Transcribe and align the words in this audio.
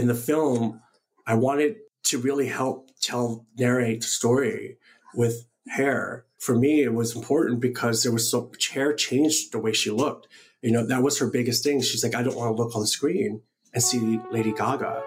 in 0.00 0.08
the 0.08 0.14
film, 0.14 0.80
I 1.26 1.34
wanted 1.34 1.76
to 2.04 2.18
really 2.18 2.46
help 2.46 2.90
tell, 3.02 3.46
narrate 3.58 4.00
the 4.00 4.06
story 4.06 4.78
with 5.14 5.46
hair. 5.68 6.24
For 6.38 6.56
me, 6.56 6.82
it 6.82 6.94
was 6.94 7.14
important 7.14 7.60
because 7.60 8.02
there 8.02 8.12
was 8.12 8.30
so 8.30 8.48
much 8.50 8.70
hair 8.70 8.94
changed 8.94 9.52
the 9.52 9.58
way 9.58 9.72
she 9.72 9.90
looked. 9.90 10.26
You 10.62 10.72
know, 10.72 10.86
that 10.86 11.02
was 11.02 11.18
her 11.18 11.26
biggest 11.26 11.62
thing. 11.62 11.82
She's 11.82 12.02
like, 12.02 12.14
I 12.14 12.22
don't 12.22 12.34
want 12.34 12.56
to 12.56 12.62
look 12.62 12.74
on 12.74 12.80
the 12.80 12.86
screen 12.86 13.42
and 13.74 13.82
see 13.82 14.18
Lady 14.30 14.52
Gaga. 14.52 15.02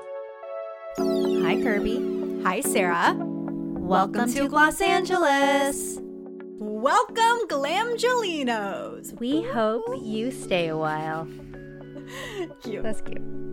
Hi, 0.97 1.59
Kirby. 1.61 2.41
Hi, 2.43 2.61
Sarah. 2.61 3.15
Welcome, 3.17 4.31
to 4.33 4.47
Los 4.47 4.79
Angeles. 4.79 5.97
Welcome, 6.59 7.47
Glamgelinos. 7.47 9.19
We 9.19 9.41
hope 9.41 9.85
you 10.03 10.29
stay 10.29 10.67
a 10.67 10.77
while. 10.77 11.27
Cute. 12.63 12.83
That's 12.83 13.01
cute. 13.01 13.52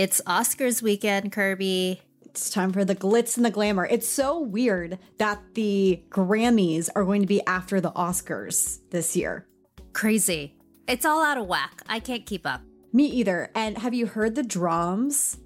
It's 0.00 0.22
Oscars 0.26 0.80
weekend, 0.80 1.30
Kirby. 1.30 2.00
It's 2.24 2.48
time 2.48 2.72
for 2.72 2.86
the 2.86 2.94
glitz 2.96 3.36
and 3.36 3.44
the 3.44 3.50
glamour. 3.50 3.84
It's 3.84 4.08
so 4.08 4.40
weird 4.40 4.98
that 5.18 5.42
the 5.52 6.02
Grammys 6.08 6.88
are 6.96 7.04
going 7.04 7.20
to 7.20 7.26
be 7.26 7.44
after 7.46 7.82
the 7.82 7.92
Oscars 7.92 8.78
this 8.88 9.14
year. 9.14 9.46
Crazy. 9.92 10.56
It's 10.88 11.04
all 11.04 11.22
out 11.22 11.36
of 11.36 11.48
whack. 11.48 11.82
I 11.86 12.00
can't 12.00 12.24
keep 12.24 12.46
up. 12.46 12.62
Me 12.94 13.04
either. 13.04 13.50
And 13.54 13.76
have 13.76 13.92
you 13.92 14.06
heard 14.06 14.36
the 14.36 14.42
drums? 14.42 15.36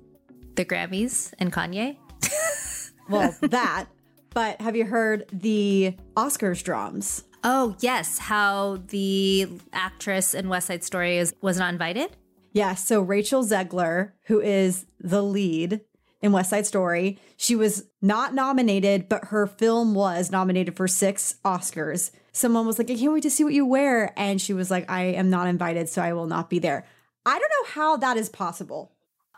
The 0.55 0.65
Grammys 0.65 1.35
and 1.41 1.53
Kanye? 1.53 1.97
Well, 3.09 3.35
that. 3.41 3.87
But 4.31 4.61
have 4.61 4.77
you 4.77 4.85
heard 4.85 5.27
the 5.33 5.97
Oscars 6.17 6.63
drums? 6.63 7.25
Oh, 7.43 7.75
yes. 7.81 8.19
How 8.19 8.79
the 8.87 9.49
actress 9.73 10.33
in 10.33 10.49
West 10.49 10.69
Side 10.69 10.85
Story 10.85 11.19
is, 11.19 11.35
was 11.41 11.59
not 11.59 11.73
invited? 11.73 12.17
Yeah, 12.55 12.77
so 12.77 13.01
Rachel 13.03 13.45
Zegler, 13.45 14.13
who 14.27 14.41
is 14.41 14.87
the 15.01 15.23
lead 15.23 15.81
in 16.23 16.31
West 16.31 16.51
Side 16.51 16.67
Story, 16.67 17.19
she 17.37 17.57
was 17.57 17.85
not 18.01 18.33
nominated, 18.33 19.09
but 19.09 19.27
her 19.27 19.49
film 19.49 19.93
was 19.93 20.31
nominated 20.31 20.77
for 20.77 20.87
six 20.87 21.35
Oscars. 21.45 22.13
Someone 22.31 22.65
was 22.65 22.79
like, 22.79 22.89
I 22.91 22.95
can't 22.95 23.13
wait 23.13 23.25
to 23.25 23.31
see 23.31 23.43
what 23.43 23.55
you 23.55 23.67
wear. 23.67 24.13
And 24.17 24.41
she 24.41 24.53
was 24.53 24.71
like, 24.71 24.89
I 24.89 25.03
am 25.03 25.31
not 25.31 25.49
invited, 25.49 25.89
so 25.89 26.01
I 26.01 26.13
will 26.13 26.29
not 26.29 26.49
be 26.49 26.61
there. 26.61 26.87
I 27.27 27.33
don't 27.33 27.41
know 27.41 27.71
how 27.73 27.97
that 27.97 28.17
is 28.17 28.29
possible. 28.29 28.93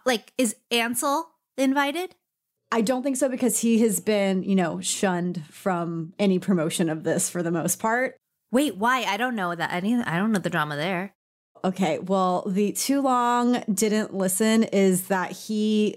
Like, 0.04 0.34
is 0.36 0.54
Ansel 0.70 1.30
invited? 1.56 2.14
I 2.70 2.82
don't 2.82 3.02
think 3.02 3.16
so 3.16 3.30
because 3.30 3.60
he 3.60 3.78
has 3.78 3.98
been, 3.98 4.42
you 4.42 4.56
know, 4.56 4.80
shunned 4.82 5.42
from 5.46 6.12
any 6.18 6.38
promotion 6.38 6.90
of 6.90 7.02
this 7.02 7.30
for 7.30 7.42
the 7.42 7.50
most 7.50 7.80
part. 7.80 8.18
Wait, 8.52 8.76
why? 8.76 9.04
I 9.04 9.16
don't 9.16 9.36
know 9.36 9.54
that. 9.54 9.72
Any, 9.72 9.94
I 9.94 10.18
don't 10.18 10.32
know 10.32 10.38
the 10.38 10.50
drama 10.50 10.76
there. 10.76 11.14
Okay, 11.66 11.98
well, 11.98 12.44
the 12.46 12.72
too 12.72 13.00
long 13.00 13.62
didn't 13.72 14.14
listen 14.14 14.62
is 14.64 15.08
that 15.08 15.32
he 15.32 15.96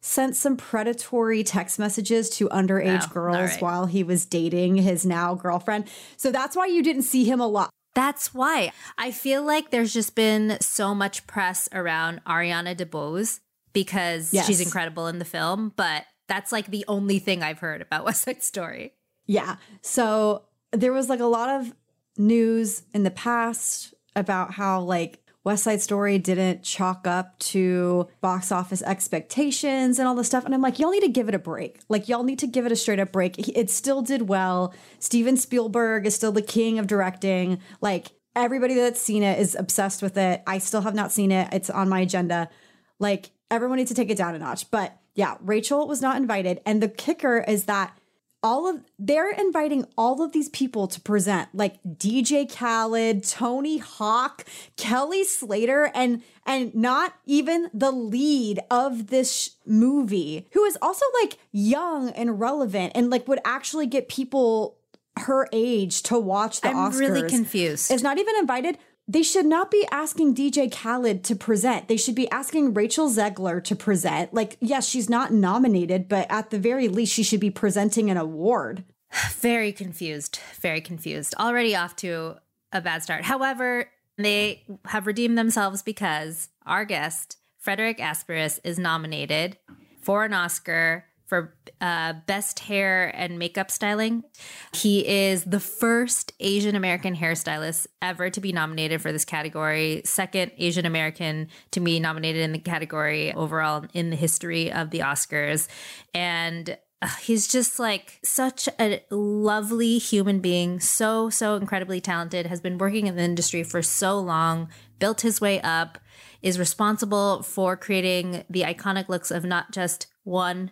sent 0.00 0.36
some 0.36 0.56
predatory 0.56 1.42
text 1.42 1.78
messages 1.78 2.30
to 2.30 2.48
underage 2.50 3.02
Oh, 3.10 3.12
girls 3.12 3.50
right. 3.52 3.62
while 3.62 3.86
he 3.86 4.04
was 4.04 4.24
dating 4.24 4.76
his 4.76 5.04
now 5.04 5.34
girlfriend. 5.34 5.88
So 6.16 6.30
that's 6.30 6.54
why 6.56 6.66
you 6.66 6.82
didn't 6.84 7.02
see 7.02 7.24
him 7.24 7.40
a 7.40 7.48
lot. 7.48 7.70
That's 7.96 8.32
why 8.32 8.70
I 8.96 9.10
feel 9.10 9.42
like 9.42 9.70
there's 9.70 9.92
just 9.92 10.14
been 10.14 10.56
so 10.60 10.94
much 10.94 11.26
press 11.26 11.68
around 11.72 12.20
Ariana 12.24 12.76
DeBose 12.76 13.40
because 13.72 14.32
Yes. 14.32 14.46
she's 14.46 14.60
incredible 14.60 15.08
in 15.08 15.18
the 15.18 15.24
film, 15.24 15.72
but 15.74 16.04
that's 16.28 16.52
like 16.52 16.66
the 16.68 16.84
only 16.86 17.18
thing 17.18 17.42
I've 17.42 17.58
heard 17.58 17.82
about 17.82 18.04
West 18.06 18.22
Side 18.22 18.44
Story. 18.44 18.92
Yeah. 19.26 19.56
So 19.82 20.44
there 20.70 20.92
was 20.92 21.08
like 21.08 21.20
a 21.20 21.26
lot 21.26 21.60
of 21.60 21.72
news 22.16 22.82
in 22.94 23.02
the 23.02 23.10
past 23.10 23.94
about 24.18 24.52
how 24.52 24.80
like 24.80 25.20
West 25.44 25.64
Side 25.64 25.80
Story 25.80 26.18
didn't 26.18 26.62
chalk 26.62 27.06
up 27.06 27.38
to 27.38 28.06
box 28.20 28.52
office 28.52 28.82
expectations 28.82 29.98
and 29.98 30.06
all 30.06 30.14
this 30.14 30.26
stuff. 30.26 30.44
And 30.44 30.54
I'm 30.54 30.60
like, 30.60 30.78
y'all 30.78 30.90
need 30.90 31.00
to 31.00 31.08
give 31.08 31.28
it 31.28 31.34
a 31.34 31.38
break. 31.38 31.80
Like, 31.88 32.06
y'all 32.06 32.24
need 32.24 32.40
to 32.40 32.46
give 32.46 32.66
it 32.66 32.72
a 32.72 32.76
straight 32.76 33.00
up 33.00 33.12
break. 33.12 33.38
It 33.56 33.70
still 33.70 34.02
did 34.02 34.28
well. 34.28 34.74
Steven 34.98 35.38
Spielberg 35.38 36.06
is 36.06 36.14
still 36.14 36.32
the 36.32 36.42
king 36.42 36.78
of 36.78 36.86
directing. 36.86 37.60
Like, 37.80 38.08
everybody 38.36 38.74
that's 38.74 39.00
seen 39.00 39.22
it 39.22 39.38
is 39.38 39.54
obsessed 39.54 40.02
with 40.02 40.18
it. 40.18 40.42
I 40.46 40.58
still 40.58 40.82
have 40.82 40.94
not 40.94 41.12
seen 41.12 41.32
it, 41.32 41.48
it's 41.52 41.70
on 41.70 41.88
my 41.88 42.00
agenda. 42.00 42.50
Like, 42.98 43.30
everyone 43.50 43.78
needs 43.78 43.90
to 43.90 43.94
take 43.94 44.10
it 44.10 44.18
down 44.18 44.34
a 44.34 44.38
notch. 44.38 44.70
But 44.70 44.98
yeah, 45.14 45.36
Rachel 45.40 45.88
was 45.88 46.02
not 46.02 46.16
invited. 46.16 46.60
And 46.66 46.82
the 46.82 46.88
kicker 46.88 47.38
is 47.48 47.64
that 47.64 47.96
all 48.42 48.68
of 48.68 48.82
they're 48.98 49.30
inviting 49.30 49.84
all 49.96 50.22
of 50.22 50.32
these 50.32 50.48
people 50.50 50.86
to 50.88 51.00
present 51.00 51.48
like 51.52 51.82
DJ 51.84 52.50
Khaled, 52.50 53.24
Tony 53.24 53.78
Hawk, 53.78 54.44
Kelly 54.76 55.24
Slater 55.24 55.90
and 55.94 56.22
and 56.46 56.74
not 56.74 57.14
even 57.26 57.68
the 57.74 57.90
lead 57.90 58.60
of 58.70 59.08
this 59.08 59.32
sh- 59.32 59.48
movie 59.66 60.46
who 60.52 60.64
is 60.64 60.78
also 60.80 61.04
like 61.20 61.38
young 61.52 62.10
and 62.10 62.38
relevant 62.40 62.92
and 62.94 63.10
like 63.10 63.26
would 63.28 63.40
actually 63.44 63.86
get 63.86 64.08
people 64.08 64.76
her 65.18 65.48
age 65.52 66.02
to 66.04 66.18
watch 66.18 66.60
the 66.60 66.68
I'm 66.68 66.76
Oscars. 66.92 67.00
really 67.00 67.28
confused. 67.28 67.90
Is 67.90 68.02
not 68.02 68.18
even 68.18 68.36
invited. 68.36 68.78
They 69.10 69.22
should 69.22 69.46
not 69.46 69.70
be 69.70 69.88
asking 69.90 70.34
DJ 70.34 70.70
Khaled 70.70 71.24
to 71.24 71.34
present. 71.34 71.88
They 71.88 71.96
should 71.96 72.14
be 72.14 72.30
asking 72.30 72.74
Rachel 72.74 73.08
Zegler 73.08 73.64
to 73.64 73.74
present. 73.74 74.34
Like, 74.34 74.58
yes, 74.60 74.86
she's 74.86 75.08
not 75.08 75.32
nominated, 75.32 76.08
but 76.08 76.30
at 76.30 76.50
the 76.50 76.58
very 76.58 76.88
least, 76.88 77.14
she 77.14 77.22
should 77.22 77.40
be 77.40 77.50
presenting 77.50 78.10
an 78.10 78.18
award. 78.18 78.84
Very 79.32 79.72
confused. 79.72 80.38
Very 80.60 80.82
confused. 80.82 81.34
Already 81.38 81.74
off 81.74 81.96
to 81.96 82.36
a 82.70 82.82
bad 82.82 83.02
start. 83.02 83.24
However, 83.24 83.90
they 84.18 84.64
have 84.84 85.06
redeemed 85.06 85.38
themselves 85.38 85.82
because 85.82 86.50
our 86.66 86.84
guest, 86.84 87.38
Frederic 87.58 87.98
Aspiras, 87.98 88.60
is 88.62 88.78
nominated 88.78 89.56
for 90.02 90.26
an 90.26 90.34
Oscar 90.34 91.06
for 91.28 91.54
uh, 91.80 92.14
best 92.26 92.60
hair 92.60 93.14
and 93.14 93.38
makeup 93.38 93.70
styling. 93.70 94.24
He 94.72 95.06
is 95.06 95.44
the 95.44 95.60
first 95.60 96.32
Asian 96.40 96.74
American 96.74 97.14
hairstylist 97.14 97.86
ever 98.00 98.30
to 98.30 98.40
be 98.40 98.50
nominated 98.50 99.02
for 99.02 99.12
this 99.12 99.26
category, 99.26 100.00
second 100.04 100.52
Asian 100.56 100.86
American 100.86 101.48
to 101.72 101.80
be 101.80 102.00
nominated 102.00 102.42
in 102.42 102.52
the 102.52 102.58
category 102.58 103.32
overall 103.34 103.84
in 103.92 104.08
the 104.10 104.16
history 104.16 104.72
of 104.72 104.90
the 104.90 105.00
Oscars. 105.00 105.68
And 106.14 106.78
uh, 107.02 107.08
he's 107.22 107.46
just 107.46 107.78
like 107.78 108.18
such 108.24 108.68
a 108.80 109.02
lovely 109.10 109.98
human 109.98 110.40
being, 110.40 110.80
so, 110.80 111.30
so 111.30 111.54
incredibly 111.54 112.00
talented, 112.00 112.46
has 112.46 112.60
been 112.60 112.78
working 112.78 113.06
in 113.06 113.16
the 113.16 113.22
industry 113.22 113.62
for 113.62 113.82
so 113.82 114.18
long, 114.18 114.68
built 114.98 115.20
his 115.20 115.40
way 115.40 115.60
up, 115.60 115.98
is 116.42 116.58
responsible 116.58 117.42
for 117.42 117.76
creating 117.76 118.44
the 118.48 118.62
iconic 118.62 119.08
looks 119.08 119.30
of 119.30 119.44
not 119.44 119.70
just 119.72 120.06
one 120.24 120.70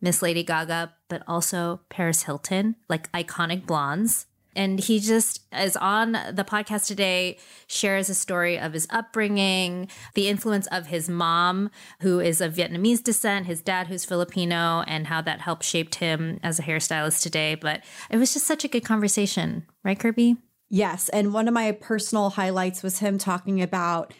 Miss 0.00 0.22
Lady 0.22 0.42
Gaga, 0.42 0.94
but 1.08 1.22
also 1.26 1.80
Paris 1.88 2.22
Hilton, 2.22 2.76
like 2.88 3.10
iconic 3.12 3.66
blondes. 3.66 4.26
And 4.56 4.80
he 4.80 4.98
just 4.98 5.42
is 5.52 5.76
on 5.76 6.12
the 6.12 6.44
podcast 6.46 6.86
today, 6.86 7.38
shares 7.68 8.08
a 8.08 8.14
story 8.14 8.58
of 8.58 8.72
his 8.72 8.88
upbringing, 8.90 9.88
the 10.14 10.28
influence 10.28 10.66
of 10.68 10.86
his 10.86 11.08
mom, 11.08 11.70
who 12.00 12.18
is 12.18 12.40
of 12.40 12.54
Vietnamese 12.54 13.02
descent, 13.02 13.46
his 13.46 13.62
dad, 13.62 13.86
who's 13.86 14.04
Filipino, 14.04 14.82
and 14.88 15.06
how 15.06 15.20
that 15.20 15.40
helped 15.40 15.62
shaped 15.62 15.96
him 15.96 16.40
as 16.42 16.58
a 16.58 16.62
hairstylist 16.62 17.22
today. 17.22 17.54
But 17.54 17.82
it 18.10 18.16
was 18.16 18.32
just 18.32 18.46
such 18.46 18.64
a 18.64 18.68
good 18.68 18.84
conversation, 18.84 19.66
right, 19.84 19.98
Kirby? 19.98 20.36
Yes. 20.68 21.08
And 21.10 21.32
one 21.32 21.46
of 21.46 21.54
my 21.54 21.72
personal 21.72 22.30
highlights 22.30 22.82
was 22.82 22.98
him 22.98 23.18
talking 23.18 23.62
about 23.62 24.12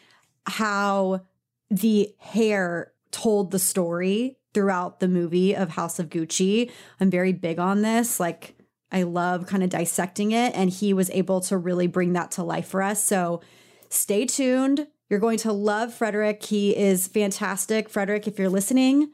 how 0.46 1.22
the 1.70 2.14
hair 2.18 2.92
told 3.10 3.50
the 3.50 3.58
story 3.58 4.36
throughout 4.54 5.00
the 5.00 5.08
movie 5.08 5.54
of 5.54 5.70
House 5.70 5.98
of 5.98 6.08
Gucci. 6.08 6.70
I'm 7.00 7.10
very 7.10 7.32
big 7.32 7.58
on 7.58 7.82
this. 7.82 8.18
Like, 8.18 8.56
I 8.92 9.04
love 9.04 9.46
kind 9.46 9.62
of 9.62 9.70
dissecting 9.70 10.32
it. 10.32 10.54
And 10.54 10.70
he 10.70 10.92
was 10.92 11.10
able 11.10 11.40
to 11.42 11.56
really 11.56 11.86
bring 11.86 12.12
that 12.14 12.32
to 12.32 12.42
life 12.42 12.66
for 12.68 12.82
us. 12.82 13.02
So 13.02 13.40
stay 13.88 14.26
tuned. 14.26 14.88
You're 15.08 15.20
going 15.20 15.38
to 15.38 15.52
love 15.52 15.94
Frederick. 15.94 16.44
He 16.44 16.76
is 16.76 17.06
fantastic. 17.06 17.88
Frederick, 17.88 18.26
if 18.26 18.38
you're 18.38 18.48
listening, 18.48 19.10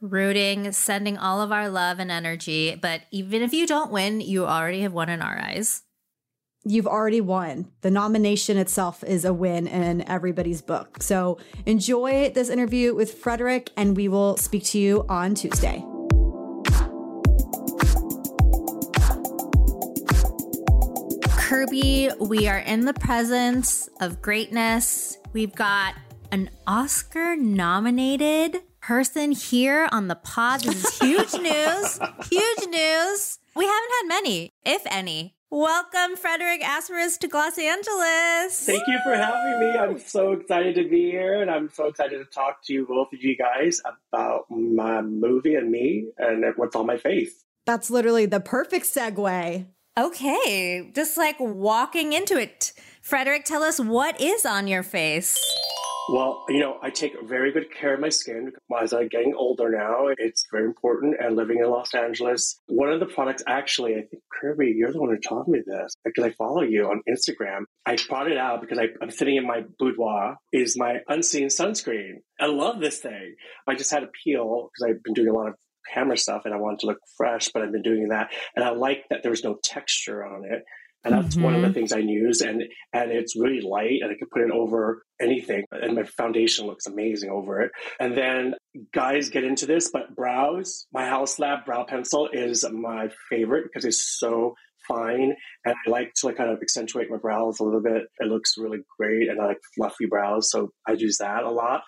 Rooting, 0.00 0.70
sending 0.72 1.16
all 1.16 1.40
of 1.40 1.50
our 1.50 1.70
love 1.70 1.98
and 1.98 2.10
energy. 2.10 2.74
But 2.74 3.02
even 3.10 3.40
if 3.40 3.54
you 3.54 3.66
don't 3.66 3.90
win, 3.90 4.20
you 4.20 4.44
already 4.44 4.82
have 4.82 4.92
won 4.92 5.08
in 5.08 5.22
our 5.22 5.38
eyes. 5.38 5.83
You've 6.64 6.86
already 6.86 7.20
won. 7.20 7.70
The 7.82 7.90
nomination 7.90 8.56
itself 8.56 9.04
is 9.04 9.24
a 9.24 9.32
win 9.32 9.66
in 9.66 10.06
everybody's 10.08 10.62
book. 10.62 11.02
So 11.02 11.38
enjoy 11.66 12.30
this 12.34 12.48
interview 12.48 12.94
with 12.94 13.14
Frederick, 13.14 13.70
and 13.76 13.96
we 13.96 14.08
will 14.08 14.36
speak 14.36 14.64
to 14.64 14.78
you 14.78 15.04
on 15.08 15.34
Tuesday. 15.34 15.84
Kirby, 21.36 22.10
we 22.20 22.48
are 22.48 22.58
in 22.58 22.84
the 22.84 22.94
presence 22.94 23.88
of 24.00 24.20
greatness. 24.22 25.18
We've 25.32 25.54
got 25.54 25.94
an 26.32 26.50
Oscar 26.66 27.36
nominated 27.36 28.62
person 28.80 29.32
here 29.32 29.88
on 29.92 30.08
the 30.08 30.14
pod. 30.14 30.62
This 30.62 30.84
is 30.84 30.98
huge 30.98 31.34
news. 31.40 31.98
Huge 32.28 32.68
news. 32.68 33.38
We 33.54 33.64
haven't 33.66 33.90
had 33.92 34.08
many, 34.08 34.50
if 34.64 34.82
any. 34.86 35.33
Welcome, 35.56 36.16
Frederic 36.16 36.62
Aspiras, 36.62 37.16
to 37.20 37.28
Los 37.32 37.56
Angeles. 37.58 38.66
Thank 38.66 38.82
you 38.88 38.98
for 39.04 39.14
having 39.14 39.60
me. 39.60 39.78
I'm 39.78 40.00
so 40.00 40.32
excited 40.32 40.74
to 40.74 40.88
be 40.88 41.12
here, 41.12 41.40
and 41.42 41.48
I'm 41.48 41.70
so 41.72 41.86
excited 41.86 42.18
to 42.18 42.24
talk 42.24 42.64
to 42.64 42.72
you, 42.72 42.84
both 42.84 43.12
of 43.12 43.22
you 43.22 43.36
guys, 43.36 43.80
about 44.12 44.46
my 44.50 45.00
movie 45.00 45.54
and 45.54 45.70
me 45.70 46.06
and 46.18 46.44
what's 46.56 46.74
on 46.74 46.86
my 46.86 46.96
face. 46.96 47.44
That's 47.66 47.88
literally 47.88 48.26
the 48.26 48.40
perfect 48.40 48.84
segue. 48.86 49.66
Okay, 49.96 50.90
just 50.92 51.16
like 51.16 51.36
walking 51.38 52.14
into 52.14 52.36
it. 52.36 52.72
Frederick, 53.00 53.44
tell 53.44 53.62
us 53.62 53.78
what 53.78 54.20
is 54.20 54.44
on 54.44 54.66
your 54.66 54.82
face. 54.82 55.38
Well, 56.08 56.44
you 56.48 56.60
know, 56.60 56.78
I 56.82 56.90
take 56.90 57.14
very 57.26 57.50
good 57.52 57.72
care 57.72 57.94
of 57.94 58.00
my 58.00 58.10
skin 58.10 58.52
as 58.80 58.92
I'm 58.92 59.08
getting 59.08 59.34
older 59.34 59.70
now. 59.70 60.08
It's 60.18 60.44
very 60.50 60.66
important. 60.66 61.16
And 61.18 61.34
living 61.34 61.58
in 61.58 61.70
Los 61.70 61.94
Angeles, 61.94 62.60
one 62.66 62.92
of 62.92 63.00
the 63.00 63.06
products, 63.06 63.42
actually, 63.46 63.92
I 63.94 64.02
think 64.02 64.22
Kirby, 64.32 64.74
you're 64.76 64.92
the 64.92 65.00
one 65.00 65.10
who 65.10 65.18
taught 65.18 65.48
me 65.48 65.60
this 65.64 65.94
because 66.04 66.24
I 66.24 66.30
follow 66.32 66.62
you 66.62 66.86
on 66.86 67.02
Instagram. 67.08 67.62
I 67.86 67.96
brought 68.08 68.30
it 68.30 68.36
out 68.36 68.60
because 68.60 68.78
I, 68.78 68.88
I'm 69.00 69.10
sitting 69.10 69.36
in 69.36 69.46
my 69.46 69.62
boudoir. 69.78 70.36
Is 70.52 70.76
my 70.76 70.98
unseen 71.08 71.48
sunscreen. 71.48 72.16
I 72.38 72.46
love 72.46 72.80
this 72.80 72.98
thing. 72.98 73.34
I 73.66 73.74
just 73.74 73.90
had 73.90 74.02
a 74.02 74.08
peel 74.22 74.68
because 74.68 74.90
I've 74.90 75.02
been 75.02 75.14
doing 75.14 75.28
a 75.28 75.32
lot 75.32 75.48
of 75.48 75.54
camera 75.92 76.16
stuff 76.16 76.42
and 76.44 76.54
I 76.54 76.58
wanted 76.58 76.80
to 76.80 76.86
look 76.86 76.98
fresh, 77.16 77.50
but 77.52 77.62
I've 77.62 77.72
been 77.72 77.82
doing 77.82 78.08
that. 78.08 78.30
And 78.54 78.64
I 78.64 78.70
like 78.70 79.04
that 79.10 79.22
there's 79.22 79.44
no 79.44 79.58
texture 79.62 80.24
on 80.24 80.44
it. 80.44 80.64
And 81.04 81.14
that's 81.14 81.34
mm-hmm. 81.34 81.44
one 81.44 81.54
of 81.54 81.60
the 81.60 81.68
mm-hmm. 81.68 81.74
things 81.74 81.92
I 81.92 81.98
use. 81.98 82.40
And 82.40 82.62
and 82.92 83.10
it's 83.10 83.36
really 83.36 83.60
light 83.60 84.00
and 84.02 84.10
I 84.10 84.14
can 84.14 84.28
put 84.32 84.42
it 84.42 84.50
over 84.50 85.02
anything. 85.20 85.64
And 85.70 85.94
my 85.94 86.04
foundation 86.04 86.66
looks 86.66 86.86
amazing 86.86 87.30
over 87.30 87.60
it. 87.60 87.70
And 88.00 88.16
then 88.16 88.54
guys 88.92 89.28
get 89.28 89.44
into 89.44 89.66
this, 89.66 89.90
but 89.92 90.14
brows, 90.16 90.86
my 90.92 91.08
Haus 91.08 91.38
Lab 91.38 91.64
brow 91.64 91.84
pencil 91.84 92.28
is 92.32 92.64
my 92.72 93.10
favorite 93.30 93.64
because 93.64 93.84
it's 93.84 94.18
so 94.18 94.54
fine. 94.88 95.34
And 95.64 95.74
I 95.86 95.90
like 95.90 96.12
to 96.16 96.26
like 96.26 96.36
kind 96.36 96.50
of 96.50 96.58
accentuate 96.60 97.10
my 97.10 97.18
brows 97.18 97.60
a 97.60 97.64
little 97.64 97.82
bit. 97.82 98.02
It 98.18 98.28
looks 98.28 98.54
really 98.56 98.80
great. 98.98 99.28
And 99.28 99.40
I 99.40 99.46
like 99.46 99.60
fluffy 99.76 100.06
brows. 100.06 100.50
So 100.50 100.70
I 100.86 100.92
use 100.92 101.18
that 101.18 101.44
a 101.44 101.50
lot. 101.50 101.82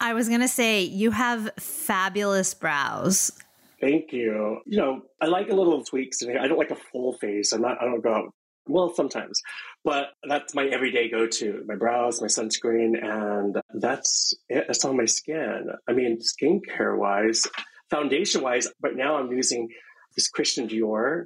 I 0.00 0.14
was 0.14 0.28
going 0.28 0.40
to 0.40 0.48
say, 0.48 0.82
you 0.82 1.10
have 1.10 1.50
fabulous 1.58 2.54
brows. 2.54 3.32
Thank 3.80 4.12
you. 4.12 4.58
You 4.66 4.78
know, 4.78 5.02
I 5.20 5.26
like 5.26 5.50
a 5.50 5.54
little 5.54 5.82
tweaks. 5.84 6.18
I 6.22 6.46
don't 6.46 6.58
like 6.58 6.70
a 6.70 6.76
full 6.92 7.14
face. 7.20 7.52
I'm 7.52 7.62
not, 7.62 7.78
I 7.80 7.84
don't 7.84 8.02
go 8.02 8.12
out, 8.12 8.34
well, 8.68 8.92
sometimes, 8.94 9.40
but 9.84 10.08
that's 10.28 10.54
my 10.54 10.66
everyday 10.66 11.10
go 11.10 11.26
to 11.26 11.64
my 11.66 11.74
brows, 11.74 12.20
my 12.20 12.26
sunscreen, 12.26 13.02
and 13.02 13.56
that's 13.74 14.34
it. 14.48 14.64
That's 14.66 14.84
on 14.84 14.96
my 14.96 15.06
skin. 15.06 15.68
I 15.88 15.92
mean, 15.92 16.18
skincare 16.18 16.96
wise, 16.96 17.46
foundation 17.90 18.42
wise, 18.42 18.68
but 18.80 18.96
now 18.96 19.16
I'm 19.16 19.32
using 19.32 19.68
this 20.14 20.28
Christian 20.28 20.68
Dior. 20.68 21.24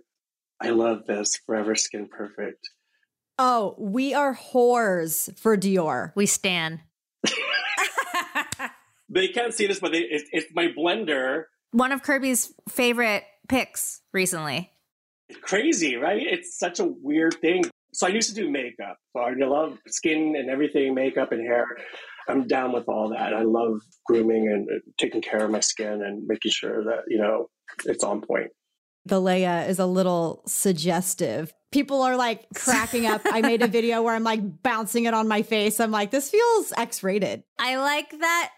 I 0.61 0.71
love 0.71 1.07
this 1.07 1.37
Forever 1.47 1.75
Skin 1.75 2.09
Perfect. 2.09 2.71
Oh, 3.39 3.75
we 3.79 4.15
are 4.15 4.37
whores 4.37 5.37
for 5.39 5.57
Dior. 5.57 6.13
We 6.15 6.27
stand 6.27 6.81
they 9.09 9.29
can't 9.29 9.55
see 9.55 9.67
this, 9.67 9.81
but 9.81 9.93
they, 9.93 10.01
it, 10.01 10.23
it's 10.33 10.47
my 10.55 10.69
blender. 10.69 11.45
One 11.71 11.93
of 11.93 12.03
Kirby's 12.03 12.53
favorite 12.69 13.25
picks 13.49 14.03
recently. 14.13 14.72
Crazy, 15.41 15.97
right? 15.97 16.23
It's 16.23 16.59
such 16.59 16.81
a 16.81 16.85
weird 16.85 17.35
thing. 17.41 17.65
So 17.95 18.07
I 18.07 18.11
used 18.11 18.29
to 18.31 18.35
do 18.35 18.51
makeup. 18.51 18.97
So 19.15 19.23
I 19.23 19.33
love 19.35 19.79
skin 19.87 20.35
and 20.37 20.49
everything, 20.51 20.95
makeup 20.95 21.33
and 21.33 21.47
hair. 21.47 21.67
I'm 22.29 22.47
down 22.47 22.73
with 22.73 22.89
all 22.89 23.11
that. 23.11 23.35
I 23.35 23.43
love 23.43 23.81
grooming 24.07 24.49
and 24.49 24.69
uh, 24.69 24.81
taking 24.99 25.21
care 25.21 25.45
of 25.45 25.51
my 25.51 25.61
skin 25.61 26.03
and 26.03 26.27
making 26.27 26.53
sure 26.53 26.85
that, 26.85 27.05
you 27.09 27.19
know, 27.19 27.49
it's 27.85 28.05
on 28.05 28.21
point. 28.21 28.51
The 29.05 29.21
Leia 29.21 29.69
is 29.69 29.81
a 29.81 29.87
little 29.87 30.43
suggestive. 30.47 31.53
People 31.73 32.03
are 32.03 32.17
like 32.17 32.47
cracking 32.55 33.07
up. 33.07 33.23
I 33.25 33.41
made 33.41 33.63
a 33.63 33.67
video 33.79 34.03
where 34.03 34.15
I'm 34.15 34.23
like 34.23 34.63
bouncing 34.63 35.05
it 35.05 35.15
on 35.15 35.27
my 35.27 35.43
face. 35.43 35.81
I'm 35.81 35.91
like, 35.91 36.13
this 36.13 36.31
feels 36.31 36.73
X 36.77 37.03
rated. 37.03 37.43
I 37.59 37.77
like 37.77 38.11
that 38.21 38.51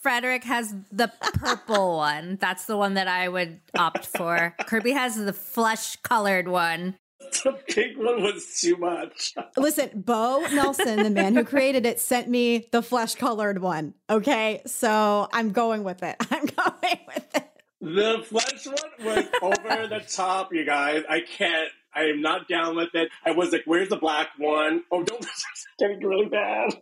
Frederick 0.00 0.44
has 0.44 0.74
the 0.92 1.10
purple 1.20 1.96
one. 1.96 2.38
That's 2.40 2.66
the 2.66 2.76
one 2.76 2.94
that 2.94 3.08
I 3.08 3.28
would 3.28 3.60
opt 3.76 4.06
for. 4.06 4.54
Kirby 4.66 4.92
has 4.92 5.16
the 5.16 5.32
flesh 5.32 5.96
colored 5.96 6.48
one. 6.48 6.96
The 7.42 7.52
pink 7.68 7.98
one 7.98 8.22
was 8.22 8.58
too 8.60 8.76
much. 8.76 9.34
Listen, 9.56 9.90
Bo 9.94 10.46
Nelson, 10.52 11.02
the 11.02 11.10
man 11.10 11.34
who 11.34 11.44
created 11.44 11.84
it, 11.84 12.00
sent 12.00 12.28
me 12.28 12.68
the 12.70 12.80
flesh 12.80 13.16
colored 13.16 13.60
one. 13.60 13.94
Okay. 14.08 14.62
So 14.66 15.28
I'm 15.32 15.50
going 15.50 15.82
with 15.82 16.02
it. 16.02 16.16
I'm 16.30 16.46
going 16.46 16.98
with 17.08 17.34
it. 17.34 17.44
The 17.80 18.24
flesh 18.24 18.66
one 18.66 19.04
was 19.04 19.24
over 19.42 19.86
the 19.88 20.04
top, 20.08 20.52
you 20.52 20.64
guys. 20.64 21.02
I 21.08 21.20
can't. 21.20 21.68
I 21.94 22.04
am 22.04 22.22
not 22.22 22.48
down 22.48 22.76
with 22.76 22.94
it. 22.94 23.08
I 23.24 23.30
was 23.32 23.52
like, 23.52 23.62
"Where's 23.66 23.88
the 23.88 23.96
black 23.96 24.28
one?" 24.36 24.82
Oh, 24.90 25.02
don't! 25.02 25.20
It's 25.24 25.66
getting 25.78 26.04
really 26.04 26.26
bad. 26.28 26.74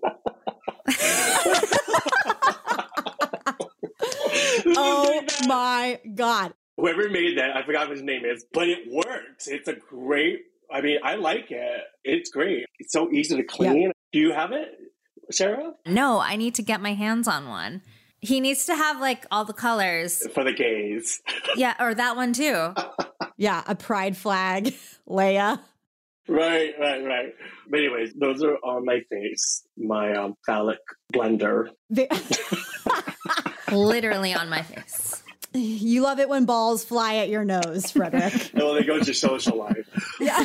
oh 4.76 5.22
my 5.46 6.00
god! 6.14 6.54
Whoever 6.76 7.08
made 7.08 7.38
that, 7.38 7.56
I 7.56 7.64
forgot 7.64 7.88
what 7.88 7.96
his 7.96 8.02
name 8.02 8.24
is, 8.24 8.44
but 8.52 8.68
it 8.68 8.90
works. 8.90 9.46
It's 9.46 9.68
a 9.68 9.74
great. 9.74 10.40
I 10.72 10.80
mean, 10.80 10.98
I 11.02 11.14
like 11.14 11.50
it. 11.50 11.80
It's 12.04 12.30
great. 12.30 12.66
It's 12.78 12.92
so 12.92 13.10
easy 13.10 13.36
to 13.36 13.44
clean. 13.44 13.82
Yep. 13.82 13.92
Do 14.12 14.18
you 14.18 14.32
have 14.32 14.52
it, 14.52 14.68
Sarah? 15.30 15.72
No, 15.86 16.18
I 16.20 16.36
need 16.36 16.54
to 16.56 16.62
get 16.62 16.80
my 16.80 16.94
hands 16.94 17.28
on 17.28 17.48
one. 17.48 17.82
He 18.20 18.40
needs 18.40 18.66
to 18.66 18.74
have 18.74 19.00
like 19.00 19.26
all 19.30 19.44
the 19.44 19.52
colors 19.52 20.26
for 20.34 20.42
the 20.42 20.52
gays. 20.52 21.20
yeah, 21.56 21.74
or 21.78 21.94
that 21.94 22.16
one 22.16 22.32
too. 22.32 22.74
yeah, 23.36 23.62
a 23.66 23.74
pride 23.74 24.16
flag, 24.16 24.74
Leia. 25.08 25.60
Right, 26.28 26.74
right, 26.80 27.04
right. 27.04 27.34
But 27.70 27.78
anyways, 27.78 28.14
those 28.14 28.42
are 28.42 28.56
on 28.56 28.84
my 28.84 29.00
face. 29.10 29.64
My 29.76 30.12
um, 30.14 30.34
phallic 30.44 30.80
blender. 31.14 31.68
Literally 33.72 34.34
on 34.34 34.48
my 34.48 34.62
face. 34.62 35.22
You 35.52 36.02
love 36.02 36.18
it 36.18 36.28
when 36.28 36.44
balls 36.44 36.84
fly 36.84 37.16
at 37.16 37.28
your 37.28 37.44
nose, 37.44 37.90
Frederick. 37.90 38.50
no, 38.54 38.74
they 38.74 38.84
go 38.84 38.98
to 38.98 39.14
social 39.14 39.56
life. 39.56 39.88
yeah. 40.20 40.44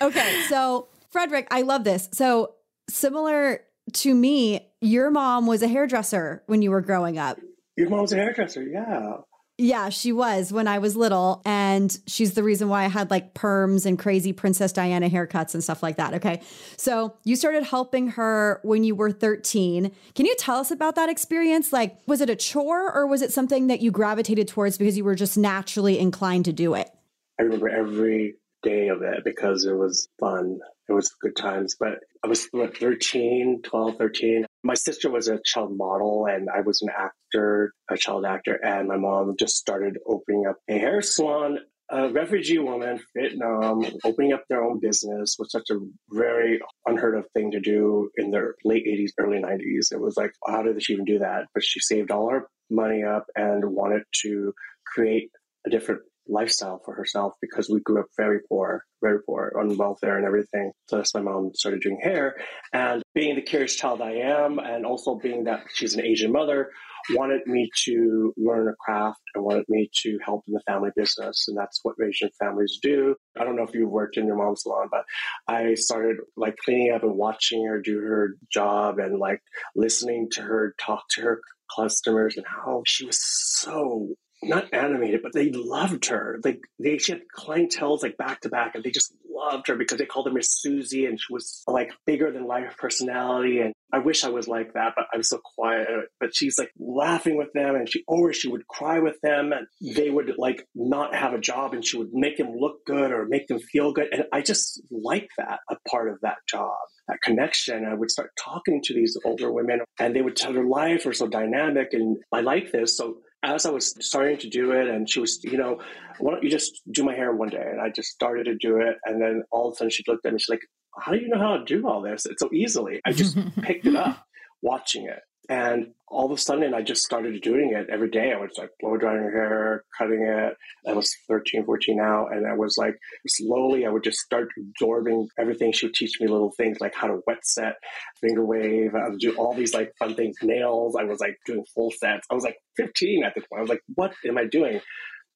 okay, 0.00 0.42
so 0.48 0.88
Frederick, 1.10 1.48
I 1.50 1.62
love 1.62 1.84
this. 1.84 2.08
So 2.12 2.54
similar 2.88 3.60
to 3.92 4.14
me, 4.14 4.68
your 4.80 5.10
mom 5.10 5.46
was 5.46 5.62
a 5.62 5.68
hairdresser 5.68 6.42
when 6.46 6.62
you 6.62 6.70
were 6.70 6.80
growing 6.80 7.18
up. 7.18 7.38
Your 7.76 7.90
mom 7.90 8.02
was 8.02 8.12
a 8.12 8.16
hairdresser, 8.16 8.62
yeah. 8.62 9.18
Yeah, 9.58 9.90
she 9.90 10.12
was 10.12 10.52
when 10.52 10.66
I 10.66 10.78
was 10.78 10.96
little. 10.96 11.42
And 11.44 11.96
she's 12.06 12.34
the 12.34 12.42
reason 12.42 12.68
why 12.68 12.84
I 12.84 12.88
had 12.88 13.10
like 13.10 13.34
perms 13.34 13.86
and 13.86 13.98
crazy 13.98 14.32
Princess 14.32 14.72
Diana 14.72 15.10
haircuts 15.10 15.54
and 15.54 15.62
stuff 15.62 15.82
like 15.82 15.96
that. 15.96 16.14
Okay. 16.14 16.40
So 16.76 17.16
you 17.24 17.36
started 17.36 17.62
helping 17.62 18.08
her 18.08 18.60
when 18.64 18.82
you 18.82 18.94
were 18.94 19.12
13. 19.12 19.92
Can 20.14 20.26
you 20.26 20.34
tell 20.36 20.56
us 20.56 20.70
about 20.70 20.94
that 20.96 21.08
experience? 21.08 21.72
Like, 21.72 21.96
was 22.06 22.20
it 22.20 22.30
a 22.30 22.36
chore 22.36 22.90
or 22.92 23.06
was 23.06 23.22
it 23.22 23.32
something 23.32 23.66
that 23.66 23.80
you 23.80 23.90
gravitated 23.90 24.48
towards 24.48 24.78
because 24.78 24.96
you 24.96 25.04
were 25.04 25.14
just 25.14 25.36
naturally 25.36 25.98
inclined 25.98 26.46
to 26.46 26.52
do 26.52 26.74
it? 26.74 26.90
I 27.38 27.42
remember 27.42 27.68
every 27.68 28.36
day 28.62 28.88
of 28.88 29.02
it 29.02 29.22
because 29.24 29.64
it 29.64 29.74
was 29.74 30.08
fun. 30.18 30.60
It 30.88 30.92
was 30.92 31.10
good 31.20 31.36
times. 31.36 31.76
But 31.78 32.00
I 32.24 32.28
was 32.28 32.46
what, 32.52 32.78
13, 32.78 33.62
12, 33.62 33.96
13. 33.96 34.46
My 34.62 34.74
sister 34.74 35.10
was 35.10 35.26
a 35.26 35.40
child 35.44 35.76
model 35.76 36.26
and 36.26 36.48
I 36.48 36.60
was 36.60 36.80
an 36.82 36.88
actor, 36.96 37.72
a 37.90 37.96
child 37.96 38.24
actor. 38.24 38.54
And 38.64 38.86
my 38.86 38.96
mom 38.96 39.34
just 39.38 39.56
started 39.56 39.98
opening 40.06 40.46
up 40.46 40.56
a 40.68 40.78
hair 40.78 41.02
salon. 41.02 41.58
A 41.90 42.10
refugee 42.10 42.58
woman, 42.58 43.00
Vietnam, 43.14 43.84
opening 44.04 44.32
up 44.32 44.44
their 44.48 44.62
own 44.62 44.78
business 44.78 45.36
was 45.38 45.50
such 45.50 45.68
a 45.70 45.80
very 46.10 46.60
unheard 46.86 47.18
of 47.18 47.26
thing 47.34 47.50
to 47.50 47.60
do 47.60 48.08
in 48.16 48.30
the 48.30 48.52
late 48.64 48.86
80s, 48.86 49.10
early 49.18 49.42
90s. 49.42 49.92
It 49.92 50.00
was 50.00 50.16
like, 50.16 50.32
how 50.46 50.62
did 50.62 50.80
she 50.82 50.94
even 50.94 51.04
do 51.04 51.18
that? 51.18 51.46
But 51.52 51.64
she 51.64 51.80
saved 51.80 52.10
all 52.10 52.30
her 52.30 52.46
money 52.70 53.02
up 53.02 53.26
and 53.34 53.64
wanted 53.64 54.04
to 54.22 54.54
create 54.86 55.30
a 55.66 55.70
different 55.70 56.02
lifestyle 56.28 56.80
for 56.84 56.94
herself 56.94 57.34
because 57.40 57.68
we 57.68 57.80
grew 57.80 58.00
up 58.00 58.06
very 58.16 58.40
poor, 58.48 58.84
very 59.02 59.18
poor 59.26 59.52
on 59.58 59.76
welfare 59.76 60.16
and 60.16 60.26
everything. 60.26 60.72
So 60.88 60.96
that's 60.96 61.14
why 61.14 61.20
mom 61.20 61.50
started 61.54 61.80
doing 61.80 62.00
hair. 62.02 62.36
And 62.72 63.02
being 63.14 63.34
the 63.34 63.42
curious 63.42 63.74
child 63.76 64.00
I 64.00 64.12
am, 64.12 64.58
and 64.58 64.86
also 64.86 65.16
being 65.16 65.44
that 65.44 65.64
she's 65.74 65.94
an 65.94 66.04
Asian 66.04 66.32
mother, 66.32 66.70
wanted 67.10 67.46
me 67.46 67.68
to 67.84 68.32
learn 68.36 68.68
a 68.68 68.74
craft 68.78 69.20
and 69.34 69.44
wanted 69.44 69.64
me 69.68 69.90
to 69.92 70.18
help 70.24 70.44
in 70.46 70.54
the 70.54 70.62
family 70.66 70.90
business. 70.94 71.46
And 71.48 71.56
that's 71.56 71.80
what 71.82 71.96
Asian 72.02 72.30
families 72.38 72.78
do. 72.80 73.16
I 73.38 73.44
don't 73.44 73.56
know 73.56 73.64
if 73.64 73.74
you've 73.74 73.90
worked 73.90 74.16
in 74.16 74.26
your 74.26 74.36
mom's 74.36 74.62
salon, 74.62 74.88
but 74.90 75.04
I 75.48 75.74
started 75.74 76.18
like 76.36 76.56
cleaning 76.64 76.92
up 76.94 77.02
and 77.02 77.16
watching 77.16 77.66
her 77.66 77.80
do 77.80 77.98
her 77.98 78.36
job 78.52 78.98
and 78.98 79.18
like 79.18 79.40
listening 79.74 80.28
to 80.32 80.42
her 80.42 80.74
talk 80.78 81.04
to 81.12 81.22
her 81.22 81.40
customers 81.76 82.36
and 82.36 82.46
how 82.46 82.82
she 82.86 83.06
was 83.06 83.18
so 83.20 84.08
not 84.42 84.72
animated, 84.72 85.20
but 85.22 85.32
they 85.32 85.50
loved 85.50 86.06
her. 86.06 86.38
Like 86.44 86.60
they, 86.78 86.98
she 86.98 87.12
had 87.12 87.22
clientels 87.36 88.02
like 88.02 88.16
back 88.16 88.40
to 88.40 88.48
back, 88.48 88.74
and 88.74 88.84
they 88.84 88.90
just 88.90 89.14
loved 89.28 89.68
her 89.68 89.76
because 89.76 89.98
they 89.98 90.06
called 90.06 90.26
her 90.26 90.32
Miss 90.32 90.60
Susie, 90.60 91.06
and 91.06 91.18
she 91.20 91.32
was 91.32 91.62
like 91.66 91.90
bigger 92.06 92.30
than 92.32 92.46
life 92.46 92.76
personality. 92.78 93.60
And 93.60 93.72
I 93.92 93.98
wish 93.98 94.24
I 94.24 94.30
was 94.30 94.48
like 94.48 94.74
that, 94.74 94.94
but 94.96 95.06
I'm 95.12 95.22
so 95.22 95.40
quiet. 95.56 95.88
But 96.20 96.34
she's 96.34 96.58
like 96.58 96.70
laughing 96.78 97.36
with 97.36 97.52
them, 97.52 97.74
and 97.74 97.88
she 97.88 98.04
or 98.06 98.32
she 98.32 98.48
would 98.48 98.66
cry 98.66 98.98
with 98.98 99.16
them, 99.22 99.52
and 99.52 99.66
they 99.96 100.10
would 100.10 100.32
like 100.38 100.66
not 100.74 101.14
have 101.14 101.34
a 101.34 101.40
job, 101.40 101.74
and 101.74 101.84
she 101.84 101.98
would 101.98 102.12
make 102.12 102.36
them 102.36 102.54
look 102.56 102.84
good 102.86 103.12
or 103.12 103.26
make 103.26 103.48
them 103.48 103.60
feel 103.60 103.92
good. 103.92 104.08
And 104.12 104.24
I 104.32 104.42
just 104.42 104.82
like 104.90 105.28
that 105.38 105.60
a 105.70 105.76
part 105.88 106.10
of 106.10 106.18
that 106.22 106.38
job 106.48 106.76
that 107.08 107.20
connection. 107.22 107.84
I 107.84 107.94
would 107.94 108.10
start 108.10 108.30
talking 108.38 108.80
to 108.84 108.94
these 108.94 109.16
older 109.24 109.52
women 109.52 109.80
and 109.98 110.14
they 110.14 110.22
would 110.22 110.36
tell 110.36 110.52
their 110.52 110.66
lives 110.66 111.04
were 111.04 111.12
so 111.12 111.26
dynamic 111.26 111.88
and 111.92 112.18
I 112.32 112.40
like 112.40 112.72
this. 112.72 112.96
So 112.96 113.18
as 113.42 113.66
I 113.66 113.70
was 113.70 113.94
starting 114.04 114.38
to 114.38 114.48
do 114.48 114.72
it, 114.72 114.88
and 114.88 115.08
she 115.08 115.20
was, 115.20 115.42
you 115.42 115.58
know, 115.58 115.80
why 116.18 116.32
don't 116.32 116.44
you 116.44 116.50
just 116.50 116.80
do 116.90 117.02
my 117.02 117.14
hair 117.14 117.34
one 117.34 117.48
day? 117.48 117.66
And 117.70 117.80
I 117.80 117.90
just 117.90 118.10
started 118.10 118.44
to 118.44 118.54
do 118.54 118.76
it. 118.80 118.96
And 119.04 119.20
then 119.20 119.42
all 119.50 119.68
of 119.68 119.74
a 119.74 119.76
sudden 119.76 119.90
she 119.90 120.04
looked 120.06 120.24
at 120.26 120.32
me, 120.32 120.38
she's 120.38 120.48
like, 120.48 120.62
How 120.98 121.12
do 121.12 121.18
you 121.18 121.28
know 121.28 121.38
how 121.38 121.56
to 121.56 121.64
do 121.64 121.86
all 121.88 122.00
this? 122.00 122.26
It's 122.26 122.40
so 122.40 122.50
easily. 122.52 123.00
I 123.04 123.12
just 123.12 123.36
picked 123.62 123.86
it 123.86 123.96
up 123.96 124.24
watching 124.62 125.06
it. 125.06 125.20
And 125.48 125.88
all 126.06 126.26
of 126.26 126.30
a 126.30 126.40
sudden, 126.40 126.72
I 126.72 126.82
just 126.82 127.02
started 127.02 127.42
doing 127.42 127.72
it 127.74 127.88
every 127.90 128.10
day. 128.10 128.32
I 128.32 128.36
was 128.36 128.52
like 128.56 128.70
blow 128.78 128.96
drying 128.96 129.22
her 129.22 129.30
hair, 129.30 129.84
cutting 129.98 130.22
it. 130.22 130.54
I 130.88 130.92
was 130.92 131.12
13, 131.28 131.64
14 131.64 131.96
now. 131.96 132.28
And 132.28 132.46
I 132.46 132.54
was 132.54 132.76
like, 132.78 132.96
slowly, 133.26 133.84
I 133.84 133.90
would 133.90 134.04
just 134.04 134.18
start 134.18 134.48
absorbing 134.56 135.28
everything. 135.38 135.72
She 135.72 135.86
would 135.86 135.94
teach 135.94 136.20
me 136.20 136.28
little 136.28 136.52
things 136.56 136.80
like 136.80 136.94
how 136.94 137.08
to 137.08 137.20
wet 137.26 137.44
set, 137.44 137.74
finger 138.20 138.44
wave. 138.44 138.94
I 138.94 139.08
would 139.08 139.18
do 139.18 139.34
all 139.34 139.54
these 139.54 139.74
like 139.74 139.92
fun 139.98 140.14
things, 140.14 140.36
nails. 140.42 140.96
I 140.98 141.04
was 141.04 141.18
like 141.18 141.36
doing 141.44 141.64
full 141.74 141.90
sets. 141.90 142.26
I 142.30 142.34
was 142.34 142.44
like 142.44 142.58
15 142.76 143.24
at 143.24 143.34
the 143.34 143.40
point. 143.40 143.58
I 143.58 143.62
was 143.62 143.70
like, 143.70 143.82
what 143.94 144.12
am 144.24 144.38
I 144.38 144.44
doing? 144.46 144.80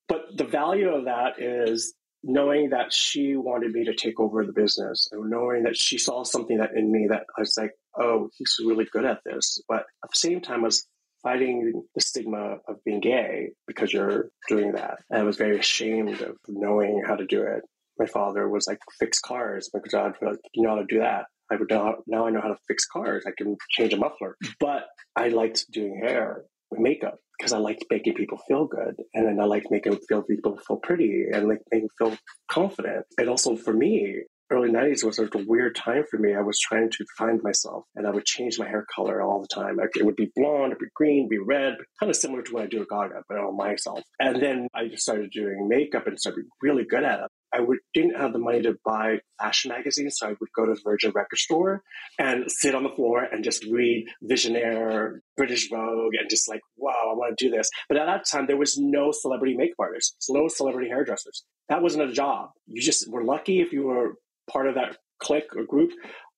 But 0.09 0.37
the 0.37 0.45
value 0.45 0.91
of 0.91 1.07
that 1.07 1.41
is 1.41 1.95
knowing 2.23 2.71
that 2.71 2.93
she 2.93 3.37
wanted 3.37 3.73
me 3.73 3.85
to 3.85 3.95
take 3.95 4.19
over 4.21 4.45
the 4.45 4.53
business 4.53 5.09
and 5.13 5.31
knowing 5.31 5.63
that 5.63 5.77
she 5.77 5.99
saw 5.99 6.25
something 6.25 6.59
that 6.59 6.71
in 6.77 6.91
me 6.91 7.07
that 7.09 7.25
I 7.37 7.41
was 7.41 7.57
like, 7.57 7.73
oh, 7.99 8.29
he's 8.37 8.57
really 8.65 8.87
good 8.93 9.05
at 9.05 9.21
this. 9.25 9.61
But 9.69 9.85
at 10.05 10.11
the 10.11 10.19
same 10.19 10.41
time, 10.41 10.61
I 10.61 10.65
was 10.65 10.87
fighting 11.23 11.83
the 11.95 12.01
stigma 12.01 12.59
of 12.69 12.83
being 12.85 13.01
gay 13.01 13.51
because 13.67 13.93
you're 13.93 14.31
doing 14.49 14.73
that. 14.73 14.99
And 15.11 15.21
I 15.21 15.25
was 15.25 15.37
very 15.37 15.59
ashamed 15.59 16.21
of 16.21 16.37
knowing 16.49 17.03
how 17.07 17.17
to 17.17 17.27
do 17.27 17.43
it. 17.43 17.63
My 17.99 18.07
father 18.07 18.49
was 18.49 18.67
like, 18.67 18.79
fix 18.99 19.19
cars. 19.21 19.71
My 19.73 19.81
dad 19.91 20.15
was 20.21 20.33
like, 20.35 20.41
you 20.55 20.63
know 20.63 20.71
how 20.71 20.77
to 20.77 20.87
do 20.89 21.01
that. 21.01 21.25
I 21.51 21.57
would 21.57 21.71
now, 21.71 21.97
now 22.07 22.27
I 22.27 22.31
know 22.31 22.41
how 22.41 22.49
to 22.49 22.59
fix 22.69 22.87
cars. 22.87 23.25
I 23.27 23.31
can 23.37 23.57
change 23.71 23.93
a 23.93 23.97
muffler. 23.97 24.37
But 24.61 24.87
I 25.15 25.29
liked 25.29 25.71
doing 25.73 26.01
hair, 26.05 26.45
makeup 26.73 27.19
because 27.39 27.53
I 27.53 27.59
liked 27.59 27.85
making 27.91 28.15
people 28.15 28.39
feel 28.49 28.67
good, 28.67 28.97
and 29.15 29.27
then 29.27 29.41
I 29.41 29.45
liked 29.45 29.71
making 29.71 29.99
feel 30.09 30.23
people 30.23 30.59
feel 30.67 30.79
pretty 30.79 31.27
and 31.33 31.49
like 31.49 31.61
making 31.71 31.91
feel 31.99 32.17
confident. 32.51 33.05
And 33.19 33.29
also 33.29 33.57
for 33.57 33.73
me, 33.73 34.23
early 34.51 34.71
90s 34.71 35.05
was 35.05 35.19
a 35.19 35.29
weird 35.47 35.75
time 35.77 36.05
for 36.11 36.19
me. 36.19 36.35
I 36.35 36.41
was 36.41 36.59
trying 36.59 36.91
to 36.91 37.05
find 37.19 37.43
myself 37.43 37.85
and 37.95 38.07
I 38.07 38.11
would 38.11 38.25
change 38.25 38.59
my 38.59 38.69
hair 38.69 38.87
color 38.95 39.21
all 39.21 39.41
the 39.41 39.49
time. 39.49 39.79
It 39.81 40.05
would 40.05 40.17
be 40.17 40.31
blonde, 40.37 40.73
it'd 40.73 40.79
be 40.79 40.87
green, 40.95 41.29
be 41.29 41.39
red, 41.39 41.75
kind 42.01 42.11
of 42.11 42.17
similar 42.17 42.43
to 42.43 42.53
what 42.53 42.63
I 42.65 42.67
do 42.67 42.81
with 42.81 42.89
Gaga, 42.89 43.23
but 43.29 43.39
on 43.39 43.57
myself. 43.57 44.01
And 44.19 44.41
then 44.41 44.69
I 44.75 44.89
just 44.89 45.03
started 45.03 45.31
doing 45.31 45.69
makeup 45.69 46.07
and 46.07 46.19
started 46.19 46.45
really 46.63 46.85
good 46.85 47.05
at 47.05 47.21
it. 47.21 47.31
I 47.53 47.61
would, 47.61 47.79
didn't 47.95 48.17
have 48.17 48.33
the 48.33 48.39
money 48.39 48.61
to 48.63 48.77
buy 48.85 49.21
fashion 49.41 49.71
magazines, 49.71 50.17
so 50.19 50.27
I 50.27 50.31
would 50.31 50.53
go 50.55 50.67
to 50.67 50.75
the 50.75 50.81
Virgin 50.85 51.13
Record 51.15 51.39
Store 51.39 51.83
and 52.19 52.51
sit 52.51 52.75
on 52.75 52.83
the 52.83 52.91
floor 52.91 53.23
and 53.23 53.45
just 53.45 53.65
read 53.65 54.07
Visionaire, 54.23 55.21
British 55.37 55.71
Vogue, 55.71 56.15
and 56.21 56.29
just 56.29 56.49
like, 56.51 56.61
wow, 56.77 56.91
I 57.11 57.15
want 57.15 57.39
to 57.39 57.49
do 57.49 57.55
this. 57.55 57.71
But 57.89 57.99
at 57.99 58.07
that 58.07 58.27
time, 58.31 58.47
there 58.47 58.59
was 58.59 58.77
no 58.77 59.11
celebrity 59.11 59.57
makeup 59.57 59.77
artists, 59.79 60.29
no 60.29 60.49
celebrity 60.49 60.89
hairdressers. 60.89 61.45
That 61.69 61.83
wasn't 61.83 62.11
a 62.11 62.13
job. 62.13 62.51
You 62.67 62.83
just 62.83 63.11
were 63.11 63.25
lucky 63.25 63.61
if 63.61 63.73
you 63.73 63.85
were 63.85 64.17
part 64.51 64.69
of 64.69 64.75
that 64.75 64.97
clique 65.19 65.55
or 65.57 65.65
group. 65.65 65.93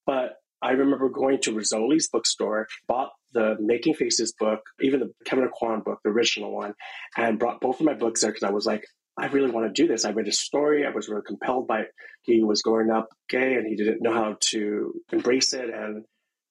But 0.07 0.35
I 0.61 0.73
remember 0.73 1.09
going 1.09 1.41
to 1.43 1.53
Rizzoli's 1.53 2.09
bookstore, 2.09 2.67
bought 2.87 3.11
the 3.33 3.57
Making 3.61 3.95
Faces 3.95 4.33
book, 4.39 4.61
even 4.81 5.01
the 5.01 5.13
Kevyn 5.27 5.47
Aucoin 5.49 5.85
book, 5.85 6.01
the 6.03 6.11
original 6.11 6.55
one, 6.55 6.75
and 7.17 7.39
brought 7.39 7.61
both 7.61 7.81
of 7.81 7.87
my 7.87 7.95
books 7.95 8.23
there 8.23 8.31
because 8.31 8.43
I 8.43 8.51
was 8.51 8.67
like, 8.67 8.85
I 9.19 9.27
really 9.27 9.51
want 9.51 9.67
to 9.67 9.83
do 9.83 9.89
this. 9.89 10.05
I 10.05 10.13
read 10.13 10.27
his 10.27 10.41
story. 10.41 10.87
I 10.87 10.91
was 10.91 11.09
really 11.09 11.23
compelled 11.27 11.67
by 11.67 11.81
it. 11.81 11.89
He 12.23 12.43
was 12.43 12.63
growing 12.63 12.91
up 12.91 13.09
gay 13.29 13.55
and 13.55 13.67
he 13.67 13.77
didn't 13.77 14.03
know 14.03 14.13
how 14.13 14.37
to 14.51 14.95
embrace 15.13 15.53
it. 15.53 15.71
And 15.71 16.05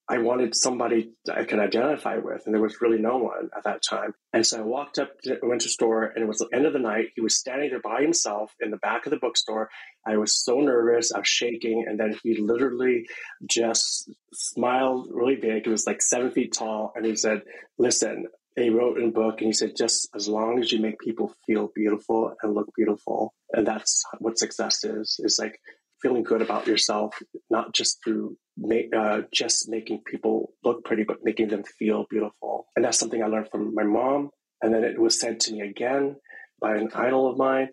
I 0.09 0.19
wanted 0.19 0.55
somebody 0.55 1.11
I 1.29 1.43
could 1.43 1.59
identify 1.59 2.17
with, 2.17 2.43
and 2.45 2.53
there 2.53 2.61
was 2.61 2.79
really 2.79 2.97
no 2.97 3.17
one 3.17 3.49
at 3.55 3.65
that 3.65 3.81
time. 3.83 4.13
And 4.31 4.45
so 4.45 4.59
I 4.59 4.61
walked 4.61 4.99
up, 4.99 5.09
to, 5.23 5.37
to 5.37 5.69
store, 5.69 6.03
and 6.05 6.23
it 6.23 6.27
was 6.27 6.37
the 6.37 6.47
end 6.53 6.65
of 6.65 6.71
the 6.71 6.79
night. 6.79 7.09
He 7.15 7.21
was 7.21 7.35
standing 7.35 7.69
there 7.69 7.81
by 7.81 8.01
himself 8.01 8.53
in 8.61 8.71
the 8.71 8.77
back 8.77 9.05
of 9.05 9.11
the 9.11 9.17
bookstore. 9.17 9.69
I 10.05 10.15
was 10.15 10.33
so 10.33 10.61
nervous, 10.61 11.11
I 11.11 11.19
was 11.19 11.27
shaking, 11.27 11.85
and 11.87 11.99
then 11.99 12.17
he 12.23 12.37
literally 12.37 13.07
just 13.45 14.09
smiled 14.33 15.09
really 15.11 15.35
big. 15.35 15.65
He 15.65 15.69
was 15.69 15.85
like 15.85 16.01
seven 16.01 16.31
feet 16.31 16.53
tall, 16.53 16.93
and 16.95 17.05
he 17.05 17.15
said, 17.15 17.41
"Listen." 17.77 18.27
He 18.55 18.71
wrote 18.71 18.97
in 18.97 19.09
a 19.09 19.11
book, 19.11 19.35
and 19.37 19.49
he 19.49 19.53
said, 19.53 19.75
"Just 19.77 20.09
as 20.15 20.27
long 20.27 20.57
as 20.59 20.71
you 20.71 20.79
make 20.79 20.97
people 20.97 21.31
feel 21.45 21.71
beautiful 21.75 22.33
and 22.41 22.55
look 22.55 22.67
beautiful, 22.75 23.35
and 23.53 23.67
that's 23.67 24.03
what 24.17 24.39
success 24.39 24.83
is. 24.83 25.19
Is 25.23 25.37
like 25.37 25.59
feeling 26.01 26.23
good 26.23 26.41
about 26.41 26.67
yourself, 26.67 27.15
not 27.49 27.73
just 27.73 27.99
through 28.03 28.37
make, 28.57 28.95
uh, 28.95 29.21
just 29.33 29.69
making 29.69 30.01
people 30.05 30.53
look 30.63 30.83
pretty, 30.83 31.03
but 31.03 31.17
making 31.23 31.49
them 31.49 31.63
feel 31.63 32.05
beautiful. 32.09 32.67
And 32.75 32.83
that's 32.83 32.99
something 32.99 33.21
I 33.23 33.27
learned 33.27 33.49
from 33.51 33.73
my 33.73 33.83
mom. 33.83 34.29
And 34.61 34.73
then 34.73 34.83
it 34.83 34.99
was 34.99 35.19
said 35.19 35.39
to 35.41 35.53
me 35.53 35.61
again 35.61 36.15
by 36.59 36.75
an 36.75 36.89
idol 36.95 37.29
of 37.29 37.37
mine. 37.37 37.69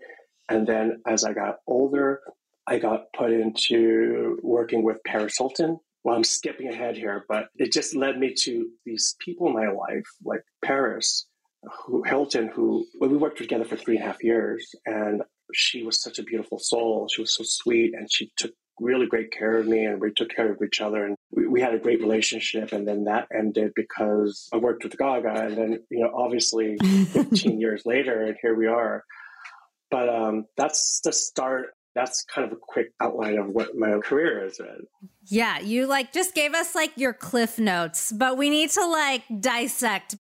And 0.49 0.67
then 0.67 1.01
as 1.07 1.25
I 1.25 1.33
got 1.33 1.57
older, 1.67 2.21
I 2.67 2.79
got 2.79 3.13
put 3.17 3.33
into 3.33 4.39
working 4.43 4.83
with 4.83 4.99
Paris 5.07 5.35
Hilton. 5.39 5.79
Well, 6.03 6.17
I'm 6.17 6.25
skipping 6.25 6.69
ahead 6.69 6.97
here, 6.97 7.25
but 7.29 7.49
it 7.57 7.73
just 7.73 7.95
led 7.95 8.19
me 8.19 8.35
to 8.41 8.69
these 8.85 9.17
people 9.21 9.47
in 9.47 9.55
my 9.55 9.69
life, 9.69 10.05
like 10.23 10.43
Paris, 10.63 11.27
who, 11.87 12.03
Hilton, 12.03 12.49
who 12.49 12.87
well, 13.01 13.09
we 13.09 13.17
worked 13.17 13.39
together 13.39 13.65
for 13.65 13.77
three 13.77 13.97
and 13.97 14.05
a 14.05 14.07
half 14.07 14.23
years, 14.23 14.75
and 14.85 15.23
she 15.53 15.83
was 15.83 16.01
such 16.01 16.19
a 16.19 16.23
beautiful 16.23 16.59
soul. 16.59 17.09
She 17.09 17.21
was 17.21 17.35
so 17.35 17.45
sweet, 17.45 17.95
and 17.95 18.13
she 18.13 18.33
took 18.37 18.53
really 18.81 19.07
great 19.07 19.31
care 19.31 19.59
of 19.59 19.67
me 19.69 19.85
and 19.85 20.01
we 20.01 20.13
took 20.13 20.29
care 20.35 20.51
of 20.51 20.61
each 20.61 20.81
other 20.81 21.05
and 21.05 21.17
we, 21.31 21.47
we, 21.47 21.61
had 21.61 21.75
a 21.75 21.79
great 21.79 22.01
relationship 22.01 22.73
and 22.73 22.89
then 22.89 23.05
that 23.05 23.29
ended 23.33 23.71
because 23.77 24.49
I 24.53 24.57
worked 24.57 24.83
with 24.83 24.99
Gaga 24.99 25.47
and 25.47 25.57
then 25.57 25.83
you 25.91 26.01
know 26.01 26.11
obviously 26.13 26.77
15 27.13 27.61
years 27.61 27.87
later 27.87 28.23
and 28.25 28.37
here 28.43 28.57
we 28.57 28.67
are 28.67 29.05
but 29.93 30.09
um, 30.09 30.47
that's 30.57 31.01
the 31.05 31.13
start 31.13 31.67
that's 31.95 32.25
kind 32.25 32.45
of 32.45 32.53
a 32.53 32.61
quick 32.61 32.93
outline 33.01 33.39
of 33.39 33.47
what 33.47 33.77
my 33.77 33.99
career 33.99 34.45
is 34.45 34.59
in. 34.59 34.87
Yeah, 35.27 35.61
you 35.61 35.87
like 35.87 36.13
just 36.13 36.35
gave 36.35 36.53
us 36.53 36.75
like 36.75 36.93
your 36.97 37.13
cliff 37.13 37.59
notes, 37.59 38.11
but 38.11 38.37
we 38.37 38.51
need 38.51 38.71
to 38.71 38.85
like 38.85 39.23
dissect. 39.41 40.17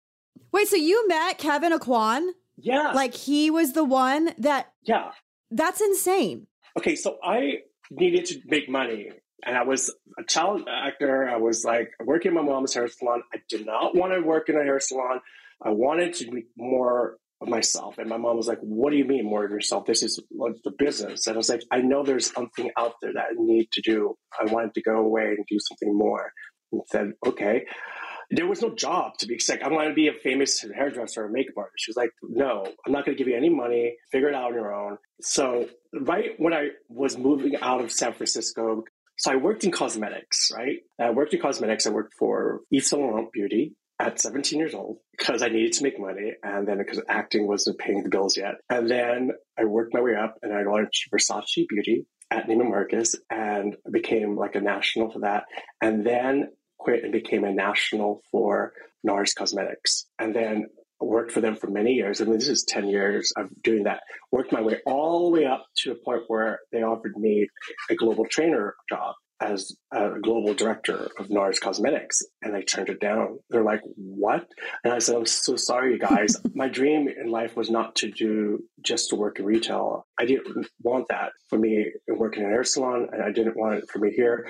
Wait, 0.52 0.68
so 0.68 0.76
you 0.76 1.08
met 1.08 1.38
Kevyn 1.38 1.76
Aucoin? 1.76 2.28
Yeah. 2.56 2.92
Like 2.92 3.14
he 3.14 3.50
was 3.50 3.72
the 3.72 3.84
one 3.84 4.30
that 4.38 4.72
Yeah. 4.82 5.10
That's 5.50 5.80
insane. 5.80 6.46
Okay, 6.76 6.96
so 6.96 7.18
I 7.22 7.58
needed 7.90 8.24
to 8.26 8.40
make 8.46 8.68
money. 8.68 9.10
And 9.46 9.56
I 9.56 9.62
was 9.62 9.94
a 10.18 10.24
child 10.24 10.66
actor. 10.68 11.28
I 11.28 11.36
was 11.36 11.64
like 11.64 11.90
working 12.02 12.30
in 12.30 12.34
my 12.34 12.42
mom's 12.42 12.74
hair 12.74 12.88
salon. 12.88 13.22
I 13.32 13.38
did 13.48 13.66
not 13.66 13.94
want 13.94 14.12
to 14.14 14.20
work 14.20 14.48
in 14.48 14.56
a 14.56 14.62
hair 14.62 14.80
salon. 14.80 15.20
I 15.62 15.70
wanted 15.70 16.14
to 16.14 16.30
be 16.30 16.46
more 16.56 17.18
of 17.40 17.48
myself. 17.48 17.98
And 17.98 18.08
my 18.08 18.16
mom 18.16 18.36
was 18.36 18.48
like, 18.48 18.58
What 18.60 18.90
do 18.90 18.96
you 18.96 19.04
mean 19.04 19.26
more 19.26 19.44
of 19.44 19.50
yourself? 19.50 19.84
This 19.86 20.02
is 20.02 20.20
like 20.32 20.54
the 20.64 20.72
business. 20.78 21.26
And 21.26 21.34
I 21.34 21.36
was 21.36 21.50
like, 21.50 21.62
I 21.70 21.82
know 21.82 22.02
there's 22.02 22.32
something 22.32 22.70
out 22.78 22.94
there 23.02 23.12
that 23.12 23.26
I 23.30 23.34
need 23.36 23.68
to 23.72 23.82
do. 23.82 24.14
I 24.40 24.50
wanted 24.50 24.74
to 24.74 24.82
go 24.82 24.96
away 24.96 25.24
and 25.24 25.44
do 25.48 25.58
something 25.60 25.96
more. 25.96 26.32
And 26.72 26.82
said, 26.90 27.12
Okay 27.26 27.64
there 28.30 28.46
was 28.46 28.62
no 28.62 28.74
job 28.74 29.18
to 29.18 29.26
be 29.26 29.40
like, 29.48 29.62
I 29.62 29.68
want 29.68 29.88
to 29.88 29.94
be 29.94 30.08
a 30.08 30.12
famous 30.12 30.64
hairdresser 30.74 31.24
or 31.24 31.28
makeup 31.28 31.56
artist. 31.56 31.76
She 31.78 31.90
was 31.90 31.96
like, 31.96 32.10
no, 32.22 32.64
I'm 32.86 32.92
not 32.92 33.04
going 33.04 33.16
to 33.16 33.18
give 33.22 33.28
you 33.28 33.36
any 33.36 33.48
money. 33.48 33.96
Figure 34.10 34.28
it 34.28 34.34
out 34.34 34.48
on 34.48 34.54
your 34.54 34.74
own. 34.74 34.98
So 35.20 35.68
right 35.92 36.30
when 36.38 36.52
I 36.52 36.68
was 36.88 37.16
moving 37.16 37.56
out 37.60 37.82
of 37.82 37.92
San 37.92 38.12
Francisco, 38.14 38.84
so 39.16 39.32
I 39.32 39.36
worked 39.36 39.64
in 39.64 39.70
cosmetics, 39.70 40.50
right? 40.54 40.78
I 41.00 41.10
worked 41.10 41.34
in 41.34 41.40
cosmetics. 41.40 41.86
I 41.86 41.90
worked 41.90 42.14
for 42.18 42.60
Yves 42.70 42.90
Saint 42.90 43.02
Laurent 43.02 43.30
Beauty. 43.32 43.76
at 44.00 44.20
17 44.20 44.58
years 44.58 44.74
old 44.74 44.98
because 45.16 45.42
I 45.42 45.48
needed 45.48 45.72
to 45.74 45.82
make 45.84 45.98
money. 45.98 46.32
And 46.42 46.66
then 46.66 46.78
because 46.78 47.00
acting 47.08 47.46
wasn't 47.46 47.78
paying 47.78 48.02
the 48.02 48.08
bills 48.08 48.36
yet. 48.36 48.54
And 48.68 48.90
then 48.90 49.30
I 49.58 49.64
worked 49.64 49.94
my 49.94 50.00
way 50.00 50.16
up 50.16 50.36
and 50.42 50.52
I 50.52 50.64
launched 50.64 51.10
Versace 51.12 51.66
Beauty 51.68 52.06
at 52.30 52.48
Neiman 52.48 52.70
Marcus 52.70 53.14
and 53.30 53.76
became 53.90 54.36
like 54.36 54.54
a 54.56 54.60
national 54.60 55.10
for 55.12 55.20
that. 55.20 55.44
And 55.80 56.04
then 56.04 56.48
quit 56.84 57.02
and 57.02 57.12
became 57.12 57.44
a 57.44 57.52
national 57.52 58.20
for 58.30 58.72
NARS 59.02 59.34
Cosmetics. 59.34 60.06
And 60.18 60.34
then 60.34 60.66
worked 61.00 61.32
for 61.32 61.40
them 61.40 61.56
for 61.56 61.68
many 61.68 61.92
years. 61.92 62.20
I 62.20 62.24
mean, 62.24 62.38
this 62.38 62.48
is 62.48 62.64
10 62.64 62.88
years 62.88 63.32
of 63.36 63.48
doing 63.62 63.84
that. 63.84 64.00
Worked 64.30 64.52
my 64.52 64.62
way 64.62 64.80
all 64.86 65.24
the 65.24 65.40
way 65.40 65.46
up 65.46 65.64
to 65.78 65.92
a 65.92 65.96
point 65.96 66.22
where 66.28 66.60
they 66.72 66.82
offered 66.82 67.16
me 67.16 67.48
a 67.90 67.94
global 67.94 68.26
trainer 68.30 68.74
job 68.88 69.14
as 69.40 69.76
a 69.92 70.20
global 70.22 70.54
director 70.54 71.08
of 71.18 71.28
NARS 71.28 71.60
Cosmetics, 71.60 72.22
and 72.40 72.56
I 72.56 72.62
turned 72.62 72.88
it 72.88 73.00
down. 73.00 73.40
They're 73.50 73.64
like, 73.64 73.80
"What?" 73.96 74.46
And 74.84 74.92
I 74.92 75.00
said, 75.00 75.16
"I'm 75.16 75.26
so 75.26 75.56
sorry, 75.56 75.92
you 75.92 75.98
guys. 75.98 76.36
My 76.54 76.68
dream 76.68 77.08
in 77.08 77.30
life 77.30 77.56
was 77.56 77.68
not 77.68 77.96
to 77.96 78.10
do 78.10 78.60
just 78.80 79.10
to 79.10 79.16
work 79.16 79.40
in 79.40 79.44
retail. 79.44 80.06
I 80.18 80.24
didn't 80.24 80.66
want 80.82 81.06
that 81.08 81.32
for 81.50 81.58
me 81.58 81.90
working 82.08 82.44
in 82.44 82.48
a 82.48 82.52
hair 82.52 82.64
salon, 82.64 83.08
and 83.12 83.22
I 83.22 83.32
didn't 83.32 83.56
want 83.56 83.74
it 83.74 83.90
for 83.90 83.98
me 83.98 84.12
here. 84.12 84.48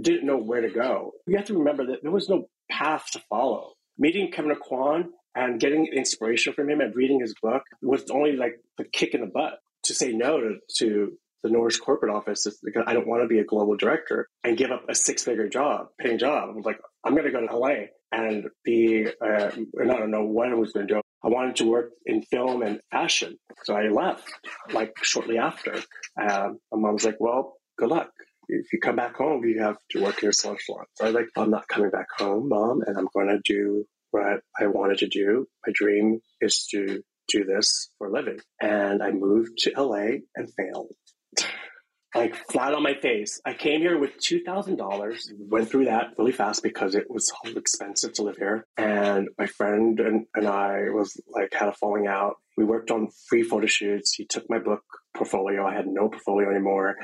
Didn't 0.00 0.26
know 0.26 0.38
where 0.38 0.62
to 0.62 0.70
go. 0.70 1.12
You 1.26 1.36
have 1.36 1.46
to 1.46 1.58
remember 1.58 1.86
that 1.86 2.02
there 2.02 2.10
was 2.10 2.28
no 2.28 2.48
path 2.70 3.06
to 3.12 3.22
follow. 3.28 3.74
Meeting 3.98 4.32
Kevyn 4.32 4.56
Aucoin 4.56 5.04
and 5.34 5.60
getting 5.60 5.86
inspiration 5.86 6.52
from 6.52 6.70
him 6.70 6.80
and 6.80 6.94
reading 6.94 7.20
his 7.20 7.34
book 7.42 7.62
was 7.82 8.04
only 8.10 8.32
like 8.32 8.54
the 8.78 8.84
kick 8.84 9.14
in 9.14 9.20
the 9.20 9.26
butt 9.26 9.58
to 9.84 9.94
say 9.94 10.12
no 10.12 10.40
to, 10.40 10.56
to 10.78 11.12
the 11.42 11.48
NARS 11.48 11.80
corporate 11.80 12.14
office 12.14 12.46
because 12.62 12.84
I 12.86 12.94
don't 12.94 13.06
want 13.06 13.22
to 13.22 13.28
be 13.28 13.38
a 13.38 13.44
global 13.44 13.76
director 13.76 14.28
and 14.44 14.56
give 14.56 14.70
up 14.70 14.84
a 14.88 14.94
six 14.94 15.24
figure 15.24 15.48
job, 15.48 15.88
paying 15.98 16.18
job. 16.18 16.50
I 16.50 16.52
was 16.52 16.64
like, 16.64 16.78
I'm 17.04 17.14
going 17.14 17.26
to 17.26 17.32
go 17.32 17.46
to 17.46 17.56
LA 17.56 17.86
and 18.12 18.46
be, 18.64 19.06
uh, 19.06 19.50
and 19.74 19.90
I 19.90 19.98
don't 19.98 20.10
know 20.10 20.24
what 20.24 20.48
I 20.48 20.54
was 20.54 20.72
going 20.72 20.86
to 20.86 20.94
do. 20.94 21.00
I 21.24 21.28
wanted 21.28 21.56
to 21.56 21.70
work 21.70 21.90
in 22.06 22.22
film 22.22 22.62
and 22.62 22.80
fashion. 22.90 23.38
So 23.64 23.74
I 23.74 23.88
left 23.88 24.28
like 24.72 24.92
shortly 25.02 25.38
after. 25.38 25.74
Um, 26.20 26.58
my 26.70 26.78
mom 26.78 26.94
was 26.94 27.04
like, 27.04 27.20
well, 27.20 27.56
good 27.78 27.88
luck. 27.88 28.10
If 28.60 28.72
you 28.72 28.80
come 28.80 28.96
back 28.96 29.16
home, 29.16 29.44
you 29.44 29.60
have 29.60 29.76
to 29.90 30.02
work 30.02 30.18
in 30.18 30.26
your 30.26 30.32
salon. 30.32 30.58
So 30.94 31.06
I 31.06 31.10
like, 31.10 31.28
I'm 31.36 31.50
not 31.50 31.68
coming 31.68 31.90
back 31.90 32.06
home, 32.18 32.48
mom, 32.48 32.82
and 32.86 32.96
I'm 32.98 33.08
going 33.14 33.28
to 33.28 33.40
do 33.44 33.84
what 34.10 34.40
I 34.60 34.66
wanted 34.66 34.98
to 34.98 35.08
do. 35.08 35.46
My 35.66 35.72
dream 35.74 36.20
is 36.40 36.66
to 36.72 37.02
do 37.28 37.44
this 37.44 37.88
for 37.98 38.08
a 38.08 38.12
living. 38.12 38.40
And 38.60 39.02
I 39.02 39.10
moved 39.10 39.58
to 39.58 39.72
LA 39.76 40.18
and 40.36 40.52
failed 40.54 40.92
like 42.14 42.34
flat 42.50 42.74
on 42.74 42.82
my 42.82 42.94
face. 42.94 43.40
I 43.44 43.54
came 43.54 43.80
here 43.80 43.98
with 43.98 44.18
two 44.18 44.42
thousand 44.42 44.76
dollars. 44.76 45.32
Went 45.38 45.70
through 45.70 45.86
that 45.86 46.08
really 46.18 46.32
fast 46.32 46.62
because 46.62 46.94
it 46.94 47.10
was 47.10 47.32
expensive 47.56 48.12
to 48.14 48.22
live 48.22 48.36
here. 48.36 48.66
And 48.76 49.28
my 49.38 49.46
friend 49.46 49.98
and, 50.00 50.26
and 50.34 50.46
I 50.46 50.90
was 50.90 51.20
like 51.28 51.54
had 51.54 51.68
a 51.68 51.72
falling 51.72 52.06
out. 52.06 52.36
We 52.56 52.64
worked 52.64 52.90
on 52.90 53.08
free 53.28 53.42
photo 53.42 53.66
shoots. 53.66 54.14
He 54.14 54.26
took 54.26 54.48
my 54.50 54.58
book 54.58 54.82
portfolio. 55.16 55.66
I 55.66 55.74
had 55.74 55.86
no 55.86 56.08
portfolio 56.08 56.50
anymore. 56.50 56.96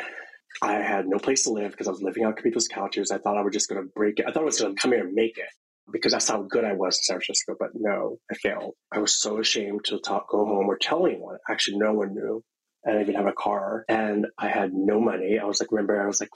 I 0.62 0.74
had 0.74 1.06
no 1.06 1.18
place 1.18 1.44
to 1.44 1.50
live 1.50 1.72
because 1.72 1.88
I 1.88 1.92
was 1.92 2.02
living 2.02 2.24
on 2.24 2.34
people's 2.34 2.68
couches. 2.68 3.10
I 3.10 3.18
thought 3.18 3.36
I 3.36 3.42
was 3.42 3.52
just 3.52 3.68
going 3.68 3.82
to 3.82 3.88
break 3.94 4.18
it. 4.18 4.26
I 4.26 4.32
thought 4.32 4.42
I 4.42 4.46
was 4.46 4.60
going 4.60 4.74
to 4.74 4.80
come 4.80 4.92
here 4.92 5.04
and 5.04 5.14
make 5.14 5.38
it 5.38 5.48
because 5.90 6.12
that's 6.12 6.28
how 6.28 6.42
good 6.42 6.64
I 6.64 6.74
was 6.74 6.96
in 6.96 7.02
San 7.02 7.16
Francisco. 7.16 7.54
But 7.58 7.70
no, 7.74 8.18
I 8.30 8.34
failed. 8.34 8.74
I 8.92 8.98
was 8.98 9.14
so 9.14 9.38
ashamed 9.38 9.84
to 9.86 9.98
talk, 9.98 10.28
go 10.28 10.44
home 10.44 10.66
or 10.66 10.76
tell 10.76 11.06
anyone. 11.06 11.38
Actually, 11.48 11.78
no 11.78 11.92
one 11.92 12.14
knew 12.14 12.42
I 12.86 12.90
didn't 12.90 13.02
even 13.02 13.14
have 13.16 13.26
a 13.26 13.32
car 13.32 13.84
and 13.88 14.26
I 14.38 14.48
had 14.48 14.72
no 14.72 15.00
money. 15.00 15.38
I 15.38 15.44
was 15.44 15.60
like, 15.60 15.70
remember, 15.72 16.02
I 16.02 16.06
was 16.06 16.20
like, 16.20 16.30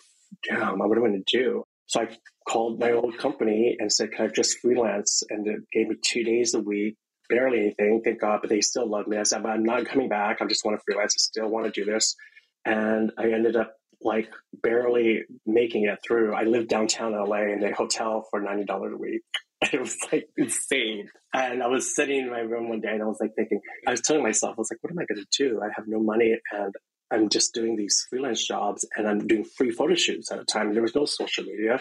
damn, 0.49 0.79
what 0.79 0.97
am 0.97 1.05
I 1.05 1.09
going 1.09 1.23
to 1.25 1.39
do? 1.39 1.65
So 1.87 2.01
I 2.03 2.09
called 2.49 2.81
my 2.81 2.93
old 2.93 3.19
company 3.19 3.77
and 3.79 3.93
said, 3.93 4.13
can 4.13 4.27
I 4.27 4.29
just 4.29 4.59
freelance? 4.61 5.23
And 5.29 5.47
it 5.47 5.61
gave 5.73 5.89
me 5.89 5.97
two 6.03 6.25
days 6.25 6.55
a 6.55 6.61
week, 6.61 6.97
barely 7.29 7.59
anything, 7.61 8.03
thank 8.05 8.21
God, 8.21 8.41
but 8.41 8.51
they 8.51 8.61
still 8.61 8.89
loved 8.89 9.09
me. 9.09 9.19
I 9.19 9.25
said, 9.25 9.45
I'm 9.45 9.65
not 9.65 9.87
coming 9.87 10.09
back. 10.09 10.41
I 10.41 10.47
just 10.47 10.65
want 10.65 10.79
to 10.79 10.83
freelance. 10.85 11.15
I 11.17 11.19
still 11.19 11.49
want 11.49 11.67
to 11.67 11.71
do 11.73 11.91
this. 11.91 12.17
And 12.65 13.13
I 13.19 13.31
ended 13.33 13.57
up 13.57 13.75
like 14.05 14.31
barely 14.63 15.25
making 15.47 15.85
it 15.85 15.99
through. 16.07 16.35
I 16.35 16.45
lived 16.45 16.69
downtown 16.69 17.13
LA 17.13 17.53
in 17.53 17.65
a 17.65 17.75
hotel 17.75 18.27
for 18.31 18.41
$90 18.41 18.93
a 18.93 18.97
week. 18.97 19.23
it 19.73 19.81
was 19.81 19.97
like 20.11 20.29
insane. 20.37 21.09
And 21.33 21.63
I 21.63 21.67
was 21.69 21.95
sitting 21.95 22.19
in 22.19 22.31
my 22.31 22.41
room 22.41 22.69
one 22.69 22.81
day 22.81 22.93
and 22.93 23.03
I 23.03 23.07
was 23.07 23.19
like 23.21 23.35
thinking, 23.35 23.61
I 23.87 23.93
was 23.93 24.01
telling 24.01 24.23
myself, 24.23 24.55
I 24.57 24.61
was 24.61 24.71
like, 24.71 24.79
what 24.83 24.91
am 24.91 24.99
I 24.99 25.05
going 25.05 25.25
to 25.25 25.27
do? 25.31 25.61
I 25.63 25.69
have 25.77 25.87
no 25.87 26.01
money 26.01 26.37
and 26.53 26.75
I'm 27.11 27.29
just 27.29 27.55
doing 27.55 27.77
these 27.77 28.07
freelance 28.09 28.47
jobs 28.47 28.87
and 28.97 29.07
I'm 29.07 29.27
doing 29.27 29.45
free 29.45 29.71
photo 29.71 29.95
shoots 29.95 30.33
at 30.33 30.39
a 30.39 30.45
time. 30.45 30.73
There 30.73 30.83
was 30.83 30.95
no 30.95 31.05
social 31.05 31.45
media. 31.45 31.81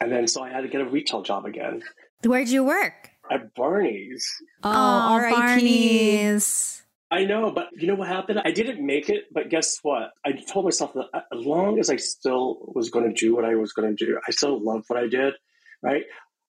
And 0.00 0.12
then 0.12 0.26
so 0.26 0.42
I 0.42 0.50
had 0.50 0.62
to 0.62 0.68
get 0.68 0.80
a 0.80 0.86
retail 0.86 1.22
job 1.22 1.44
again. 1.44 1.82
Where'd 2.24 2.48
you 2.48 2.64
work? 2.64 3.10
At 3.30 3.54
Barney's. 3.54 4.26
Oh, 4.62 4.70
oh 4.70 5.30
Barney's. 5.30 6.81
I 7.12 7.24
know, 7.24 7.50
but 7.50 7.68
you 7.76 7.86
know 7.86 7.94
what 7.94 8.08
happened? 8.08 8.40
I 8.44 8.50
didn't 8.50 8.84
make 8.84 9.08
it, 9.10 9.24
but 9.32 9.50
guess 9.50 9.78
what? 9.82 10.10
I 10.24 10.32
told 10.32 10.64
myself 10.64 10.94
that 10.94 11.06
as 11.14 11.44
long 11.44 11.78
as 11.78 11.90
I 11.90 11.96
still 11.96 12.72
was 12.74 12.90
going 12.90 13.06
to 13.06 13.14
do 13.14 13.36
what 13.36 13.44
I 13.44 13.54
was 13.54 13.72
going 13.72 13.94
to 13.94 14.06
do, 14.06 14.18
I 14.26 14.30
still 14.32 14.58
loved 14.64 14.86
what 14.88 14.98
I 14.98 15.08
did, 15.08 15.34
right? 15.82 16.04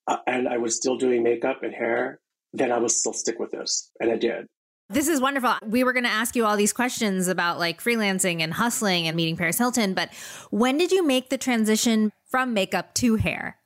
uh, 0.06 0.18
and 0.26 0.48
I 0.48 0.58
was 0.58 0.76
still 0.76 0.96
doing 0.96 1.22
makeup 1.22 1.62
and 1.62 1.74
hair, 1.74 2.20
then 2.52 2.70
I 2.70 2.78
would 2.78 2.90
still 2.90 3.12
stick 3.12 3.38
with 3.38 3.50
this. 3.50 3.90
And 4.00 4.10
I 4.10 4.16
did. 4.16 4.46
This 4.90 5.08
is 5.08 5.20
wonderful. 5.20 5.54
We 5.66 5.82
were 5.82 5.94
going 5.94 6.04
to 6.04 6.10
ask 6.10 6.36
you 6.36 6.44
all 6.44 6.56
these 6.56 6.72
questions 6.72 7.28
about 7.28 7.58
like 7.58 7.82
freelancing 7.82 8.42
and 8.42 8.52
hustling 8.52 9.08
and 9.08 9.16
meeting 9.16 9.36
Paris 9.36 9.58
Hilton, 9.58 9.94
but 9.94 10.10
when 10.50 10.76
did 10.76 10.92
you 10.92 11.06
make 11.06 11.30
the 11.30 11.38
transition 11.38 12.12
from 12.30 12.52
makeup 12.52 12.92
to 12.94 13.16
hair? 13.16 13.58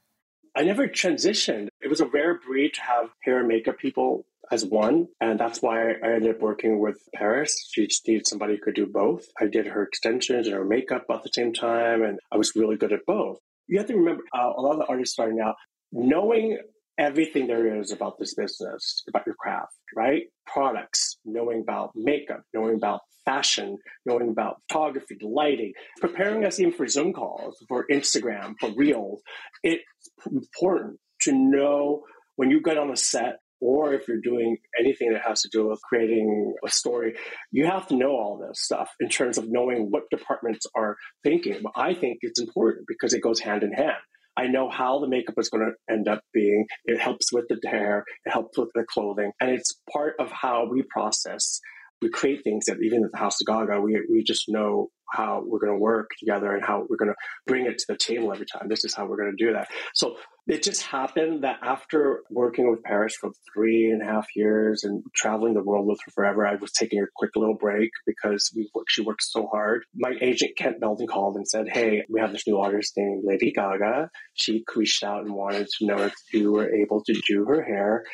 I 0.56 0.62
never 0.62 0.86
transitioned. 0.86 1.68
It 1.80 1.88
was 1.88 2.00
a 2.00 2.06
rare 2.06 2.38
breed 2.38 2.74
to 2.74 2.82
have 2.82 3.10
hair 3.24 3.40
and 3.40 3.48
makeup 3.48 3.78
people 3.78 4.26
as 4.50 4.64
one. 4.64 5.06
And 5.20 5.38
that's 5.38 5.60
why 5.60 5.90
I 5.90 6.14
ended 6.14 6.36
up 6.36 6.40
working 6.40 6.80
with 6.80 6.98
Paris. 7.14 7.56
She 7.72 7.86
just 7.86 8.06
needed 8.06 8.26
somebody 8.26 8.54
who 8.54 8.60
could 8.60 8.74
do 8.74 8.86
both. 8.86 9.26
I 9.40 9.46
did 9.46 9.66
her 9.66 9.82
extensions 9.82 10.46
and 10.46 10.56
her 10.56 10.64
makeup 10.64 11.04
at 11.10 11.22
the 11.22 11.30
same 11.32 11.52
time, 11.52 12.02
and 12.02 12.18
I 12.32 12.36
was 12.36 12.52
really 12.56 12.76
good 12.76 12.92
at 12.92 13.06
both. 13.06 13.38
You 13.66 13.78
have 13.78 13.88
to 13.88 13.96
remember, 13.96 14.22
uh, 14.34 14.52
a 14.56 14.60
lot 14.60 14.72
of 14.72 14.78
the 14.78 14.86
artists 14.86 15.14
starting 15.14 15.40
out, 15.40 15.56
knowing 15.92 16.58
everything 16.98 17.46
there 17.46 17.80
is 17.80 17.92
about 17.92 18.18
this 18.18 18.34
business, 18.34 19.04
about 19.08 19.24
your 19.26 19.36
craft, 19.36 19.74
right? 19.94 20.24
Products, 20.46 21.18
knowing 21.24 21.60
about 21.60 21.92
makeup, 21.94 22.42
knowing 22.52 22.74
about 22.74 23.00
fashion, 23.24 23.76
knowing 24.06 24.30
about 24.30 24.56
photography, 24.68 25.16
lighting, 25.20 25.72
preparing 26.00 26.44
us 26.44 26.58
even 26.58 26.72
for 26.72 26.88
Zoom 26.88 27.12
calls, 27.12 27.62
for 27.68 27.86
Instagram, 27.90 28.54
for 28.58 28.70
Reels. 28.74 29.20
It's 29.62 29.84
important 30.26 30.98
to 31.22 31.32
know 31.32 32.02
when 32.36 32.50
you 32.50 32.62
get 32.62 32.78
on 32.78 32.90
a 32.90 32.96
set 32.96 33.38
or 33.60 33.94
if 33.94 34.06
you're 34.08 34.20
doing 34.20 34.56
anything 34.78 35.12
that 35.12 35.22
has 35.26 35.42
to 35.42 35.48
do 35.50 35.68
with 35.68 35.80
creating 35.82 36.54
a 36.64 36.70
story, 36.70 37.14
you 37.50 37.66
have 37.66 37.86
to 37.88 37.96
know 37.96 38.10
all 38.10 38.38
this 38.38 38.62
stuff 38.62 38.90
in 39.00 39.08
terms 39.08 39.38
of 39.38 39.46
knowing 39.48 39.88
what 39.90 40.04
departments 40.10 40.66
are 40.74 40.96
thinking. 41.24 41.60
But 41.62 41.72
I 41.76 41.94
think 41.94 42.18
it's 42.22 42.40
important 42.40 42.86
because 42.86 43.14
it 43.14 43.22
goes 43.22 43.40
hand 43.40 43.62
in 43.62 43.72
hand. 43.72 43.96
I 44.36 44.46
know 44.46 44.70
how 44.70 45.00
the 45.00 45.08
makeup 45.08 45.34
is 45.38 45.48
going 45.48 45.66
to 45.66 45.92
end 45.92 46.06
up 46.06 46.20
being. 46.32 46.66
It 46.84 47.00
helps 47.00 47.32
with 47.32 47.46
the 47.48 47.58
hair, 47.68 48.04
it 48.24 48.30
helps 48.30 48.56
with 48.56 48.68
the 48.74 48.84
clothing, 48.88 49.32
and 49.40 49.50
it's 49.50 49.80
part 49.92 50.14
of 50.20 50.30
how 50.30 50.68
we 50.70 50.82
process. 50.88 51.60
We 52.00 52.10
create 52.10 52.44
things 52.44 52.66
that 52.66 52.76
even 52.80 53.02
at 53.02 53.10
the 53.10 53.18
House 53.18 53.40
of 53.40 53.46
Gaga, 53.48 53.80
we, 53.80 54.00
we 54.08 54.22
just 54.22 54.44
know 54.46 54.90
how 55.10 55.42
we're 55.44 55.58
going 55.58 55.72
to 55.72 55.78
work 55.78 56.10
together 56.20 56.54
and 56.54 56.64
how 56.64 56.86
we're 56.88 56.96
going 56.96 57.10
to 57.10 57.16
bring 57.48 57.66
it 57.66 57.78
to 57.78 57.84
the 57.88 57.96
table 57.96 58.32
every 58.32 58.46
time. 58.46 58.68
This 58.68 58.84
is 58.84 58.94
how 58.94 59.06
we're 59.06 59.16
going 59.16 59.34
to 59.36 59.44
do 59.44 59.54
that. 59.54 59.68
So 59.94 60.16
it 60.48 60.62
just 60.62 60.82
happened 60.82 61.44
that 61.44 61.58
after 61.62 62.22
working 62.30 62.70
with 62.70 62.82
Paris 62.82 63.14
for 63.14 63.30
three 63.52 63.90
and 63.90 64.00
a 64.00 64.06
half 64.06 64.26
years 64.34 64.82
and 64.82 65.02
traveling 65.14 65.52
the 65.52 65.62
world 65.62 65.86
with 65.86 65.98
her 66.06 66.10
forever, 66.10 66.46
I 66.46 66.54
was 66.54 66.72
taking 66.72 67.00
a 67.00 67.06
quick 67.14 67.32
little 67.36 67.56
break 67.56 67.90
because 68.06 68.50
we 68.56 68.70
worked, 68.74 68.90
she 68.90 69.02
worked 69.02 69.22
so 69.22 69.46
hard. 69.46 69.84
My 69.94 70.14
agent 70.22 70.52
Kent 70.56 70.80
Belton 70.80 71.06
called 71.06 71.36
and 71.36 71.46
said, 71.46 71.68
"Hey, 71.68 72.02
we 72.08 72.20
have 72.20 72.32
this 72.32 72.46
new 72.46 72.56
artist 72.56 72.94
named 72.96 73.24
Lady 73.24 73.52
Gaga. 73.52 74.08
She 74.34 74.64
reached 74.74 75.04
out 75.04 75.24
and 75.24 75.34
wanted 75.34 75.68
to 75.78 75.86
know 75.86 75.98
if 75.98 76.14
you 76.32 76.52
were 76.52 76.74
able 76.74 77.04
to 77.04 77.20
do 77.28 77.44
her 77.44 77.62
hair, 77.62 78.04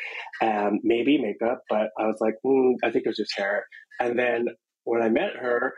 and 0.40 0.80
maybe 0.82 1.18
makeup." 1.18 1.62
But 1.68 1.90
I 1.96 2.06
was 2.06 2.18
like, 2.20 2.34
mm, 2.44 2.74
"I 2.82 2.90
think 2.90 3.06
it 3.06 3.10
was 3.10 3.16
just 3.16 3.38
hair." 3.38 3.64
And 4.00 4.18
then 4.18 4.48
when 4.82 5.02
I 5.02 5.08
met 5.08 5.36
her, 5.36 5.74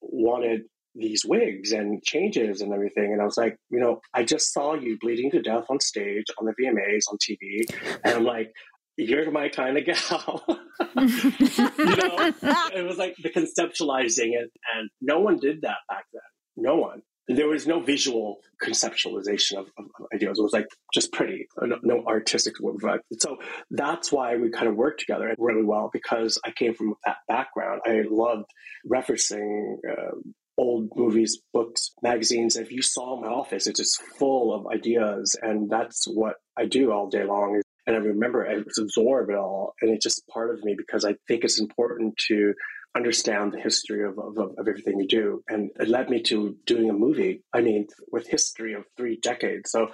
wanted 0.00 0.62
these 0.96 1.24
wigs 1.24 1.72
and 1.72 2.02
changes 2.02 2.60
and 2.60 2.72
everything. 2.72 3.12
And 3.12 3.20
I 3.20 3.24
was 3.24 3.36
like, 3.36 3.56
you 3.70 3.78
know, 3.78 4.00
I 4.14 4.24
just 4.24 4.52
saw 4.52 4.74
you 4.74 4.98
bleeding 5.00 5.30
to 5.32 5.42
death 5.42 5.66
on 5.68 5.80
stage 5.80 6.26
on 6.38 6.46
the 6.46 6.54
VMAs 6.60 7.04
on 7.10 7.18
TV. 7.18 7.64
And 8.04 8.14
I'm 8.14 8.24
like, 8.24 8.52
you're 8.96 9.30
my 9.30 9.48
kind 9.48 9.76
of 9.76 9.84
gal. 9.84 10.44
you 10.48 11.96
know, 11.96 12.32
it 12.74 12.86
was 12.86 12.96
like 12.96 13.16
the 13.16 13.30
conceptualizing 13.30 14.32
it. 14.32 14.50
And 14.74 14.90
no 15.00 15.20
one 15.20 15.38
did 15.38 15.62
that 15.62 15.78
back 15.88 16.04
then. 16.12 16.22
No 16.56 16.76
one. 16.76 17.02
There 17.28 17.48
was 17.48 17.66
no 17.66 17.80
visual 17.80 18.38
conceptualization 18.62 19.58
of, 19.58 19.66
of, 19.76 19.86
ideas. 20.14 20.38
It 20.38 20.42
was 20.42 20.52
like 20.52 20.68
just 20.94 21.12
pretty, 21.12 21.48
no, 21.60 21.76
no 21.82 22.04
artistic 22.06 22.60
work. 22.60 23.02
So 23.18 23.38
that's 23.68 24.12
why 24.12 24.36
we 24.36 24.50
kind 24.50 24.68
of 24.68 24.76
worked 24.76 25.00
together 25.00 25.34
really 25.36 25.64
well 25.64 25.90
because 25.92 26.38
I 26.44 26.52
came 26.52 26.74
from 26.74 26.94
that 27.04 27.16
background. 27.26 27.80
I 27.84 28.04
loved 28.08 28.46
referencing 28.88 29.78
uh, 29.90 30.14
old 30.58 30.90
movies, 30.96 31.38
books, 31.52 31.92
magazines. 32.02 32.56
If 32.56 32.72
you 32.72 32.82
saw 32.82 33.20
my 33.20 33.28
office, 33.28 33.66
it's 33.66 33.78
just 33.78 34.02
full 34.18 34.54
of 34.54 34.66
ideas. 34.72 35.36
And 35.40 35.70
that's 35.70 36.06
what 36.06 36.36
I 36.56 36.66
do 36.66 36.92
all 36.92 37.08
day 37.08 37.24
long. 37.24 37.60
and 37.86 37.96
I 37.96 37.98
remember 37.98 38.48
I 38.48 38.56
was 38.56 38.78
absorbed 38.78 39.30
it 39.30 39.36
all, 39.36 39.74
and 39.80 39.92
it's 39.92 40.02
just 40.02 40.26
part 40.26 40.52
of 40.52 40.64
me 40.64 40.74
because 40.76 41.04
I 41.04 41.14
think 41.28 41.44
it's 41.44 41.60
important 41.60 42.16
to 42.28 42.54
understand 42.96 43.52
the 43.52 43.60
history 43.60 44.02
of, 44.04 44.18
of, 44.18 44.38
of, 44.38 44.54
everything 44.58 44.98
you 44.98 45.06
do. 45.06 45.42
And 45.48 45.70
it 45.78 45.88
led 45.88 46.08
me 46.08 46.22
to 46.22 46.56
doing 46.64 46.88
a 46.88 46.94
movie, 46.94 47.42
I 47.52 47.60
mean, 47.60 47.86
with 48.10 48.26
history 48.26 48.72
of 48.72 48.84
three 48.96 49.18
decades. 49.22 49.70
So 49.70 49.88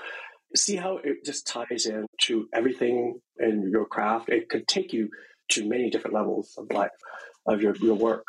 see 0.55 0.77
how 0.77 0.99
it 0.99 1.25
just 1.25 1.47
ties 1.47 1.87
in 1.87 2.07
to 2.23 2.49
everything 2.55 3.21
in 3.39 3.69
your 3.71 3.87
craft. 3.87 4.29
It 4.29 4.49
could 4.49 4.69
take 4.69 4.93
you 4.93 5.11
to 5.51 5.69
many 5.69 5.91
different 5.91 6.15
levels 6.15 6.55
of 6.57 6.71
life, 6.73 6.91
of 7.47 7.61
your, 7.61 7.75
your 7.77 7.97
work. 7.97 8.25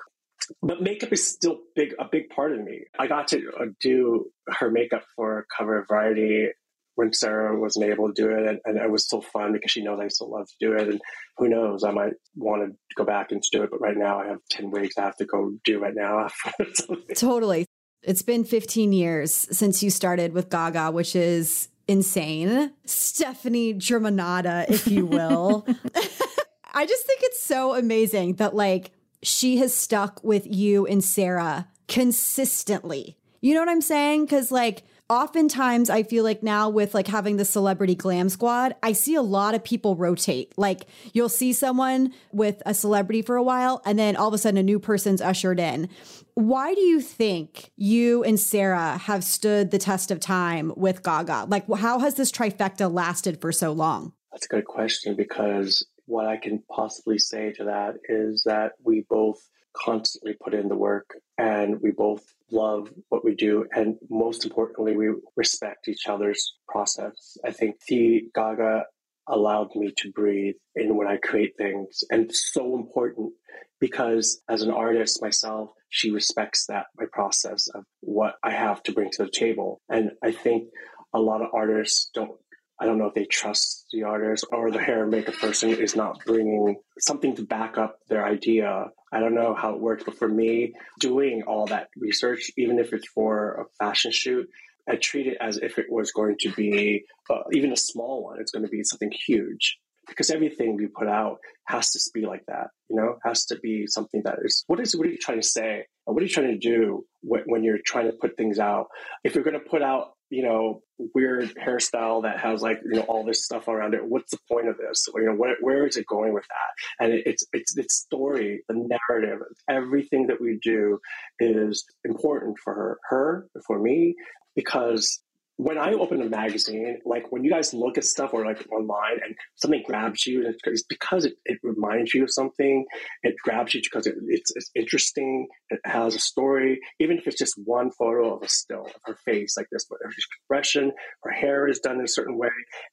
But 0.62 0.82
makeup 0.82 1.12
is 1.12 1.26
still 1.26 1.60
big, 1.76 1.94
a 2.00 2.06
big 2.12 2.30
part 2.30 2.54
of 2.54 2.64
me. 2.64 2.86
I 2.98 3.08
got 3.08 3.28
to 3.30 3.52
uh, 3.60 3.66
do 3.82 4.32
her 4.48 4.70
makeup 4.70 5.04
for 5.16 5.46
cover 5.56 5.80
of 5.80 5.88
Variety 5.88 6.50
when 6.96 7.12
Sarah 7.12 7.60
wasn't 7.60 7.86
able 7.86 8.08
to 8.08 8.14
do 8.14 8.30
it. 8.30 8.48
And, 8.48 8.60
and, 8.66 8.78
it 8.78 8.92
was 8.92 9.10
so 9.10 9.22
fun 9.22 9.54
because 9.54 9.72
she 9.72 9.84
knows 9.84 10.00
I 10.00 10.08
still 10.10 10.32
love 10.32 10.48
to 10.48 10.56
do 10.60 10.74
it. 10.74 10.88
And 10.88 11.02
who 11.38 11.50
knows, 11.50 11.84
I 11.84 11.92
might 11.92 12.14
want 12.36 12.64
to 12.64 12.76
go 12.96 13.04
back 13.04 13.32
and 13.32 13.42
do 13.52 13.64
it. 13.64 13.72
But 13.72 13.82
right 13.82 13.98
now 13.98 14.20
I 14.20 14.28
have 14.28 14.40
10 14.52 14.72
wigs 14.72 14.98
I 14.98 15.02
have 15.02 15.18
to 15.18 15.26
go 15.26 15.54
do 15.64 15.80
right 15.80 15.96
now. 15.96 16.28
totally. 17.16 17.66
It's 18.04 18.22
been 18.22 18.44
15 18.44 18.92
years 18.92 19.34
since 19.34 19.82
you 19.82 19.90
started 19.90 20.34
with 20.34 20.50
Gaga, 20.50 20.92
which 20.92 21.16
is 21.16 21.70
insane. 21.88 22.74
Stefani 22.86 23.74
Germanotta, 23.74 24.70
if 24.70 24.88
you 24.88 25.06
will. 25.06 25.66
I 26.74 26.86
just 26.86 27.06
think 27.06 27.22
it's 27.24 27.44
so 27.44 27.76
amazing 27.76 28.36
that 28.36 28.56
like 28.56 28.92
she 29.24 29.58
has 29.58 29.74
stuck 29.74 30.24
with 30.24 30.46
you 30.46 30.86
and 30.86 31.04
Sarah 31.04 31.68
consistently. 31.88 33.18
You 33.42 33.54
know 33.54 33.60
what 33.60 33.70
I'm 33.70 33.82
saying? 33.82 34.28
Cause 34.28 34.52
like 34.52 34.84
oftentimes 35.10 35.90
I 35.90 36.04
feel 36.04 36.24
like 36.24 36.44
now 36.44 36.70
with 36.70 36.94
like 36.94 37.08
having 37.08 37.38
the 37.38 37.46
celebrity 37.46 37.96
glam 37.96 38.30
squad, 38.30 38.76
I 38.82 38.94
see 38.94 39.16
a 39.16 39.22
lot 39.22 39.54
of 39.54 39.64
people 39.64 39.96
rotate. 39.96 40.54
Like 40.58 40.88
you'll 41.14 41.30
see 41.30 41.54
someone 41.54 42.14
with 42.32 42.64
a 42.66 42.74
celebrity 42.74 43.22
for 43.22 43.36
a 43.36 43.44
while 43.44 43.82
and 43.86 44.00
then 44.00 44.16
all 44.16 44.30
of 44.30 44.34
a 44.34 44.38
sudden 44.38 44.58
a 44.58 44.64
new 44.64 44.80
person's 44.80 45.22
ushered 45.22 45.60
in. 45.60 45.90
Why 46.36 46.74
do 46.74 46.82
you 46.82 47.02
think 47.02 47.72
you 47.76 48.24
and 48.24 48.40
Sarah 48.40 48.98
have 48.98 49.24
stood 49.24 49.72
the 49.72 49.78
test 49.78 50.10
of 50.10 50.20
time 50.20 50.72
with 50.76 51.04
Gaga? 51.04 51.46
Like 51.48 51.72
how 51.72 52.00
has 52.00 52.16
this 52.16 52.32
trifecta 52.32 52.92
lasted 52.92 53.42
for 53.42 53.52
so 53.52 53.72
long? 53.72 54.14
That's 54.32 54.46
a 54.46 54.50
good 54.50 54.66
question 54.66 55.16
because 55.16 55.86
what 56.06 56.28
I 56.28 56.38
can 56.38 56.64
possibly 56.70 57.18
say 57.18 57.54
to 57.54 57.66
that 57.66 57.96
is 58.08 58.44
that 58.46 58.74
we 58.84 59.06
both 59.10 59.40
constantly 59.76 60.36
put 60.42 60.54
in 60.54 60.70
the 60.70 60.76
work 60.76 61.16
and 61.38 61.82
we 61.82 61.92
both 61.92 62.24
love 62.52 62.92
what 63.10 63.26
we 63.26 63.36
do. 63.36 63.66
And 63.74 63.98
most 64.10 64.46
importantly, 64.46 64.96
we 64.96 65.14
respect 65.36 65.88
each 65.88 66.08
other's 66.08 66.56
process. 66.68 67.38
I 67.44 67.52
think 67.52 67.78
the 67.88 68.30
Gaga 68.36 68.86
allowed 69.28 69.70
me 69.76 69.92
to 69.98 70.12
breathe 70.12 70.56
in 70.76 70.96
when 70.96 71.08
I 71.08 71.18
create 71.18 71.54
things. 71.58 72.04
And 72.12 72.26
it's 72.26 72.52
so 72.54 72.76
important 72.76 73.34
because 73.80 74.42
as 74.50 74.62
an 74.62 74.72
artist 74.72 75.22
myself, 75.22 75.72
she 75.90 76.12
respects 76.12 76.66
that, 76.68 76.88
my 76.98 77.06
process 77.12 77.68
of 77.68 77.86
what 78.02 78.36
I 78.44 78.52
have 78.52 78.84
to 78.84 78.92
bring 78.92 79.10
to 79.12 79.26
the 79.26 79.32
table. 79.32 79.82
And 79.90 80.12
I 80.24 80.32
think 80.32 80.70
a 81.14 81.20
lot 81.20 81.42
of 81.42 81.50
artists 81.54 82.10
don't 82.14 82.40
I 82.80 82.86
don't 82.86 82.98
know 82.98 83.06
if 83.06 83.14
they 83.14 83.26
trust 83.26 83.86
the 83.92 84.04
artist 84.04 84.46
or 84.52 84.72
the 84.72 84.82
hair 84.82 85.04
and 85.04 85.12
makeup 85.12 85.36
person 85.36 85.70
is 85.70 85.96
not 85.96 86.24
bringing 86.26 86.78
something 87.00 87.36
to 87.36 87.44
back 87.44 87.78
up 87.78 87.98
their 88.10 88.26
idea. 88.26 88.88
I 89.12 89.20
don't 89.20 89.36
know 89.36 89.54
how 89.54 89.76
it 89.76 89.80
works, 89.80 90.04
but 90.04 90.18
for 90.18 90.28
me, 90.28 90.74
doing 91.00 91.44
all 91.48 91.68
that 91.68 91.90
research, 91.96 92.52
even 92.58 92.80
if 92.80 92.92
it's 92.92 93.08
for 93.08 93.62
a 93.62 93.84
fashion 93.84 94.12
shoot, 94.12 94.48
I 94.90 94.96
treat 94.96 95.28
it 95.28 95.38
as 95.40 95.58
if 95.58 95.78
it 95.78 95.86
was 95.90 96.12
going 96.12 96.36
to 96.42 96.52
be 96.52 97.04
uh, 97.30 97.44
even 97.54 97.72
a 97.72 97.78
small 97.78 98.24
one. 98.24 98.40
It's 98.42 98.52
going 98.52 98.66
to 98.66 98.70
be 98.70 98.84
something 98.84 99.12
huge 99.12 99.78
because 100.08 100.30
everything 100.30 100.76
we 100.76 100.88
put 100.88 101.08
out 101.08 101.38
has 101.68 101.92
to 101.92 102.00
be 102.14 102.26
like 102.26 102.44
that. 102.48 102.68
You 102.90 102.98
know, 102.98 103.18
has 103.24 103.46
to 103.46 103.60
be 103.60 103.88
something 103.88 104.22
that 104.26 104.40
is 104.44 104.64
what 104.68 104.80
is 104.80 104.96
what 104.96 105.08
are 105.08 105.12
you 105.12 105.18
trying 105.18 105.40
to 105.40 105.48
say? 105.48 105.86
What 106.06 106.22
are 106.22 106.26
you 106.26 106.32
trying 106.32 106.52
to 106.52 106.58
do 106.58 107.06
when 107.22 107.64
you're 107.64 107.80
trying 107.86 108.08
to 108.08 108.18
put 108.20 108.36
things 108.36 108.60
out? 108.60 108.88
If 109.24 109.36
you're 109.36 109.44
going 109.44 109.60
to 109.60 109.70
put 109.70 109.82
out 109.82 110.14
you 110.34 110.42
know, 110.42 110.82
weird 111.14 111.54
hairstyle 111.56 112.24
that 112.24 112.40
has 112.40 112.62
like, 112.62 112.80
you 112.84 112.96
know, 112.96 113.02
all 113.02 113.24
this 113.24 113.46
stuff 113.46 113.68
around 113.68 113.94
it. 113.94 114.04
What's 114.04 114.32
the 114.32 114.40
point 114.50 114.68
of 114.68 114.78
this? 114.78 115.06
You 115.14 115.26
know, 115.26 115.36
what, 115.36 115.58
where 115.62 115.86
is 115.86 115.96
it 115.96 116.08
going 116.08 116.34
with 116.34 116.46
that? 116.48 117.04
And 117.04 117.14
it, 117.14 117.24
it's, 117.28 117.46
it's, 117.54 117.78
its 117.78 117.96
story, 117.96 118.64
the 118.68 118.76
narrative, 118.76 119.40
everything 119.70 120.28
that 120.28 120.42
we 120.42 120.60
do 120.64 121.00
is 121.40 121.86
important 122.04 122.58
for 122.64 122.74
her, 122.74 123.00
her, 123.10 123.48
for 123.68 123.80
me, 123.80 124.16
because 124.56 125.22
when 125.64 125.78
I 125.78 125.94
open 125.94 126.22
a 126.22 126.26
magazine, 126.26 127.00
like 127.06 127.32
when 127.32 127.46
you 127.46 127.52
guys 127.52 127.74
look 127.74 127.98
at 127.98 128.04
stuff 128.04 128.34
or 128.34 128.46
like 128.46 128.68
online 128.70 129.20
and 129.24 129.34
something 129.56 129.82
grabs 129.86 130.28
you, 130.28 130.46
it's 130.46 130.84
because 130.84 131.26
it, 131.26 131.36
it 131.46 131.60
reminds 131.64 132.14
you 132.14 132.24
of 132.24 132.32
something. 132.32 132.86
It 133.24 133.36
grabs 133.44 133.74
you 133.74 133.82
because 133.82 134.06
it, 134.06 134.16
it's, 134.28 134.52
it's 134.56 134.70
interesting. 134.76 135.48
It 135.70 135.80
has 135.86 136.16
a 136.16 136.20
story, 136.20 136.82
even 137.00 137.18
if 137.18 137.28
it's 137.28 137.38
just 137.38 137.56
one 137.64 137.92
photo 137.92 138.36
of 138.36 138.44
a 138.44 138.50
still 138.50 138.88
of 138.88 139.02
her 139.06 139.16
face, 139.24 139.56
like 139.56 139.68
this, 139.72 139.86
but 139.90 140.00
her 140.04 140.10
expression, 140.10 140.92
her 141.24 141.32
hair 141.32 141.70
is 141.70 141.80
done 141.80 142.00
in 142.00 142.04
a 142.04 142.10
certain 142.10 142.38
way. 142.38 142.50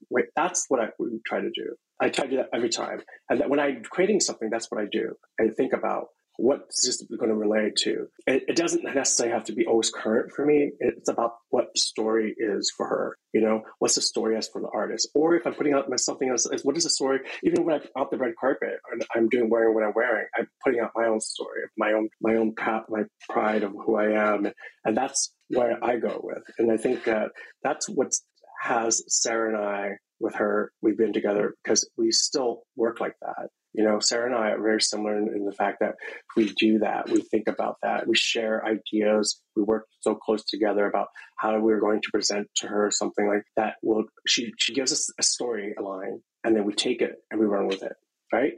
Wait, 0.08 0.26
that's 0.36 0.66
what 0.68 0.80
I 0.80 0.90
try 1.26 1.40
to 1.40 1.50
do. 1.50 1.74
I 2.00 2.08
try 2.08 2.26
to 2.26 2.30
do 2.30 2.36
that 2.36 2.50
every 2.54 2.70
time. 2.70 3.00
And 3.28 3.42
when 3.48 3.58
I'm 3.58 3.82
creating 3.82 4.20
something, 4.20 4.48
that's 4.48 4.70
what 4.70 4.80
I 4.80 4.86
do. 4.90 5.14
I 5.40 5.48
think 5.56 5.72
about 5.72 6.06
what's 6.40 6.86
this 6.86 7.02
going 7.18 7.28
to 7.28 7.36
relate 7.36 7.76
to? 7.76 8.06
It, 8.26 8.44
it, 8.48 8.56
doesn't 8.56 8.82
necessarily 8.82 9.34
have 9.34 9.44
to 9.44 9.52
be 9.52 9.66
always 9.66 9.90
current 9.90 10.32
for 10.32 10.44
me. 10.44 10.72
It's 10.80 11.08
about 11.08 11.32
what 11.50 11.76
story 11.76 12.34
is 12.36 12.72
for 12.74 12.86
her. 12.86 13.16
You 13.32 13.42
know, 13.42 13.62
what's 13.78 13.94
the 13.94 14.00
story 14.00 14.36
as 14.36 14.48
for 14.48 14.60
the 14.60 14.70
artist? 14.72 15.10
Or 15.14 15.34
if 15.34 15.46
I'm 15.46 15.54
putting 15.54 15.74
out 15.74 15.88
my 15.90 15.96
something 15.96 16.28
else, 16.28 16.48
what 16.62 16.76
is 16.76 16.84
the 16.84 16.90
story? 16.90 17.20
Even 17.42 17.64
when 17.64 17.76
I'm 17.76 17.82
out 17.96 18.10
the 18.10 18.16
red 18.16 18.34
carpet 18.40 18.78
and 18.90 19.04
I'm 19.14 19.28
doing 19.28 19.50
wearing 19.50 19.74
what 19.74 19.84
I'm 19.84 19.92
wearing, 19.94 20.26
I'm 20.36 20.48
putting 20.64 20.80
out 20.80 20.92
my 20.94 21.06
own 21.06 21.20
story 21.20 21.60
my 21.76 21.92
own 21.92 22.08
my 22.20 22.34
own 22.36 22.54
my 22.88 23.02
pride 23.28 23.62
of 23.62 23.72
who 23.72 23.96
I 23.96 24.12
am, 24.12 24.50
and 24.84 24.96
that's 24.96 25.32
where 25.48 25.82
I 25.82 25.96
go 25.96 26.20
with. 26.22 26.42
And 26.58 26.70
I 26.72 26.76
think 26.76 27.04
that 27.04 27.30
that's 27.62 27.88
what 27.88 28.14
has 28.62 29.02
Sarah 29.08 29.54
and 29.54 29.64
I 29.64 29.90
with 30.18 30.34
her. 30.36 30.72
We've 30.82 30.98
been 30.98 31.12
together 31.12 31.54
because 31.62 31.88
we 31.96 32.12
still 32.12 32.62
work 32.76 33.00
like 33.00 33.14
that 33.22 33.48
you 33.72 33.84
know, 33.84 34.00
Sarah 34.00 34.26
and 34.26 34.34
I 34.34 34.50
are 34.50 34.62
very 34.62 34.80
similar 34.80 35.16
in, 35.16 35.28
in, 35.28 35.44
the 35.44 35.52
fact 35.52 35.78
that 35.80 35.94
we 36.36 36.52
do 36.58 36.80
that. 36.80 37.08
We 37.08 37.20
think 37.20 37.46
about 37.46 37.76
that. 37.82 38.06
We 38.06 38.16
share 38.16 38.64
ideas. 38.66 39.40
We 39.54 39.62
work 39.62 39.86
so 40.00 40.14
close 40.14 40.44
together 40.44 40.86
about 40.86 41.08
how 41.36 41.58
we're 41.60 41.80
going 41.80 42.00
to 42.02 42.10
present 42.10 42.48
to 42.56 42.66
her 42.66 42.90
something 42.90 43.28
like 43.28 43.44
that. 43.56 43.74
Will 43.82 44.04
she 44.26 44.52
she 44.58 44.74
gives 44.74 44.92
us 44.92 45.08
a 45.18 45.22
story, 45.22 45.74
a 45.78 45.82
line, 45.82 46.20
and 46.42 46.56
then 46.56 46.64
we 46.64 46.74
take 46.74 47.00
it 47.00 47.16
and 47.30 47.38
we 47.38 47.46
run 47.46 47.68
with 47.68 47.82
it, 47.82 47.92
right? 48.32 48.54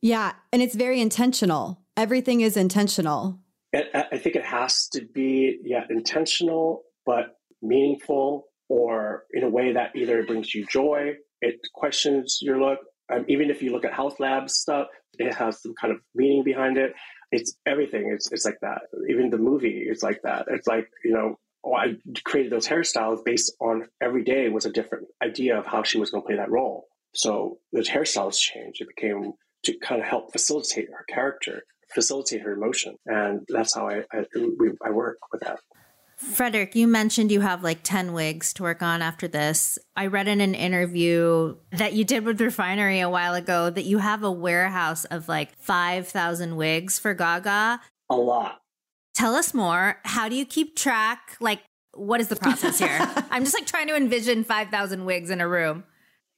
Yeah, 0.00 0.32
and 0.52 0.62
it's 0.62 0.74
very 0.74 1.00
intentional. 1.00 1.82
Everything 1.96 2.40
is 2.40 2.56
intentional. 2.56 3.40
I 3.74 4.16
think 4.16 4.34
it 4.34 4.44
has 4.44 4.88
to 4.92 5.04
be 5.04 5.58
yeah 5.62 5.84
intentional, 5.90 6.84
but 7.04 7.36
meaningful, 7.60 8.46
or 8.70 9.24
in 9.32 9.42
a 9.42 9.50
way 9.50 9.72
that 9.74 9.94
either 9.94 10.24
brings 10.24 10.54
you 10.54 10.64
joy, 10.64 11.16
it 11.42 11.56
questions 11.74 12.38
your 12.40 12.58
look, 12.58 12.78
um, 13.10 13.24
even 13.28 13.50
if 13.50 13.62
you 13.62 13.72
look 13.72 13.84
at 13.84 13.92
Haus 13.92 14.18
Labs 14.18 14.54
stuff, 14.54 14.88
it 15.18 15.34
has 15.34 15.62
some 15.62 15.74
kind 15.80 15.92
of 15.92 16.00
meaning 16.14 16.44
behind 16.44 16.76
it. 16.76 16.92
It's 17.30 17.56
everything. 17.66 18.10
It's 18.12 18.30
it's 18.32 18.44
like 18.44 18.58
that. 18.62 18.82
Even 19.08 19.30
the 19.30 19.38
movie 19.38 19.86
is 19.88 20.02
like 20.02 20.20
that. 20.22 20.46
It's 20.48 20.66
like 20.66 20.88
you 21.04 21.12
know, 21.12 21.38
oh, 21.64 21.74
I 21.74 21.96
created 22.24 22.52
those 22.52 22.68
hairstyles 22.68 23.24
based 23.24 23.54
on 23.60 23.86
every 24.02 24.24
day 24.24 24.48
was 24.48 24.66
a 24.66 24.72
different 24.72 25.08
idea 25.22 25.58
of 25.58 25.66
how 25.66 25.82
she 25.82 25.98
was 25.98 26.10
going 26.10 26.22
to 26.22 26.26
play 26.26 26.36
that 26.36 26.50
role. 26.50 26.86
So 27.14 27.58
the 27.72 27.80
hairstyles 27.80 28.38
changed. 28.38 28.80
It 28.80 28.88
became 28.88 29.32
to 29.64 29.78
kind 29.78 30.00
of 30.00 30.06
help 30.06 30.32
facilitate 30.32 30.88
her 30.90 31.04
character, 31.08 31.62
facilitate 31.94 32.42
her 32.42 32.52
emotion, 32.52 32.96
and 33.06 33.40
that's 33.48 33.74
how 33.74 33.88
I 33.88 34.04
I, 34.12 34.24
I 34.84 34.90
work 34.90 35.18
with 35.32 35.42
that. 35.42 35.60
Frederick, 36.18 36.74
you 36.74 36.88
mentioned 36.88 37.30
you 37.30 37.40
have 37.42 37.62
like 37.62 37.80
10 37.84 38.12
wigs 38.12 38.52
to 38.54 38.64
work 38.64 38.82
on 38.82 39.02
after 39.02 39.28
this. 39.28 39.78
I 39.94 40.06
read 40.06 40.26
in 40.26 40.40
an 40.40 40.54
interview 40.54 41.56
that 41.70 41.92
you 41.92 42.04
did 42.04 42.24
with 42.24 42.40
Refinery 42.40 42.98
a 42.98 43.08
while 43.08 43.34
ago 43.34 43.70
that 43.70 43.84
you 43.84 43.98
have 43.98 44.24
a 44.24 44.30
warehouse 44.30 45.04
of 45.04 45.28
like 45.28 45.56
5,000 45.56 46.56
wigs 46.56 46.98
for 46.98 47.14
Gaga. 47.14 47.80
A 48.10 48.16
lot. 48.16 48.60
Tell 49.14 49.34
us 49.34 49.54
more. 49.54 50.00
How 50.04 50.28
do 50.28 50.34
you 50.34 50.44
keep 50.44 50.76
track? 50.76 51.36
Like, 51.40 51.60
what 51.94 52.20
is 52.20 52.28
the 52.28 52.36
process 52.36 52.80
here? 52.80 52.98
I'm 53.30 53.44
just 53.44 53.54
like 53.54 53.66
trying 53.66 53.86
to 53.86 53.96
envision 53.96 54.42
5,000 54.42 55.04
wigs 55.04 55.30
in 55.30 55.40
a 55.40 55.48
room. 55.48 55.84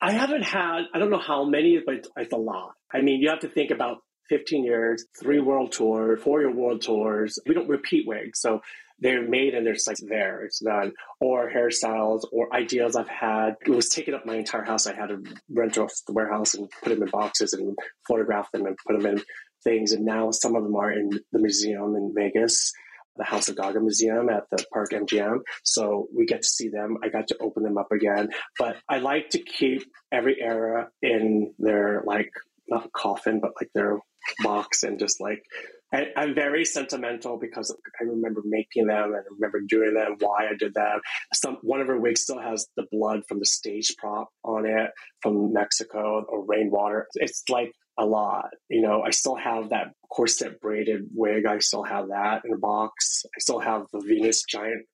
I 0.03 0.13
haven't 0.13 0.43
had, 0.43 0.83
I 0.95 0.99
don't 0.99 1.11
know 1.11 1.19
how 1.19 1.45
many, 1.45 1.81
but 1.85 2.07
it's 2.17 2.33
a 2.33 2.39
lot. 2.39 2.73
I 2.93 3.01
mean, 3.01 3.21
you 3.21 3.31
have 3.31 3.41
to 3.41 3.49
think 3.49 3.71
about 3.71 3.99
15 4.31 4.65
years, 4.65 5.05
three 5.19 5.41
world 5.41 5.73
tours, 5.73 6.23
four 6.23 6.41
year 6.41 6.55
world 6.55 6.83
tours. 6.83 7.39
We 7.47 7.55
don't 7.55 7.69
repeat 7.69 8.07
wigs. 8.07 8.41
So 8.41 8.61
they're 9.01 9.27
made 9.27 9.55
and 9.55 9.67
they're 9.67 9.75
just 9.75 9.89
like 9.89 9.97
there, 10.03 10.43
it's 10.43 10.61
done. 10.61 10.93
Or 11.21 11.51
hairstyles 11.51 12.23
or 12.33 12.55
ideas 12.55 12.97
I've 12.97 13.09
had. 13.09 13.57
It 13.65 13.71
was 13.71 13.89
taking 13.89 14.15
up 14.15 14.27
my 14.27 14.37
entire 14.37 14.65
house. 14.65 14.87
I 14.87 14.95
had 14.95 15.09
to 15.09 15.23
rent 15.51 15.79
off 15.79 15.93
the 16.07 16.13
warehouse 16.13 16.55
and 16.55 16.69
put 16.83 16.91
them 16.91 17.03
in 17.03 17.09
boxes 17.11 17.53
and 17.53 17.77
photograph 18.07 18.51
them 18.53 18.67
and 18.67 18.77
put 18.87 19.01
them 19.01 19.07
in 19.07 19.23
things. 19.65 19.93
And 19.93 20.05
now 20.05 20.31
some 20.31 20.55
of 20.55 20.63
them 20.63 20.77
are 20.77 20.93
in 20.93 21.11
the 21.33 21.39
museum 21.39 21.97
in 21.97 22.13
Vegas. 22.15 22.73
the 23.17 23.25
House 23.25 23.49
of 23.49 23.57
Gaga 23.57 23.81
Museum 23.81 24.29
at 24.29 24.45
the 24.51 24.65
Park 24.73 24.91
MGM. 24.91 25.41
So 25.65 26.09
we 26.15 26.27
get 26.27 26.43
to 26.43 26.49
see 26.49 26.69
them. 26.69 26.99
I 27.03 27.09
got 27.09 27.29
to 27.29 27.37
open 27.41 27.63
them 27.63 27.79
up 27.79 27.93
again. 27.93 28.31
But 28.59 28.77
I 28.89 28.99
like 28.99 29.31
to 29.31 29.43
keep 29.43 29.83
every 30.11 30.41
era 30.41 30.89
in 31.03 31.53
their 31.59 32.03
like 32.05 32.31
not 32.69 32.93
coffin, 32.93 33.41
but 33.41 33.53
like 33.61 33.71
their 33.75 33.99
box 34.43 34.83
and 34.85 34.99
just 34.99 35.21
like 35.21 35.43
I, 35.93 36.07
am 36.17 36.35
very 36.35 36.65
sentimental 36.65 37.37
because 37.37 37.75
I 38.01 38.05
remember 38.05 38.43
making 38.45 38.87
them 38.87 39.05
and 39.05 39.17
I 39.17 39.21
remember 39.31 39.61
doing 39.61 39.95
them, 39.95 40.17
why 40.21 40.49
I 40.49 40.55
did 40.59 40.75
them. 40.75 41.01
Some 41.35 41.59
one 41.63 41.81
of 41.81 41.89
her 41.89 41.99
wigs 41.99 42.23
still 42.23 42.39
has 42.39 42.67
the 42.77 42.87
blood 42.93 43.23
from 43.29 43.39
the 43.39 43.47
stage 43.47 43.97
prop 43.99 44.29
on 44.45 44.67
it 44.67 44.91
from 45.21 45.53
Mexico 45.53 46.25
or 46.29 46.45
rainwater. 46.45 47.07
It's 47.15 47.43
like 47.49 47.73
a 47.99 48.07
lot. 48.07 48.51
You 48.69 48.83
know, 48.83 49.03
I 49.03 49.11
still 49.11 49.37
have 49.37 49.71
that 49.71 49.93
corset 50.11 50.61
braided 50.61 51.09
wig. 51.15 51.47
I 51.47 51.59
still 51.59 51.83
have 51.83 52.09
that 52.09 52.43
in 52.45 52.53
a 52.53 52.59
box. 52.59 53.25
I 53.27 53.41
still 53.41 53.61
have 53.61 53.87
the 53.93 54.01
Venus 54.01 54.45
giant 54.45 54.87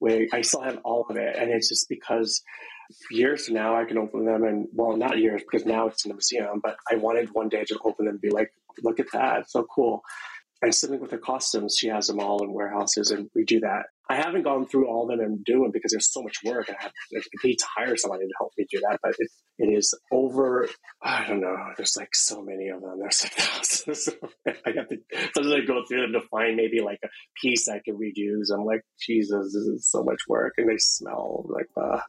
wig. 0.00 0.28
I 0.32 0.42
still 0.42 0.62
have 0.62 0.78
all 0.84 1.06
of 1.08 1.16
it. 1.16 1.36
And 1.36 1.50
it's 1.50 1.68
just 1.68 1.88
because 1.88 2.42
years 3.10 3.46
from 3.46 3.54
now 3.54 3.76
I 3.76 3.84
can 3.84 3.98
open 3.98 4.24
them 4.24 4.44
and 4.44 4.66
well 4.72 4.96
not 4.96 5.18
years 5.18 5.42
because 5.42 5.66
now 5.66 5.88
it's 5.88 6.04
in 6.04 6.10
a 6.10 6.14
museum, 6.14 6.60
but 6.62 6.76
I 6.90 6.96
wanted 6.96 7.30
one 7.32 7.48
day 7.48 7.64
to 7.64 7.78
open 7.84 8.06
them 8.06 8.14
and 8.14 8.20
be 8.20 8.30
like, 8.30 8.50
look 8.82 9.00
at 9.00 9.06
that, 9.12 9.40
it's 9.40 9.52
so 9.52 9.66
cool. 9.74 10.02
And 10.64 10.74
sitting 10.74 10.98
with 10.98 11.10
her 11.10 11.18
costumes, 11.18 11.76
she 11.78 11.88
has 11.88 12.06
them 12.06 12.20
all 12.20 12.42
in 12.42 12.50
warehouses, 12.50 13.10
and 13.10 13.28
we 13.34 13.44
do 13.44 13.60
that. 13.60 13.82
I 14.08 14.16
haven't 14.16 14.44
gone 14.44 14.66
through 14.66 14.88
all 14.88 15.02
of 15.02 15.18
them 15.18 15.20
and 15.20 15.44
do 15.44 15.60
them 15.60 15.70
because 15.70 15.92
there's 15.92 16.10
so 16.10 16.22
much 16.22 16.38
work. 16.42 16.70
I, 16.70 16.82
have, 16.82 16.92
I 17.14 17.20
need 17.44 17.58
to 17.58 17.66
hire 17.76 17.94
somebody 17.98 18.24
to 18.24 18.32
help 18.38 18.52
me 18.56 18.64
do 18.70 18.80
that, 18.80 18.98
but 19.02 19.14
it, 19.18 19.28
it 19.58 19.66
is 19.66 19.94
over. 20.10 20.66
I 21.02 21.26
don't 21.26 21.42
know. 21.42 21.54
There's 21.76 21.98
like 21.98 22.14
so 22.14 22.42
many 22.42 22.68
of 22.68 22.80
them. 22.80 22.98
There's 22.98 23.24
like 23.24 23.32
thousands. 23.36 24.08
I 24.46 24.70
have 24.74 24.88
to 24.88 24.96
sometimes 25.34 25.54
I 25.54 25.66
go 25.66 25.82
through 25.86 26.00
them 26.00 26.12
to 26.18 26.26
find 26.28 26.56
maybe 26.56 26.80
like 26.80 27.00
a 27.04 27.08
piece 27.42 27.68
I 27.68 27.80
can 27.84 27.98
reuse. 27.98 28.50
I'm 28.50 28.64
like, 28.64 28.80
Jesus, 28.98 29.52
this 29.52 29.66
is 29.66 29.86
so 29.90 30.02
much 30.02 30.20
work, 30.28 30.54
and 30.56 30.66
they 30.66 30.78
smell 30.78 31.44
like. 31.50 31.68
Uh... 31.76 32.00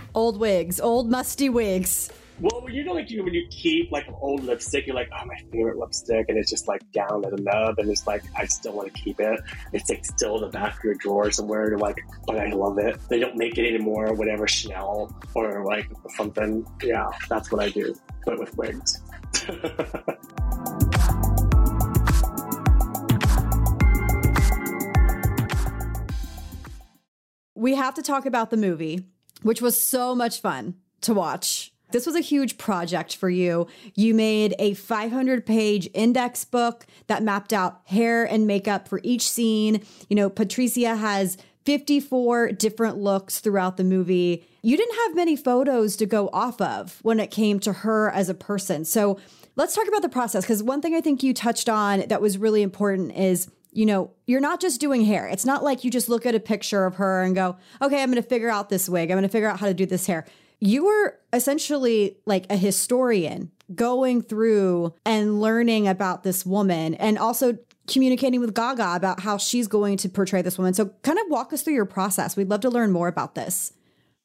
old 0.14 0.40
wigs, 0.40 0.80
old 0.80 1.10
musty 1.10 1.50
wigs. 1.50 2.10
Well, 2.42 2.68
you 2.68 2.82
know, 2.82 2.94
like 2.94 3.08
you 3.08 3.22
when 3.22 3.34
you 3.34 3.46
keep 3.50 3.92
like 3.92 4.08
an 4.08 4.16
old 4.20 4.42
lipstick, 4.42 4.88
you're 4.88 4.96
like, 4.96 5.08
oh, 5.16 5.24
my 5.26 5.36
favorite 5.52 5.78
lipstick, 5.78 6.26
and 6.28 6.36
it's 6.36 6.50
just 6.50 6.66
like 6.66 6.82
down 6.90 7.24
at 7.24 7.30
the 7.30 7.40
nub, 7.40 7.78
and 7.78 7.88
it's 7.88 8.04
like 8.04 8.24
I 8.36 8.46
still 8.46 8.72
want 8.72 8.92
to 8.92 9.00
keep 9.00 9.20
it. 9.20 9.38
It's 9.72 9.88
like 9.88 10.04
still 10.04 10.38
in 10.38 10.40
the 10.40 10.48
back 10.48 10.78
of 10.78 10.82
your 10.82 10.96
drawer 10.96 11.30
somewhere. 11.30 11.68
You're 11.68 11.78
like, 11.78 12.04
but 12.26 12.38
I 12.38 12.50
love 12.50 12.78
it. 12.78 12.98
They 13.08 13.20
don't 13.20 13.36
make 13.36 13.58
it 13.58 13.68
anymore. 13.68 14.12
Whatever 14.14 14.48
Chanel 14.48 15.16
or 15.36 15.64
like 15.64 15.88
something. 16.16 16.66
Yeah, 16.82 17.10
that's 17.28 17.52
what 17.52 17.62
I 17.62 17.68
do, 17.68 17.94
but 18.26 18.40
with 18.40 18.56
wigs. 18.56 19.00
we 27.54 27.76
have 27.76 27.94
to 27.94 28.02
talk 28.02 28.26
about 28.26 28.50
the 28.50 28.56
movie, 28.56 29.06
which 29.42 29.62
was 29.62 29.80
so 29.80 30.16
much 30.16 30.40
fun 30.40 30.74
to 31.02 31.14
watch. 31.14 31.71
This 31.92 32.06
was 32.06 32.16
a 32.16 32.20
huge 32.20 32.58
project 32.58 33.16
for 33.16 33.30
you. 33.30 33.66
You 33.94 34.14
made 34.14 34.54
a 34.58 34.74
500 34.74 35.46
page 35.46 35.88
index 35.94 36.44
book 36.44 36.86
that 37.06 37.22
mapped 37.22 37.52
out 37.52 37.80
hair 37.86 38.24
and 38.24 38.46
makeup 38.46 38.88
for 38.88 39.00
each 39.02 39.28
scene. 39.28 39.82
You 40.08 40.16
know, 40.16 40.30
Patricia 40.30 40.96
has 40.96 41.36
54 41.64 42.52
different 42.52 42.98
looks 42.98 43.40
throughout 43.40 43.76
the 43.76 43.84
movie. 43.84 44.46
You 44.62 44.76
didn't 44.76 44.96
have 45.06 45.14
many 45.14 45.36
photos 45.36 45.96
to 45.96 46.06
go 46.06 46.28
off 46.32 46.60
of 46.60 46.98
when 47.02 47.20
it 47.20 47.30
came 47.30 47.60
to 47.60 47.72
her 47.72 48.10
as 48.10 48.28
a 48.28 48.34
person. 48.34 48.84
So 48.84 49.18
let's 49.56 49.74
talk 49.74 49.86
about 49.86 50.02
the 50.02 50.08
process 50.08 50.44
because 50.44 50.62
one 50.62 50.80
thing 50.80 50.94
I 50.94 51.00
think 51.00 51.22
you 51.22 51.34
touched 51.34 51.68
on 51.68 52.04
that 52.08 52.20
was 52.20 52.38
really 52.38 52.62
important 52.62 53.16
is 53.16 53.48
you 53.74 53.86
know, 53.86 54.10
you're 54.26 54.38
not 54.38 54.60
just 54.60 54.82
doing 54.82 55.02
hair. 55.02 55.26
It's 55.26 55.46
not 55.46 55.64
like 55.64 55.82
you 55.82 55.90
just 55.90 56.10
look 56.10 56.26
at 56.26 56.34
a 56.34 56.40
picture 56.40 56.84
of 56.84 56.96
her 56.96 57.22
and 57.22 57.34
go, 57.34 57.56
okay, 57.80 58.02
I'm 58.02 58.10
going 58.10 58.22
to 58.22 58.28
figure 58.28 58.50
out 58.50 58.68
this 58.68 58.86
wig. 58.86 59.10
I'm 59.10 59.16
going 59.16 59.22
to 59.22 59.30
figure 59.30 59.48
out 59.48 59.60
how 59.60 59.66
to 59.66 59.72
do 59.72 59.86
this 59.86 60.06
hair 60.06 60.26
you 60.62 60.84
were 60.84 61.18
essentially 61.32 62.18
like 62.24 62.46
a 62.48 62.56
historian 62.56 63.50
going 63.74 64.22
through 64.22 64.94
and 65.04 65.40
learning 65.40 65.88
about 65.88 66.22
this 66.22 66.46
woman 66.46 66.94
and 66.94 67.18
also 67.18 67.58
communicating 67.88 68.38
with 68.38 68.54
Gaga 68.54 68.94
about 68.94 69.18
how 69.18 69.38
she's 69.38 69.66
going 69.66 69.96
to 69.96 70.08
portray 70.08 70.40
this 70.40 70.58
woman. 70.58 70.72
So, 70.72 70.86
kind 71.02 71.18
of 71.18 71.24
walk 71.28 71.52
us 71.52 71.62
through 71.62 71.74
your 71.74 71.84
process. 71.84 72.36
We'd 72.36 72.48
love 72.48 72.60
to 72.60 72.70
learn 72.70 72.92
more 72.92 73.08
about 73.08 73.34
this. 73.34 73.72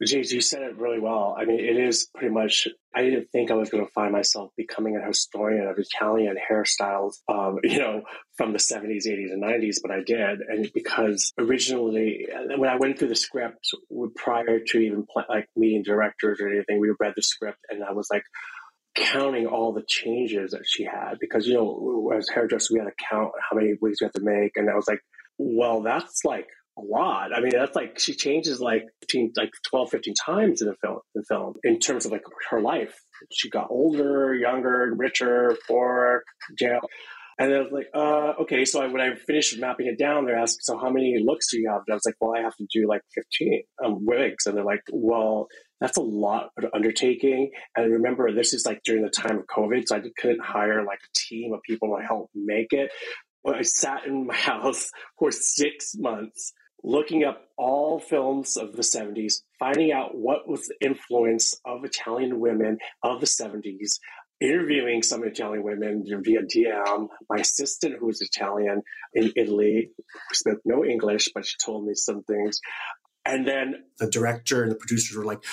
James, 0.05 0.31
you 0.31 0.41
said 0.41 0.61
it 0.61 0.77
really 0.77 0.99
well. 0.99 1.35
I 1.37 1.45
mean, 1.45 1.59
it 1.59 1.77
is 1.77 2.07
pretty 2.13 2.33
much. 2.33 2.67
I 2.93 3.01
didn't 3.01 3.29
think 3.31 3.49
I 3.49 3.55
was 3.55 3.69
going 3.69 3.85
to 3.85 3.91
find 3.91 4.11
myself 4.11 4.51
becoming 4.55 4.95
a 4.95 5.05
historian 5.05 5.67
of 5.67 5.77
Italian 5.79 6.37
hairstyles, 6.37 7.15
um, 7.27 7.59
you 7.63 7.79
know, 7.79 8.03
from 8.37 8.53
the 8.53 8.59
70s, 8.59 9.07
80s, 9.07 9.31
and 9.31 9.43
90s, 9.43 9.77
but 9.81 9.91
I 9.91 10.01
did. 10.05 10.41
And 10.41 10.69
because 10.73 11.33
originally, 11.39 12.27
when 12.57 12.69
I 12.69 12.75
went 12.75 12.99
through 12.99 13.09
the 13.09 13.15
script 13.15 13.69
prior 14.15 14.59
to 14.59 14.77
even 14.77 15.05
like 15.29 15.47
meeting 15.55 15.83
directors 15.83 16.39
or 16.39 16.47
anything, 16.47 16.79
we 16.79 16.93
read 16.99 17.13
the 17.15 17.23
script 17.23 17.59
and 17.69 17.83
I 17.83 17.93
was 17.93 18.07
like, 18.11 18.23
counting 18.95 19.45
all 19.45 19.73
the 19.73 19.83
changes 19.87 20.51
that 20.51 20.63
she 20.65 20.83
had 20.83 21.19
because 21.21 21.45
you 21.45 21.53
know 21.53 22.11
as 22.17 22.27
hairdressers 22.29 22.71
we 22.71 22.79
had 22.79 22.85
to 22.85 23.05
count 23.11 23.29
how 23.47 23.55
many 23.55 23.75
wigs 23.79 24.01
we 24.01 24.05
had 24.05 24.13
to 24.15 24.21
make 24.21 24.53
and 24.55 24.67
I 24.71 24.73
was 24.73 24.87
like 24.87 25.01
well 25.37 25.83
that's 25.83 26.25
like 26.25 26.47
a 26.77 26.81
lot. 26.81 27.35
I 27.35 27.41
mean, 27.41 27.51
that's 27.53 27.75
like 27.75 27.99
she 27.99 28.13
changes 28.13 28.59
like 28.59 28.83
15, 29.01 29.33
like 29.35 29.51
12, 29.69 29.89
15 29.89 30.13
times 30.25 30.61
in 30.61 30.67
the 30.67 30.75
film, 30.81 30.99
in 31.15 31.23
film 31.23 31.53
in 31.63 31.79
terms 31.79 32.05
of 32.05 32.11
like 32.11 32.23
her 32.49 32.61
life. 32.61 32.95
She 33.31 33.49
got 33.49 33.67
older, 33.69 34.33
younger, 34.35 34.93
richer, 34.95 35.55
poor, 35.67 36.23
jail. 36.57 36.81
And 37.39 37.53
I 37.53 37.59
was 37.59 37.71
like, 37.71 37.87
uh, 37.93 38.41
okay. 38.41 38.65
So 38.65 38.81
I, 38.81 38.87
when 38.87 39.01
I 39.01 39.13
finished 39.15 39.59
mapping 39.59 39.87
it 39.87 39.99
down, 39.99 40.25
they're 40.25 40.37
asking, 40.37 40.59
so 40.61 40.77
how 40.77 40.89
many 40.89 41.17
looks 41.23 41.51
do 41.51 41.59
you 41.59 41.69
have? 41.69 41.81
And 41.87 41.93
I 41.93 41.95
was 41.95 42.05
like, 42.05 42.15
well, 42.19 42.33
I 42.35 42.41
have 42.41 42.55
to 42.55 42.67
do 42.71 42.87
like 42.87 43.01
15 43.13 43.63
um, 43.83 44.05
wigs. 44.05 44.47
And 44.47 44.57
they're 44.57 44.63
like, 44.63 44.81
well, 44.91 45.47
that's 45.79 45.97
a 45.97 46.01
lot 46.01 46.49
of 46.57 46.69
undertaking. 46.73 47.51
And 47.75 47.93
remember, 47.93 48.33
this 48.33 48.53
is 48.53 48.65
like 48.65 48.81
during 48.83 49.03
the 49.03 49.11
time 49.11 49.37
of 49.37 49.45
COVID. 49.45 49.83
So 49.85 49.97
I 49.97 50.01
couldn't 50.19 50.43
hire 50.43 50.83
like 50.83 50.99
a 50.99 51.19
team 51.19 51.53
of 51.53 51.59
people 51.61 51.95
to 51.95 52.03
help 52.03 52.31
make 52.33 52.71
it. 52.71 52.89
But 53.43 53.55
I 53.55 53.61
sat 53.61 54.05
in 54.05 54.25
my 54.25 54.35
house 54.35 54.89
for 55.19 55.31
six 55.31 55.93
months 55.95 56.53
looking 56.83 57.23
up 57.23 57.47
all 57.57 57.99
films 57.99 58.55
of 58.57 58.75
the 58.75 58.81
70s, 58.81 59.41
finding 59.59 59.91
out 59.91 60.15
what 60.15 60.47
was 60.47 60.67
the 60.67 60.75
influence 60.81 61.55
of 61.65 61.83
Italian 61.83 62.39
women 62.39 62.77
of 63.03 63.19
the 63.19 63.25
70s, 63.25 63.99
interviewing 64.39 65.01
some 65.01 65.23
Italian 65.23 65.63
women 65.63 66.03
via 66.05 66.41
DM. 66.43 67.07
My 67.29 67.37
assistant, 67.37 67.95
who 67.99 68.05
was 68.05 68.21
Italian 68.21 68.83
in 69.13 69.31
Italy, 69.35 69.91
spoke 70.31 70.59
no 70.65 70.85
English, 70.85 71.29
but 71.33 71.45
she 71.45 71.55
told 71.57 71.85
me 71.85 71.93
some 71.95 72.23
things. 72.23 72.59
And 73.25 73.47
then 73.47 73.83
the 73.99 74.09
director 74.09 74.63
and 74.63 74.71
the 74.71 74.75
producers 74.75 75.17
were 75.17 75.25
like, 75.25 75.43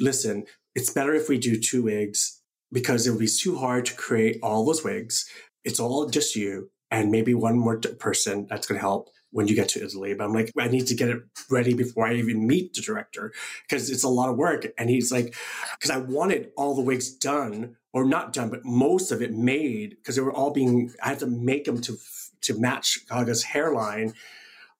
listen, 0.00 0.44
it's 0.74 0.90
better 0.90 1.14
if 1.14 1.28
we 1.28 1.38
do 1.38 1.58
two 1.58 1.84
wigs 1.84 2.42
because 2.72 3.06
it 3.06 3.10
would 3.10 3.20
be 3.20 3.28
too 3.28 3.56
hard 3.56 3.86
to 3.86 3.94
create 3.94 4.38
all 4.42 4.64
those 4.64 4.84
wigs. 4.84 5.30
It's 5.64 5.80
all 5.80 6.08
just 6.08 6.34
you 6.34 6.70
and 6.90 7.10
maybe 7.10 7.34
one 7.34 7.58
more 7.58 7.78
person 7.78 8.46
that's 8.50 8.66
going 8.66 8.78
to 8.78 8.82
help 8.82 9.10
when 9.32 9.48
you 9.48 9.54
get 9.54 9.68
to 9.70 9.82
Italy. 9.82 10.14
But 10.14 10.24
I'm 10.24 10.32
like, 10.32 10.52
I 10.58 10.68
need 10.68 10.86
to 10.86 10.94
get 10.94 11.08
it 11.08 11.22
ready 11.50 11.74
before 11.74 12.06
I 12.06 12.14
even 12.14 12.46
meet 12.46 12.74
the 12.74 12.82
director 12.82 13.32
because 13.68 13.90
it's 13.90 14.04
a 14.04 14.08
lot 14.08 14.28
of 14.28 14.36
work. 14.36 14.66
And 14.78 14.88
he's 14.88 15.10
like, 15.10 15.34
because 15.78 15.90
I 15.90 15.98
wanted 15.98 16.52
all 16.56 16.74
the 16.74 16.82
wigs 16.82 17.10
done 17.10 17.76
or 17.92 18.04
not 18.04 18.32
done, 18.32 18.50
but 18.50 18.64
most 18.64 19.10
of 19.10 19.20
it 19.20 19.32
made 19.32 19.90
because 19.90 20.16
they 20.16 20.22
were 20.22 20.32
all 20.32 20.52
being, 20.52 20.92
I 21.02 21.08
had 21.08 21.18
to 21.20 21.26
make 21.26 21.64
them 21.64 21.80
to, 21.82 21.96
to 22.42 22.58
match 22.58 23.06
Gaga's 23.08 23.42
hairline 23.42 24.14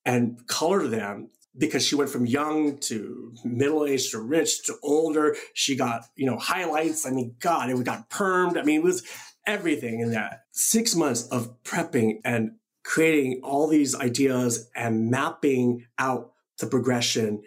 and 0.04 0.46
color 0.46 0.86
them 0.86 1.30
because 1.56 1.86
she 1.86 1.94
went 1.94 2.10
from 2.10 2.26
young 2.26 2.78
to 2.78 3.34
middle 3.44 3.84
aged 3.84 4.12
to 4.12 4.18
rich 4.18 4.64
to 4.64 4.74
older. 4.82 5.36
She 5.54 5.76
got, 5.76 6.06
you 6.16 6.26
know, 6.26 6.38
highlights. 6.38 7.06
I 7.06 7.10
mean, 7.10 7.36
God, 7.40 7.68
it 7.68 7.84
got 7.84 8.08
permed. 8.08 8.58
I 8.58 8.62
mean, 8.62 8.80
it 8.80 8.84
was 8.84 9.02
everything 9.46 10.00
in 10.00 10.12
that 10.12 10.44
six 10.52 10.94
months 10.94 11.26
of 11.28 11.62
prepping 11.62 12.20
and 12.24 12.52
creating 12.84 13.40
all 13.42 13.68
these 13.68 13.94
ideas 13.94 14.68
and 14.74 15.10
mapping 15.10 15.86
out 15.98 16.32
the 16.58 16.66
progression 16.66 17.42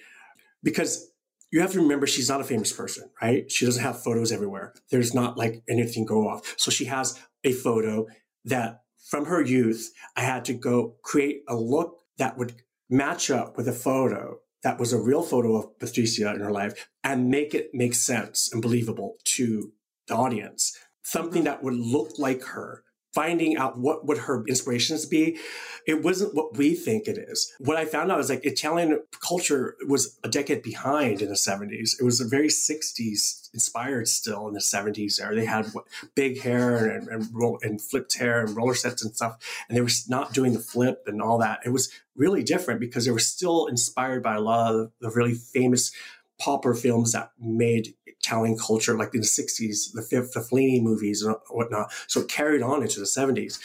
because 0.64 1.12
you 1.52 1.62
have 1.62 1.72
to 1.72 1.80
remember 1.80 2.08
she's 2.08 2.30
not 2.30 2.42
a 2.42 2.46
famous 2.46 2.74
person, 2.74 3.10
right? 3.22 3.50
She 3.50 3.66
doesn't 3.66 3.84
have 3.84 4.04
photos 4.04 4.32
everywhere. 4.32 4.74
There's 4.92 5.14
not 5.14 5.38
like 5.38 5.64
anything 5.70 6.06
go 6.06 6.28
off. 6.28 6.56
So 6.58 6.72
she 6.72 6.86
has 6.86 7.20
a 7.44 7.54
photo 7.54 8.08
that 8.46 8.82
from 9.10 9.26
her 9.26 9.42
youth, 9.42 9.92
I 10.18 10.22
had 10.22 10.44
to 10.46 10.54
go 10.54 10.96
create 11.04 11.44
a 11.48 11.56
look 11.56 12.00
that 12.18 12.38
would 12.38 12.56
match 12.90 13.30
up 13.30 13.58
with 13.58 13.68
a 13.68 13.74
photo 13.74 14.40
that 14.64 14.80
was 14.80 14.92
a 14.92 15.00
real 15.00 15.22
photo 15.22 15.56
of 15.56 15.78
Patricia 15.80 16.34
in 16.34 16.42
her 16.42 16.52
life 16.52 16.90
and 17.04 17.30
make 17.30 17.54
it 17.54 17.70
make 17.74 17.94
sense 17.94 18.50
and 18.52 18.62
believable 18.62 19.18
to 19.24 19.72
the 20.08 20.16
audience. 20.16 20.76
Something 21.04 21.44
mm-hmm. 21.44 21.52
that 21.52 21.64
would 21.64 21.76
look 21.76 22.18
like 22.18 22.44
her 22.46 22.84
finding 23.16 23.56
out 23.56 23.80
what 23.80 24.06
would 24.06 24.20
her 24.20 24.44
inspirations 24.46 25.06
be, 25.06 25.40
it 25.88 26.04
wasn't 26.04 26.36
what 26.36 26.58
we 26.58 26.76
think 26.76 27.08
it 27.08 27.18
is. 27.18 27.54
What 27.60 27.78
I 27.78 27.86
found 27.86 28.12
out 28.12 28.20
is 28.20 28.30
like 28.30 28.44
Italian 28.44 29.02
culture 29.26 29.78
was 29.88 30.20
a 30.24 30.28
decade 30.28 30.62
behind 30.62 31.22
in 31.22 31.30
the 31.30 31.36
70s. 31.36 31.92
It 32.00 32.04
was 32.04 32.20
a 32.20 32.28
very 32.28 32.50
60s 32.50 33.50
inspired 33.54 34.10
still 34.10 34.48
in 34.48 34.54
the 34.54 34.60
70s 34.60 35.18
there. 35.18 35.34
They 35.34 35.46
had 35.46 35.72
big 36.14 36.42
hair 36.42 36.88
and, 36.88 37.08
and, 37.08 37.32
and 37.62 37.82
flipped 37.82 38.18
hair 38.18 38.42
and 38.42 38.56
roller 38.56 38.76
sets 38.76 39.04
and 39.04 39.16
stuff. 39.16 39.38
And 39.70 39.78
they 39.78 39.82
were 39.82 39.90
not 40.10 40.34
doing 40.34 40.54
the 40.54 40.60
flip 40.60 41.04
and 41.08 41.22
all 41.22 41.38
that. 41.38 41.60
It 41.66 41.70
was 41.70 41.90
really 42.16 42.44
different 42.44 42.80
because 42.80 43.06
they 43.06 43.12
were 43.12 43.20
still 43.20 43.68
inspired 43.68 44.24
by 44.24 44.36
a 44.36 44.42
lot 44.42 44.74
of 44.74 44.92
the 45.00 45.10
really 45.12 45.34
famous 45.34 45.92
pauper 46.40 46.74
films 46.74 47.12
that 47.14 47.32
made 47.40 47.94
Italian 48.06 48.58
culture, 48.58 48.98
like 48.98 49.14
in 49.14 49.22
the 49.22 49.28
60s, 49.28 49.94
the, 49.94 50.02
the 50.34 50.40
Fellini 50.40 50.82
movies 50.82 51.22
and 51.22 51.36
whatnot. 51.50 51.92
So 52.08 52.22
it 52.22 52.30
carried 52.30 52.62
on 52.62 52.82
into 52.82 53.00
the 53.00 53.06
70s. 53.06 53.60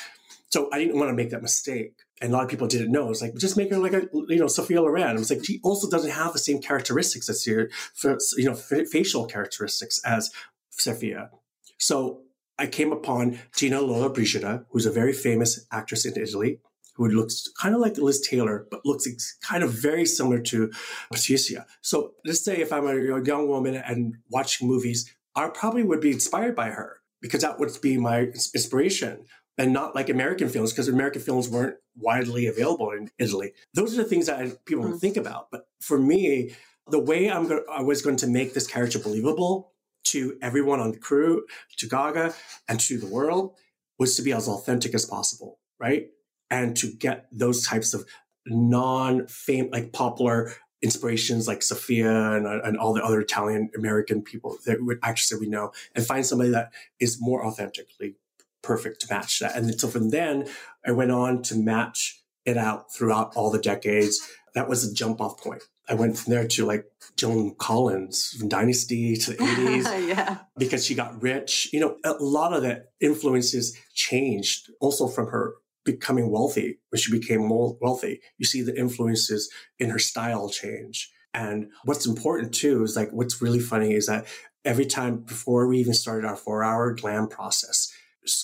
So 0.50 0.68
I 0.72 0.78
didn't 0.78 0.98
want 0.98 1.10
to 1.10 1.14
make 1.14 1.30
that 1.30 1.42
mistake. 1.42 1.94
And 2.20 2.32
a 2.32 2.36
lot 2.36 2.44
of 2.44 2.50
people 2.50 2.66
didn't 2.66 2.92
know. 2.92 3.10
It's 3.10 3.22
like, 3.22 3.34
just 3.36 3.56
make 3.56 3.70
her 3.70 3.78
like 3.78 3.94
a, 3.94 4.08
you 4.12 4.36
know, 4.36 4.46
Sophia 4.46 4.82
Loren. 4.82 5.16
It 5.16 5.18
was 5.18 5.30
like, 5.30 5.44
she 5.44 5.60
also 5.62 5.88
doesn't 5.88 6.10
have 6.10 6.32
the 6.32 6.38
same 6.38 6.60
characteristics 6.60 7.28
as 7.28 7.46
your, 7.46 7.70
you 8.36 8.44
know, 8.44 8.54
facial 8.54 9.26
characteristics 9.26 10.00
as 10.04 10.30
Sophia. 10.70 11.30
So 11.78 12.22
I 12.58 12.66
came 12.66 12.92
upon 12.92 13.38
Gina 13.56 13.78
Lollobrigida, 13.78 14.66
who's 14.70 14.84
a 14.84 14.90
very 14.90 15.14
famous 15.14 15.66
actress 15.72 16.04
in 16.04 16.20
Italy 16.20 16.60
who 17.08 17.16
looks 17.16 17.48
kind 17.60 17.74
of 17.74 17.80
like 17.80 17.96
Liz 17.98 18.20
Taylor, 18.20 18.66
but 18.70 18.84
looks 18.84 19.06
kind 19.42 19.62
of 19.62 19.70
very 19.72 20.04
similar 20.04 20.40
to 20.40 20.70
Patricia. 21.10 21.66
So 21.80 22.12
let's 22.24 22.44
say 22.44 22.60
if 22.60 22.72
I'm 22.72 22.86
a 22.86 23.22
young 23.22 23.48
woman 23.48 23.74
and 23.74 24.16
watching 24.30 24.68
movies, 24.68 25.12
I 25.34 25.48
probably 25.48 25.82
would 25.82 26.00
be 26.00 26.12
inspired 26.12 26.56
by 26.56 26.70
her 26.70 27.00
because 27.20 27.42
that 27.42 27.58
would 27.58 27.70
be 27.82 27.96
my 27.98 28.20
inspiration 28.20 29.24
and 29.58 29.72
not 29.72 29.94
like 29.94 30.08
American 30.08 30.48
films 30.48 30.72
because 30.72 30.88
American 30.88 31.20
films 31.20 31.48
weren't 31.48 31.76
widely 31.96 32.46
available 32.46 32.90
in 32.90 33.10
Italy. 33.18 33.52
Those 33.74 33.94
are 33.94 34.02
the 34.02 34.08
things 34.08 34.26
that 34.26 34.64
people 34.64 34.84
mm. 34.84 34.98
think 34.98 35.16
about. 35.16 35.50
But 35.50 35.68
for 35.80 35.98
me, 35.98 36.54
the 36.86 36.98
way 36.98 37.30
I'm 37.30 37.46
going, 37.46 37.64
I 37.70 37.82
was 37.82 38.02
going 38.02 38.16
to 38.16 38.26
make 38.26 38.54
this 38.54 38.66
character 38.66 38.98
believable 38.98 39.72
to 40.04 40.36
everyone 40.40 40.80
on 40.80 40.92
the 40.92 40.98
crew, 40.98 41.44
to 41.76 41.86
Gaga, 41.86 42.34
and 42.68 42.80
to 42.80 42.98
the 42.98 43.06
world 43.06 43.54
was 43.98 44.16
to 44.16 44.22
be 44.22 44.32
as 44.32 44.48
authentic 44.48 44.94
as 44.94 45.04
possible, 45.04 45.58
right? 45.78 46.08
And 46.50 46.76
to 46.78 46.92
get 46.92 47.26
those 47.32 47.66
types 47.66 47.94
of 47.94 48.04
non-fame 48.46 49.70
like 49.70 49.92
popular 49.92 50.52
inspirations 50.82 51.46
like 51.46 51.62
Sophia 51.62 52.32
and, 52.32 52.46
uh, 52.46 52.60
and 52.64 52.76
all 52.78 52.94
the 52.94 53.02
other 53.02 53.20
Italian 53.20 53.70
American 53.76 54.22
people 54.22 54.56
that 54.64 54.78
actresses 55.02 55.30
that 55.30 55.40
we 55.40 55.48
know 55.48 55.72
and 55.94 56.06
find 56.06 56.24
somebody 56.24 56.50
that 56.50 56.72
is 56.98 57.20
more 57.20 57.44
authentically 57.44 58.16
perfect 58.62 59.00
to 59.02 59.14
match 59.14 59.38
that. 59.40 59.56
And 59.56 59.78
so 59.78 59.88
from 59.88 60.10
then 60.10 60.48
I 60.84 60.92
went 60.92 61.10
on 61.10 61.42
to 61.44 61.54
match 61.54 62.22
it 62.44 62.56
out 62.56 62.92
throughout 62.92 63.36
all 63.36 63.50
the 63.50 63.58
decades. 63.58 64.26
That 64.54 64.68
was 64.68 64.90
a 64.90 64.94
jump 64.94 65.20
off 65.20 65.38
point. 65.38 65.62
I 65.88 65.94
went 65.94 66.16
from 66.16 66.32
there 66.32 66.46
to 66.46 66.64
like 66.64 66.86
Joan 67.16 67.54
Collins 67.56 68.36
from 68.38 68.48
Dynasty 68.48 69.16
to 69.16 69.32
the 69.32 69.36
80s 69.38 70.08
yeah. 70.08 70.38
because 70.56 70.86
she 70.86 70.94
got 70.94 71.20
rich. 71.20 71.68
You 71.72 71.80
know, 71.80 71.96
a 72.04 72.12
lot 72.12 72.52
of 72.52 72.62
the 72.62 72.86
influences 73.00 73.76
changed 73.94 74.70
also 74.80 75.08
from 75.08 75.26
her 75.26 75.54
becoming 75.84 76.30
wealthy 76.30 76.78
when 76.90 77.00
she 77.00 77.12
became 77.12 77.46
more 77.46 77.76
wealthy. 77.80 78.20
You 78.38 78.46
see 78.46 78.62
the 78.62 78.78
influences 78.78 79.50
in 79.78 79.90
her 79.90 79.98
style 79.98 80.48
change. 80.48 81.10
And 81.32 81.70
what's 81.84 82.06
important 82.06 82.54
too 82.54 82.82
is 82.82 82.96
like 82.96 83.10
what's 83.12 83.40
really 83.40 83.60
funny 83.60 83.94
is 83.94 84.06
that 84.06 84.26
every 84.64 84.86
time 84.86 85.18
before 85.18 85.66
we 85.66 85.78
even 85.78 85.94
started 85.94 86.26
our 86.26 86.36
four 86.36 86.62
hour 86.64 86.92
glam 86.92 87.28
process, 87.28 87.92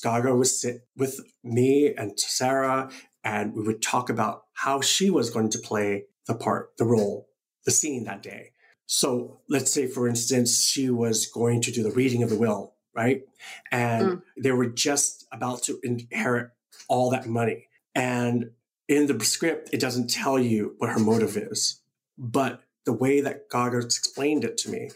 Gaga 0.02 0.34
would 0.34 0.46
sit 0.46 0.86
with 0.96 1.20
me 1.44 1.92
and 1.94 2.18
Sarah, 2.18 2.90
and 3.22 3.54
we 3.54 3.62
would 3.62 3.82
talk 3.82 4.08
about 4.08 4.44
how 4.54 4.80
she 4.80 5.10
was 5.10 5.30
going 5.30 5.50
to 5.50 5.58
play 5.58 6.04
the 6.26 6.34
part, 6.34 6.76
the 6.78 6.84
role, 6.84 7.28
the 7.64 7.70
scene 7.70 8.04
that 8.04 8.22
day. 8.22 8.52
So 8.86 9.40
let's 9.48 9.72
say, 9.72 9.86
for 9.86 10.08
instance, 10.08 10.64
she 10.64 10.90
was 10.90 11.26
going 11.26 11.60
to 11.62 11.72
do 11.72 11.82
the 11.82 11.90
reading 11.90 12.22
of 12.22 12.30
the 12.30 12.38
will, 12.38 12.74
right? 12.94 13.22
And 13.70 14.06
mm. 14.06 14.22
they 14.40 14.52
were 14.52 14.68
just 14.68 15.26
about 15.32 15.62
to 15.64 15.78
inherit 15.82 16.50
all 16.88 17.10
that 17.10 17.26
money. 17.26 17.68
And 17.94 18.50
in 18.88 19.06
the 19.06 19.24
script, 19.24 19.70
it 19.72 19.80
doesn't 19.80 20.08
tell 20.08 20.38
you 20.38 20.74
what 20.78 20.90
her 20.90 20.98
motive 20.98 21.36
is. 21.36 21.80
But 22.18 22.62
the 22.84 22.92
way 22.92 23.20
that 23.20 23.48
Gaga 23.50 23.78
explained 23.78 24.44
it 24.44 24.56
to 24.58 24.70
me 24.70 24.90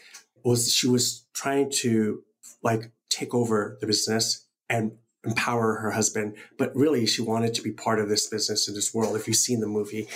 was 0.44 0.72
she 0.72 0.88
was 0.88 1.24
trying 1.34 1.70
to 1.70 2.22
like 2.62 2.90
take 3.08 3.34
over 3.34 3.76
the 3.80 3.86
business 3.86 4.46
and 4.68 4.92
empower 5.24 5.76
her 5.76 5.90
husband. 5.90 6.36
But 6.56 6.74
really, 6.74 7.06
she 7.06 7.22
wanted 7.22 7.54
to 7.54 7.62
be 7.62 7.72
part 7.72 7.98
of 7.98 8.08
this 8.08 8.26
business 8.28 8.68
in 8.68 8.74
this 8.74 8.94
world. 8.94 9.16
If 9.16 9.26
you've 9.26 9.36
seen 9.36 9.60
the 9.60 9.66
movie, 9.66 10.08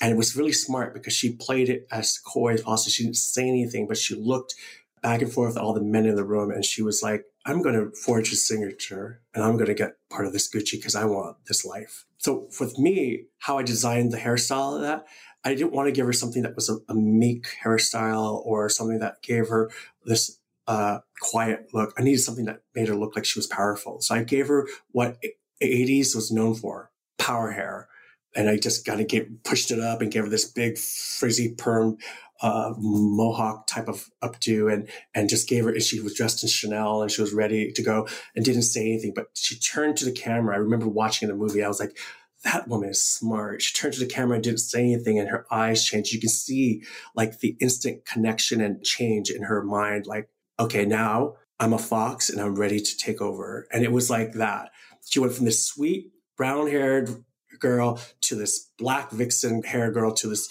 and 0.00 0.12
it 0.12 0.16
was 0.16 0.36
really 0.36 0.52
smart 0.52 0.94
because 0.94 1.14
she 1.14 1.32
played 1.32 1.68
it 1.68 1.86
as 1.90 2.18
coy 2.18 2.56
possible. 2.58 2.90
She 2.90 3.04
didn't 3.04 3.16
say 3.16 3.48
anything, 3.48 3.86
but 3.86 3.96
she 3.96 4.14
looked 4.14 4.54
back 5.02 5.22
and 5.22 5.32
forth 5.32 5.54
with 5.54 5.58
all 5.58 5.74
the 5.74 5.80
men 5.80 6.06
in 6.06 6.16
the 6.16 6.24
room, 6.24 6.50
and 6.50 6.64
she 6.64 6.82
was 6.82 7.02
like, 7.02 7.24
I'm 7.46 7.62
going 7.62 7.76
to 7.76 7.94
forge 7.96 8.30
his 8.30 8.46
signature 8.46 9.20
and 9.32 9.44
I'm 9.44 9.54
going 9.54 9.68
to 9.68 9.74
get 9.74 9.96
part 10.10 10.26
of 10.26 10.32
this 10.32 10.52
Gucci 10.52 10.72
because 10.72 10.96
I 10.96 11.04
want 11.04 11.36
this 11.46 11.64
life. 11.64 12.04
So 12.18 12.48
with 12.58 12.76
me, 12.76 13.26
how 13.38 13.56
I 13.56 13.62
designed 13.62 14.12
the 14.12 14.18
hairstyle 14.18 14.74
of 14.74 14.82
that, 14.82 15.06
I 15.44 15.54
didn't 15.54 15.72
want 15.72 15.86
to 15.86 15.92
give 15.92 16.06
her 16.06 16.12
something 16.12 16.42
that 16.42 16.56
was 16.56 16.68
a, 16.68 16.78
a 16.88 16.94
meek 16.94 17.46
hairstyle 17.64 18.44
or 18.44 18.68
something 18.68 18.98
that 18.98 19.22
gave 19.22 19.48
her 19.48 19.70
this 20.04 20.40
uh, 20.66 20.98
quiet 21.20 21.68
look. 21.72 21.94
I 21.96 22.02
needed 22.02 22.18
something 22.18 22.46
that 22.46 22.62
made 22.74 22.88
her 22.88 22.96
look 22.96 23.14
like 23.14 23.24
she 23.24 23.38
was 23.38 23.46
powerful. 23.46 24.00
So 24.00 24.16
I 24.16 24.24
gave 24.24 24.48
her 24.48 24.66
what 24.90 25.22
80s 25.62 26.16
was 26.16 26.32
known 26.32 26.56
for, 26.56 26.90
power 27.16 27.52
hair. 27.52 27.88
And 28.36 28.48
I 28.48 28.58
just 28.58 28.84
kind 28.84 29.00
of 29.00 29.08
get 29.08 29.42
pushed 29.44 29.70
it 29.70 29.80
up 29.80 30.00
and 30.00 30.12
gave 30.12 30.22
her 30.22 30.28
this 30.28 30.44
big 30.44 30.78
frizzy 30.78 31.54
perm 31.54 31.98
uh, 32.42 32.74
mohawk 32.76 33.66
type 33.66 33.88
of 33.88 34.10
updo 34.22 34.72
and 34.72 34.88
and 35.14 35.28
just 35.28 35.48
gave 35.48 35.64
her 35.64 35.70
and 35.70 35.82
she 35.82 36.00
was 36.00 36.14
dressed 36.14 36.42
in 36.42 36.48
Chanel 36.48 37.00
and 37.00 37.10
she 37.10 37.22
was 37.22 37.32
ready 37.32 37.72
to 37.72 37.82
go 37.82 38.06
and 38.34 38.44
didn't 38.44 38.62
say 38.62 38.82
anything 38.82 39.12
but 39.14 39.28
she 39.34 39.56
turned 39.58 39.96
to 39.96 40.04
the 40.04 40.12
camera. 40.12 40.54
I 40.54 40.58
remember 40.58 40.86
watching 40.86 41.28
the 41.28 41.34
movie. 41.34 41.64
I 41.64 41.68
was 41.68 41.80
like 41.80 41.96
that 42.44 42.68
woman 42.68 42.90
is 42.90 43.02
smart. 43.02 43.62
She 43.62 43.74
turned 43.74 43.94
to 43.94 44.00
the 44.00 44.06
camera 44.06 44.34
and 44.34 44.44
didn't 44.44 44.60
say 44.60 44.82
anything 44.82 45.18
and 45.18 45.30
her 45.30 45.46
eyes 45.50 45.84
changed. 45.84 46.12
You 46.12 46.20
can 46.20 46.28
see 46.28 46.82
like 47.14 47.40
the 47.40 47.56
instant 47.58 48.04
connection 48.04 48.60
and 48.60 48.84
change 48.84 49.30
in 49.30 49.44
her 49.44 49.62
mind 49.62 50.06
like 50.06 50.28
okay 50.60 50.84
now 50.84 51.36
I'm 51.58 51.72
a 51.72 51.78
fox 51.78 52.28
and 52.28 52.40
I'm 52.40 52.56
ready 52.56 52.80
to 52.80 52.96
take 52.98 53.22
over. 53.22 53.66
And 53.72 53.82
it 53.82 53.92
was 53.92 54.10
like 54.10 54.32
that. 54.32 54.70
She 55.04 55.20
went 55.20 55.32
from 55.32 55.46
this 55.46 55.64
sweet 55.64 56.10
brown 56.36 56.66
haired 56.66 57.24
girl 57.60 58.00
to 58.22 58.34
this 58.34 58.70
black 58.78 59.10
vixen 59.10 59.62
hair 59.62 59.90
girl 59.90 60.12
to 60.12 60.28
this 60.28 60.48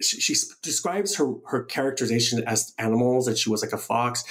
she, 0.00 0.20
she, 0.20 0.34
describes 0.62 1.16
her 1.16 1.32
her 1.46 1.62
characterization 1.62 2.42
as 2.44 2.74
animals 2.78 3.26
that 3.26 3.38
she 3.38 3.48
was 3.48 3.62
like 3.62 3.72
a 3.72 3.78
fox 3.78 4.24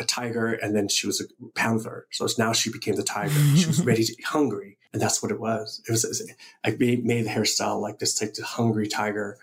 a 0.00 0.04
tiger 0.04 0.54
and 0.54 0.74
then 0.74 0.88
she 0.88 1.06
was 1.06 1.20
a 1.20 1.24
panther. 1.54 2.06
So 2.10 2.26
now 2.38 2.52
she 2.52 2.72
became 2.72 2.96
the 2.96 3.02
tiger. 3.02 3.38
She 3.56 3.66
was 3.66 3.84
ready 3.84 4.04
to 4.04 4.14
hungry 4.24 4.78
and 4.92 5.02
that's 5.02 5.22
what 5.22 5.30
it 5.30 5.38
was. 5.38 5.82
It 5.86 5.92
was 5.92 6.32
i 6.64 6.70
made, 6.70 7.04
made 7.04 7.26
the 7.26 7.30
hairstyle 7.30 7.80
like 7.80 7.98
this 7.98 8.20
like 8.20 8.34
the 8.34 8.44
hungry 8.44 8.88
tiger. 8.88 9.36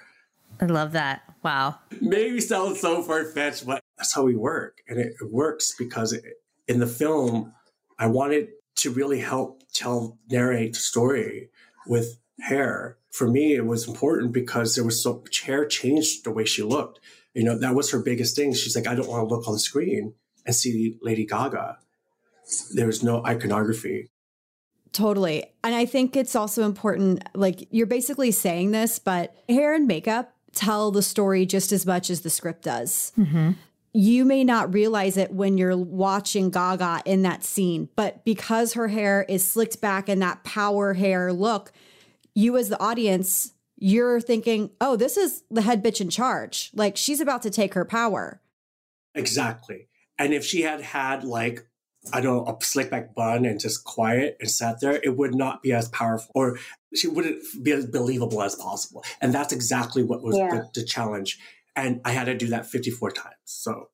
I 0.59 0.65
love 0.65 0.93
that. 0.93 1.21
Wow. 1.43 1.79
Maybe 2.01 2.39
sounds 2.39 2.79
so 2.79 3.03
far-fetched 3.03 3.65
but 3.65 3.83
that's 3.97 4.13
how 4.13 4.23
we 4.23 4.35
work 4.35 4.81
and 4.87 4.99
it, 4.99 5.15
it 5.21 5.31
works 5.31 5.75
because 5.77 6.13
it, 6.13 6.23
in 6.67 6.79
the 6.79 6.87
film 6.87 7.53
i 7.97 8.07
wanted 8.07 8.49
to 8.75 8.91
really 8.91 9.19
help 9.19 9.63
tell 9.73 10.17
narrate 10.29 10.73
the 10.73 10.79
story 10.79 11.49
with 11.87 12.17
hair 12.39 12.97
for 13.11 13.29
me, 13.29 13.55
it 13.55 13.65
was 13.65 13.87
important 13.87 14.33
because 14.33 14.75
there 14.75 14.83
was 14.83 15.01
so 15.01 15.21
much 15.23 15.41
hair 15.41 15.65
changed 15.65 16.25
the 16.25 16.31
way 16.31 16.43
she 16.43 16.61
looked. 16.61 16.99
You 17.33 17.43
know, 17.43 17.57
that 17.57 17.75
was 17.75 17.91
her 17.91 17.99
biggest 17.99 18.35
thing. 18.35 18.53
She's 18.53 18.75
like, 18.75 18.87
I 18.87 18.95
don't 18.95 19.07
want 19.07 19.27
to 19.27 19.33
look 19.33 19.47
on 19.47 19.53
the 19.53 19.59
screen 19.59 20.13
and 20.45 20.53
see 20.53 20.97
Lady 21.01 21.25
Gaga. 21.25 21.77
There 22.73 22.87
was 22.87 23.03
no 23.03 23.25
iconography. 23.25 24.09
Totally. 24.91 25.45
And 25.63 25.73
I 25.73 25.85
think 25.85 26.15
it's 26.15 26.35
also 26.35 26.63
important, 26.63 27.23
like, 27.33 27.67
you're 27.71 27.87
basically 27.87 28.31
saying 28.31 28.71
this, 28.71 28.99
but 28.99 29.35
hair 29.49 29.73
and 29.73 29.87
makeup 29.87 30.33
tell 30.53 30.91
the 30.91 31.01
story 31.01 31.45
just 31.45 31.71
as 31.71 31.85
much 31.85 32.09
as 32.09 32.21
the 32.21 32.29
script 32.29 32.63
does. 32.63 33.11
Mm-hmm. 33.17 33.51
You 33.93 34.25
may 34.25 34.43
not 34.43 34.73
realize 34.73 35.15
it 35.17 35.31
when 35.31 35.57
you're 35.57 35.75
watching 35.75 36.49
Gaga 36.49 37.01
in 37.05 37.21
that 37.21 37.43
scene, 37.43 37.89
but 37.95 38.23
because 38.25 38.73
her 38.73 38.89
hair 38.89 39.25
is 39.27 39.45
slicked 39.45 39.79
back 39.79 40.09
and 40.09 40.21
that 40.21 40.43
power 40.43 40.93
hair 40.93 41.31
look, 41.31 41.71
you 42.35 42.57
as 42.57 42.69
the 42.69 42.79
audience, 42.79 43.53
you're 43.77 44.21
thinking, 44.21 44.69
oh, 44.79 44.95
this 44.95 45.17
is 45.17 45.43
the 45.49 45.61
head 45.61 45.83
bitch 45.83 45.99
in 45.99 46.09
charge. 46.09 46.69
Like 46.73 46.97
she's 46.97 47.21
about 47.21 47.41
to 47.43 47.49
take 47.49 47.73
her 47.73 47.85
power. 47.85 48.41
Exactly. 49.15 49.87
And 50.19 50.33
if 50.33 50.45
she 50.45 50.61
had 50.61 50.81
had 50.81 51.23
like, 51.23 51.65
I 52.13 52.21
don't 52.21 52.45
know, 52.45 52.53
a 52.53 52.63
slick 52.63 52.91
back 52.91 53.15
bun 53.15 53.45
and 53.45 53.59
just 53.59 53.83
quiet 53.83 54.37
and 54.39 54.51
sat 54.51 54.79
there, 54.79 54.99
it 55.03 55.17
would 55.17 55.33
not 55.33 55.63
be 55.63 55.73
as 55.73 55.89
powerful 55.89 56.31
or 56.35 56.59
she 56.93 57.07
wouldn't 57.07 57.41
be 57.63 57.71
as 57.71 57.85
believable 57.87 58.43
as 58.43 58.55
possible. 58.55 59.03
And 59.21 59.33
that's 59.33 59.51
exactly 59.51 60.03
what 60.03 60.21
was 60.21 60.37
yeah. 60.37 60.49
the, 60.49 60.81
the 60.81 60.85
challenge. 60.85 61.39
And 61.75 61.99
I 62.05 62.11
had 62.11 62.25
to 62.25 62.35
do 62.35 62.47
that 62.47 62.65
54 62.65 63.11
times. 63.11 63.35
So, 63.45 63.89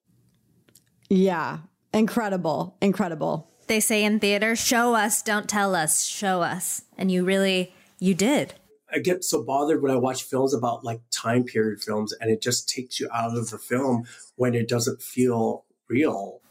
yeah, 1.10 1.60
incredible, 1.94 2.78
incredible. 2.82 3.50
they 3.68 3.80
say 3.80 4.04
in 4.04 4.20
theater, 4.20 4.56
show 4.56 4.94
us, 4.94 5.24
don't 5.24 5.50
tell 5.50 5.74
us, 5.74 6.06
show 6.06 6.42
us. 6.42 6.84
And 6.98 7.12
you 7.12 7.24
really, 7.24 7.74
you 8.02 8.16
did. 8.16 8.56
I 8.92 9.00
get 9.00 9.24
so 9.24 9.44
bothered 9.44 9.82
when 9.82 9.92
I 9.92 9.96
watch 9.96 10.24
films 10.24 10.54
about 10.54 10.84
like 10.84 11.00
time 11.12 11.46
period 11.46 11.82
films 11.82 12.12
and 12.20 12.30
it 12.30 12.42
just 12.42 12.68
takes 12.68 13.00
you 13.00 13.08
out 13.14 13.38
of 13.38 13.50
the 13.50 13.58
film 13.58 14.06
when 14.36 14.54
it 14.54 14.68
doesn't 14.68 15.02
feel 15.02 15.64
real. 15.88 16.42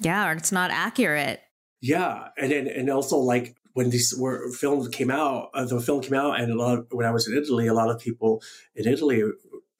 Yeah, 0.00 0.28
or 0.28 0.32
it's 0.32 0.50
not 0.50 0.72
accurate. 0.72 1.42
Yeah. 1.80 2.28
And 2.36 2.50
then, 2.50 2.66
and 2.66 2.90
also 2.90 3.18
like 3.18 3.54
when 3.74 3.90
these 3.90 4.14
were 4.18 4.50
films 4.50 4.88
came 4.88 5.10
out, 5.10 5.50
uh, 5.54 5.66
the 5.66 5.80
film 5.80 6.00
came 6.00 6.14
out 6.14 6.40
and 6.40 6.50
a 6.50 6.56
lot 6.56 6.78
of, 6.78 6.86
when 6.90 7.06
I 7.06 7.10
was 7.10 7.28
in 7.28 7.36
Italy, 7.36 7.66
a 7.66 7.74
lot 7.74 7.90
of 7.90 8.00
people 8.00 8.42
in 8.74 8.88
Italy 8.88 9.22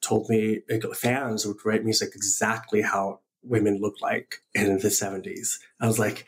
told 0.01 0.29
me, 0.29 0.61
like, 0.69 0.83
fans 0.93 1.45
would 1.45 1.57
write 1.65 1.83
me 1.83 1.91
like 1.99 2.15
exactly 2.15 2.81
how 2.81 3.19
women 3.41 3.81
looked 3.81 4.01
like 4.01 4.41
in 4.53 4.77
the 4.77 4.89
70s. 4.89 5.57
I 5.81 5.87
was 5.87 5.97
like, 5.99 6.25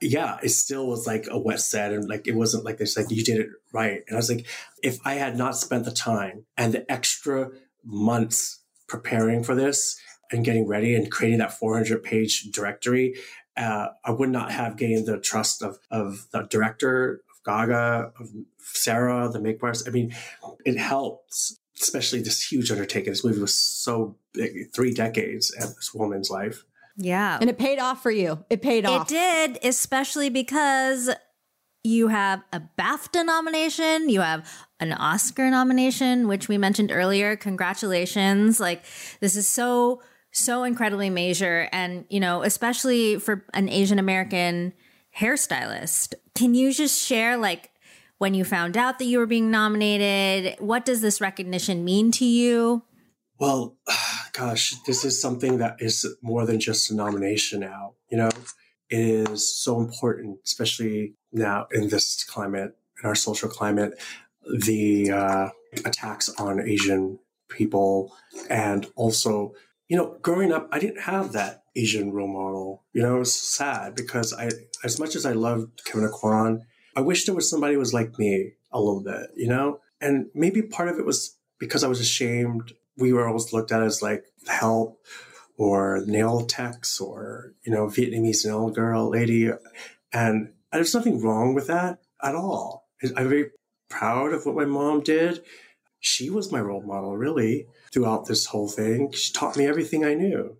yeah, 0.00 0.38
it 0.42 0.50
still 0.50 0.86
was 0.86 1.06
like 1.06 1.26
a 1.30 1.38
wet 1.38 1.60
set 1.60 1.92
and 1.92 2.08
like 2.08 2.26
it 2.26 2.34
wasn't 2.34 2.64
like 2.64 2.78
this 2.78 2.96
like 2.96 3.10
you 3.10 3.24
did 3.24 3.40
it 3.40 3.48
right. 3.72 4.02
And 4.06 4.16
I 4.16 4.16
was 4.16 4.30
like, 4.30 4.46
if 4.82 4.98
I 5.04 5.14
had 5.14 5.36
not 5.36 5.56
spent 5.56 5.84
the 5.84 5.90
time 5.90 6.46
and 6.56 6.72
the 6.72 6.90
extra 6.90 7.50
months 7.84 8.60
preparing 8.88 9.42
for 9.42 9.54
this 9.54 10.00
and 10.30 10.44
getting 10.44 10.66
ready 10.66 10.94
and 10.94 11.10
creating 11.10 11.38
that 11.38 11.52
400 11.52 12.02
page 12.02 12.42
directory, 12.52 13.16
uh, 13.56 13.88
I 14.04 14.10
would 14.10 14.30
not 14.30 14.52
have 14.52 14.76
gained 14.76 15.06
the 15.06 15.18
trust 15.18 15.62
of 15.62 15.78
of 15.90 16.26
the 16.32 16.42
director, 16.42 17.22
of 17.30 17.44
Gaga, 17.44 18.12
of 18.18 18.28
Sarah, 18.58 19.28
the 19.28 19.40
makers. 19.40 19.86
I 19.86 19.90
mean, 19.90 20.14
it 20.64 20.76
helps, 20.76 21.58
especially 21.80 22.20
this 22.20 22.42
huge 22.42 22.70
undertaking. 22.70 23.12
This 23.12 23.24
movie 23.24 23.40
was 23.40 23.54
so 23.54 24.16
big, 24.32 24.72
three 24.74 24.92
decades 24.92 25.50
of 25.60 25.74
this 25.74 25.94
woman's 25.94 26.30
life. 26.30 26.64
Yeah. 26.96 27.38
And 27.40 27.50
it 27.50 27.58
paid 27.58 27.78
off 27.78 28.02
for 28.02 28.10
you. 28.10 28.44
It 28.48 28.62
paid 28.62 28.86
off. 28.86 29.10
It 29.10 29.14
did, 29.14 29.58
especially 29.62 30.30
because 30.30 31.10
you 31.84 32.08
have 32.08 32.42
a 32.52 32.60
BAFTA 32.78 33.24
nomination, 33.24 34.08
you 34.08 34.20
have 34.20 34.50
an 34.80 34.92
Oscar 34.92 35.50
nomination, 35.50 36.26
which 36.26 36.48
we 36.48 36.58
mentioned 36.58 36.90
earlier. 36.90 37.36
Congratulations. 37.36 38.58
Like, 38.58 38.84
this 39.20 39.36
is 39.36 39.48
so, 39.48 40.02
so 40.32 40.64
incredibly 40.64 41.10
major. 41.10 41.68
And, 41.70 42.04
you 42.08 42.18
know, 42.18 42.42
especially 42.42 43.18
for 43.18 43.44
an 43.54 43.68
Asian 43.68 43.98
American 43.98 44.72
hairstylist. 45.16 46.14
Can 46.34 46.54
you 46.54 46.72
just 46.72 47.00
share, 47.00 47.36
like, 47.36 47.70
when 48.18 48.34
you 48.34 48.44
found 48.44 48.76
out 48.76 48.98
that 48.98 49.04
you 49.04 49.18
were 49.18 49.26
being 49.26 49.50
nominated? 49.50 50.56
What 50.58 50.84
does 50.84 51.02
this 51.02 51.20
recognition 51.20 51.84
mean 51.84 52.10
to 52.12 52.24
you? 52.24 52.82
Well, 53.38 53.76
gosh, 54.32 54.74
this 54.86 55.04
is 55.04 55.20
something 55.20 55.58
that 55.58 55.76
is 55.78 56.06
more 56.22 56.46
than 56.46 56.60
just 56.60 56.90
a 56.90 56.94
nomination 56.94 57.60
now. 57.60 57.94
You 58.10 58.18
know, 58.18 58.30
it 58.88 59.00
is 59.00 59.56
so 59.56 59.80
important, 59.80 60.38
especially 60.44 61.14
now 61.32 61.66
in 61.72 61.88
this 61.88 62.24
climate, 62.24 62.76
in 63.02 63.08
our 63.08 63.14
social 63.14 63.48
climate, 63.48 64.00
the 64.64 65.10
uh, 65.10 65.48
attacks 65.84 66.28
on 66.38 66.60
Asian 66.60 67.18
people. 67.48 68.14
And 68.48 68.86
also, 68.96 69.54
you 69.88 69.96
know, 69.96 70.18
growing 70.22 70.52
up, 70.52 70.68
I 70.72 70.78
didn't 70.78 71.02
have 71.02 71.32
that 71.32 71.64
Asian 71.74 72.12
role 72.12 72.28
model. 72.28 72.84
You 72.92 73.02
know, 73.02 73.16
it 73.16 73.20
was 73.20 73.34
sad 73.34 73.94
because 73.94 74.32
I, 74.32 74.50
as 74.84 74.98
much 74.98 75.14
as 75.14 75.26
I 75.26 75.32
loved 75.32 75.84
Kevyn 75.84 76.10
Aucoin, 76.10 76.60
I 76.96 77.00
wish 77.00 77.26
there 77.26 77.34
was 77.34 77.50
somebody 77.50 77.74
who 77.74 77.80
was 77.80 77.92
like 77.92 78.18
me 78.18 78.52
a 78.72 78.80
little 78.80 79.02
bit, 79.02 79.30
you 79.36 79.48
know? 79.48 79.80
And 80.00 80.26
maybe 80.34 80.62
part 80.62 80.88
of 80.88 80.98
it 80.98 81.04
was 81.04 81.36
because 81.58 81.84
I 81.84 81.88
was 81.88 82.00
ashamed 82.00 82.72
we 82.96 83.12
were 83.12 83.26
always 83.26 83.52
looked 83.52 83.72
at 83.72 83.82
as 83.82 84.02
like 84.02 84.24
help 84.46 85.00
or 85.58 86.02
nail 86.06 86.44
techs 86.44 87.00
or 87.00 87.54
you 87.64 87.72
know 87.72 87.86
Vietnamese 87.86 88.44
nail 88.44 88.70
girl 88.70 89.10
lady, 89.10 89.50
and 90.12 90.52
there's 90.72 90.94
nothing 90.94 91.20
wrong 91.20 91.54
with 91.54 91.66
that 91.66 91.98
at 92.22 92.34
all. 92.34 92.88
I'm 93.16 93.28
very 93.28 93.50
proud 93.88 94.32
of 94.32 94.46
what 94.46 94.56
my 94.56 94.64
mom 94.64 95.02
did. 95.02 95.42
She 96.00 96.30
was 96.30 96.52
my 96.52 96.60
role 96.60 96.82
model, 96.82 97.16
really, 97.16 97.66
throughout 97.92 98.26
this 98.26 98.46
whole 98.46 98.68
thing. 98.68 99.12
She 99.12 99.32
taught 99.32 99.56
me 99.56 99.66
everything 99.66 100.04
I 100.04 100.14
knew, 100.14 100.58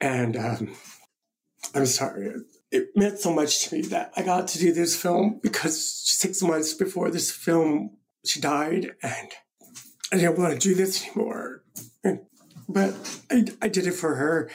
and 0.00 0.36
um, 0.36 0.76
I'm 1.74 1.86
sorry. 1.86 2.32
It 2.70 2.88
meant 2.94 3.18
so 3.18 3.32
much 3.32 3.68
to 3.68 3.74
me 3.74 3.82
that 3.82 4.12
I 4.16 4.22
got 4.22 4.48
to 4.48 4.58
do 4.58 4.72
this 4.72 5.00
film 5.00 5.40
because 5.42 5.84
six 5.84 6.42
months 6.42 6.72
before 6.72 7.10
this 7.10 7.30
film, 7.30 7.96
she 8.24 8.40
died, 8.40 8.92
and 9.02 9.28
I 10.12 10.16
didn't 10.16 10.38
want 10.38 10.54
to 10.54 10.68
do 10.68 10.74
this 10.74 11.04
anymore. 11.04 11.62
But 12.68 12.94
I, 13.30 13.44
I 13.62 13.68
did 13.68 13.86
it 13.86 13.94
for 13.94 14.14
her. 14.14 14.48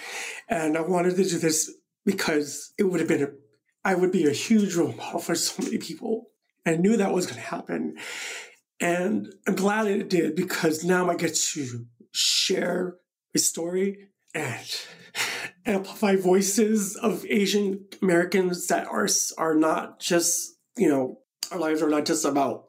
And 0.47 0.77
I 0.77 0.81
wanted 0.81 1.17
to 1.17 1.23
do 1.23 1.37
this 1.37 1.69
because 2.05 2.73
it 2.77 2.83
would 2.83 3.01
have 3.01 3.09
been, 3.09 3.23
a, 3.23 3.27
I 3.83 3.95
would 3.95 4.11
be 4.11 4.25
a 4.25 4.31
huge 4.31 4.75
role 4.75 4.93
model 4.93 5.19
for 5.19 5.35
so 5.35 5.61
many 5.63 5.77
people. 5.77 6.27
I 6.65 6.75
knew 6.77 6.97
that 6.97 7.13
was 7.13 7.25
going 7.25 7.41
to 7.41 7.47
happen. 7.47 7.97
And 8.79 9.33
I'm 9.47 9.55
glad 9.55 9.87
it 9.87 10.09
did 10.09 10.35
because 10.35 10.83
now 10.83 11.09
I 11.09 11.15
get 11.15 11.35
to 11.35 11.85
share 12.13 12.95
a 13.35 13.39
story 13.39 14.09
and 14.33 14.75
amplify 15.65 16.15
voices 16.15 16.95
of 16.95 17.25
Asian 17.25 17.85
Americans 18.01 18.67
that 18.67 18.87
are, 18.87 19.07
are 19.37 19.55
not 19.55 19.99
just, 19.99 20.55
you 20.77 20.87
know, 20.87 21.19
our 21.51 21.59
lives 21.59 21.81
are 21.81 21.89
not 21.89 22.05
just 22.05 22.25
about 22.25 22.65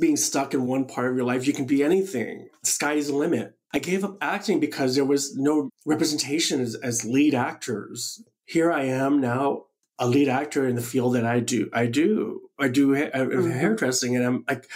being 0.00 0.16
stuck 0.16 0.54
in 0.54 0.66
one 0.66 0.86
part 0.86 1.10
of 1.10 1.16
your 1.16 1.26
life. 1.26 1.46
You 1.46 1.52
can 1.52 1.66
be 1.66 1.82
anything. 1.82 2.48
The 2.62 2.70
sky 2.70 2.94
is 2.94 3.08
the 3.08 3.16
limit. 3.16 3.54
I 3.72 3.78
gave 3.78 4.04
up 4.04 4.18
acting 4.20 4.60
because 4.60 4.94
there 4.94 5.04
was 5.04 5.36
no 5.36 5.70
representation 5.86 6.60
as, 6.60 6.74
as 6.74 7.04
lead 7.04 7.34
actors. 7.34 8.22
Here 8.44 8.70
I 8.70 8.84
am 8.84 9.20
now, 9.20 9.64
a 9.98 10.06
lead 10.06 10.28
actor 10.28 10.66
in 10.66 10.76
the 10.76 10.82
field 10.82 11.14
that 11.14 11.24
I 11.24 11.40
do. 11.40 11.70
I 11.72 11.86
do. 11.86 12.42
I 12.58 12.68
do 12.68 12.94
ha- 12.94 13.10
mm-hmm. 13.14 13.50
hairdressing, 13.50 14.16
and 14.16 14.24
I'm 14.24 14.44
like, 14.48 14.68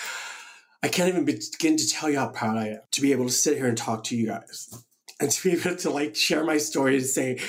I 0.83 0.89
can't 0.89 1.09
even 1.09 1.25
begin 1.25 1.77
to 1.77 1.89
tell 1.89 2.09
you 2.09 2.19
how 2.19 2.29
proud 2.29 2.57
I 2.57 2.69
am 2.69 2.81
to 2.93 3.01
be 3.01 3.13
able 3.13 3.27
to 3.27 3.33
sit 3.33 3.57
here 3.57 3.67
and 3.67 3.77
talk 3.77 4.05
to 4.05 4.17
you 4.17 4.27
guys, 4.29 4.83
and 5.21 5.31
to 5.31 5.43
be 5.43 5.61
able 5.61 5.77
to 5.77 5.91
like 5.91 6.17
share 6.17 6.45
my 6.45 6.59
story 6.59 6.97
and 6.97 7.05
say, 7.05 7.41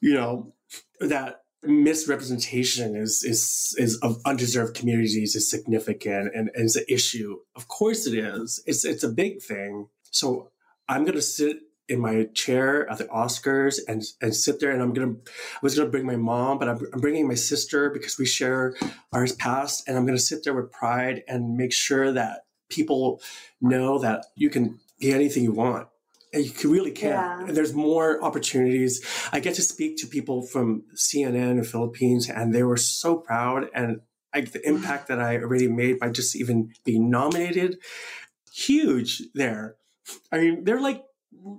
you 0.00 0.14
know, 0.14 0.54
that 1.00 1.42
misrepresentation 1.62 2.94
is 2.94 3.24
is 3.24 3.74
is 3.78 3.98
of 3.98 4.20
undeserved 4.24 4.76
communities 4.76 5.34
is 5.34 5.50
significant 5.50 6.30
and, 6.34 6.50
and 6.54 6.64
is 6.64 6.76
an 6.76 6.84
issue. 6.88 7.36
Of 7.56 7.68
course 7.68 8.06
it 8.06 8.14
is. 8.14 8.62
It's 8.64 8.84
it's 8.84 9.02
a 9.02 9.08
big 9.08 9.42
thing. 9.42 9.88
So 10.10 10.50
I'm 10.88 11.04
going 11.04 11.14
to 11.14 11.22
sit 11.22 11.58
in 11.88 12.00
my 12.00 12.24
chair 12.34 12.88
at 12.90 12.98
the 12.98 13.04
Oscars 13.04 13.78
and 13.88 14.02
and 14.20 14.34
sit 14.34 14.60
there 14.60 14.70
and 14.70 14.82
I'm 14.82 14.92
gonna 14.92 15.12
I 15.12 15.58
was 15.62 15.74
gonna 15.74 15.90
bring 15.90 16.06
my 16.06 16.16
mom, 16.16 16.58
but 16.58 16.68
I'm, 16.68 16.78
I'm 16.92 17.00
bringing 17.00 17.26
my 17.26 17.34
sister 17.34 17.90
because 17.90 18.18
we 18.18 18.26
share 18.26 18.74
our 19.12 19.26
past, 19.38 19.88
and 19.88 19.96
I'm 19.96 20.04
gonna 20.04 20.18
sit 20.18 20.44
there 20.44 20.54
with 20.54 20.70
pride 20.70 21.22
and 21.26 21.56
make 21.56 21.72
sure 21.72 22.12
that 22.12 22.42
people 22.68 23.20
know 23.60 23.98
that 23.98 24.26
you 24.36 24.50
can 24.50 24.78
be 25.00 25.12
anything 25.12 25.44
you 25.44 25.52
want. 25.52 25.88
And 26.34 26.44
you 26.44 26.70
really 26.70 26.90
can. 26.90 27.10
Yeah. 27.12 27.40
And 27.40 27.56
there's 27.56 27.72
more 27.72 28.22
opportunities. 28.22 29.02
I 29.32 29.40
get 29.40 29.54
to 29.54 29.62
speak 29.62 29.96
to 29.98 30.06
people 30.06 30.42
from 30.42 30.82
CNN 30.94 31.52
in 31.52 31.64
Philippines, 31.64 32.28
and 32.28 32.54
they 32.54 32.62
were 32.62 32.76
so 32.76 33.16
proud. 33.16 33.70
And 33.74 34.02
I, 34.34 34.42
the 34.42 34.60
impact 34.68 35.08
that 35.08 35.20
I 35.22 35.38
already 35.38 35.68
made 35.68 35.98
by 35.98 36.10
just 36.10 36.36
even 36.36 36.74
being 36.84 37.08
nominated, 37.08 37.78
huge 38.52 39.22
there. 39.32 39.77
I 40.32 40.38
mean, 40.38 40.64
they're 40.64 40.80
like 40.80 41.04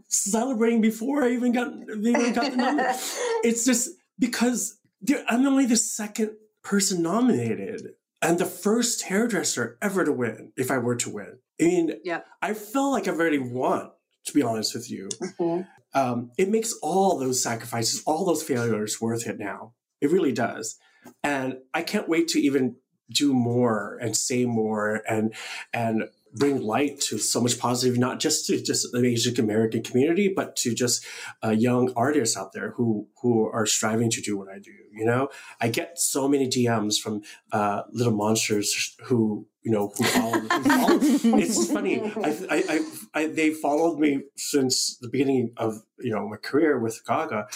celebrating 0.08 0.82
before 0.82 1.24
I 1.24 1.32
even 1.32 1.52
got 1.52 1.72
they 1.88 2.10
even 2.10 2.34
got 2.34 2.52
the 2.52 2.58
nomination. 2.58 3.00
it's 3.44 3.66
just 3.66 3.92
because 4.18 4.80
I'm 5.28 5.46
only 5.46 5.66
the 5.66 5.78
second 5.78 6.32
person 6.64 7.02
nominated 7.02 7.94
and 8.22 8.38
the 8.38 8.46
first 8.46 9.04
hairdresser 9.04 9.78
ever 9.82 10.04
to 10.04 10.12
win. 10.12 10.52
If 10.58 10.72
I 10.72 10.78
were 10.78 10.96
to 10.98 11.10
win, 11.10 11.40
I 11.60 11.64
mean, 11.64 11.94
yeah, 12.04 12.22
I 12.42 12.54
feel 12.54 12.92
like 12.92 13.08
I've 13.08 13.20
already 13.20 13.40
won. 13.40 13.92
To 14.26 14.34
be 14.34 14.44
honest 14.44 14.76
with 14.76 14.92
you, 14.92 15.08
mm-hmm. 15.08 15.62
um, 16.00 16.32
it 16.38 16.50
makes 16.50 16.74
all 16.84 17.18
those 17.18 17.42
sacrifices, 17.42 18.04
all 18.06 18.26
those 18.26 18.44
failures 18.44 19.02
worth 19.02 19.26
it 19.26 19.40
now. 19.40 19.74
It 20.02 20.12
really 20.12 20.34
does, 20.34 20.78
and 21.24 21.58
I 21.74 21.82
can't 21.82 22.08
wait 22.08 22.28
to 22.30 22.40
even 22.40 22.76
do 23.10 23.34
more 23.34 23.98
and 24.02 24.16
say 24.16 24.46
more 24.46 25.02
and 25.10 25.34
and 25.74 26.04
bring 26.34 26.62
light 26.62 27.00
to 27.02 27.18
so 27.18 27.42
much 27.42 27.60
positive, 27.60 27.98
not 27.98 28.20
just 28.20 28.46
to 28.48 28.62
just 28.62 28.92
the 28.92 29.06
Asian 29.06 29.40
American 29.40 29.84
community, 29.84 30.32
but 30.34 30.56
to 30.58 30.74
just 30.74 31.06
uh, 31.44 31.50
young 31.50 31.92
artists 31.96 32.38
out 32.38 32.54
there 32.54 32.72
who 32.72 33.08
who 33.22 33.46
are 33.46 33.66
striving 33.66 34.10
to 34.12 34.22
do 34.22 34.38
what 34.38 34.48
I 34.48 34.60
do. 34.60 34.72
You 34.92 35.06
know, 35.06 35.30
I 35.60 35.70
get 35.70 36.00
so 36.00 36.28
many 36.28 36.48
DMs 36.48 37.00
from 37.00 37.22
uh, 37.52 37.84
little 37.92 38.14
monsters 38.14 38.96
who 39.04 39.48
you 39.62 39.72
know 39.72 39.92
who 39.98 40.04
follow. 40.04 40.40
who 40.40 40.60
follow. 40.60 41.00
it's 41.40 41.72
funny. 41.72 42.02
I, 42.02 42.30
I, 42.50 42.64
I, 42.70 43.22
I, 43.22 43.28
they 43.28 43.52
followed 43.52 44.00
me 44.00 44.24
since 44.36 44.98
the 44.98 45.10
beginning 45.10 45.54
of 45.58 45.84
you 46.00 46.12
know 46.14 46.28
my 46.28 46.38
career 46.38 46.80
with 46.80 47.06
Gaga. 47.06 47.48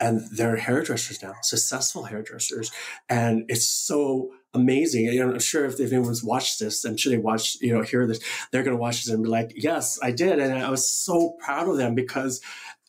And 0.00 0.22
they're 0.32 0.56
hairdressers 0.56 1.22
now, 1.22 1.34
successful 1.42 2.02
hairdressers. 2.02 2.72
And 3.08 3.44
it's 3.48 3.64
so 3.64 4.32
amazing. 4.54 5.04
You 5.06 5.26
know, 5.26 5.32
I'm 5.32 5.40
sure 5.40 5.64
if, 5.64 5.78
if 5.80 5.92
anyone's 5.92 6.24
watched 6.24 6.60
this, 6.60 6.84
I'm 6.84 6.96
sure 6.96 7.10
they 7.10 7.18
watch, 7.18 7.56
you 7.60 7.74
know, 7.74 7.82
hear 7.82 8.06
this, 8.06 8.20
they're 8.50 8.62
going 8.62 8.76
to 8.76 8.80
watch 8.80 9.04
this 9.04 9.12
and 9.12 9.22
be 9.22 9.28
like, 9.28 9.52
yes, 9.56 9.98
I 10.02 10.10
did. 10.12 10.38
And 10.38 10.54
I 10.54 10.70
was 10.70 10.90
so 10.90 11.36
proud 11.40 11.68
of 11.68 11.76
them 11.76 11.94
because 11.94 12.40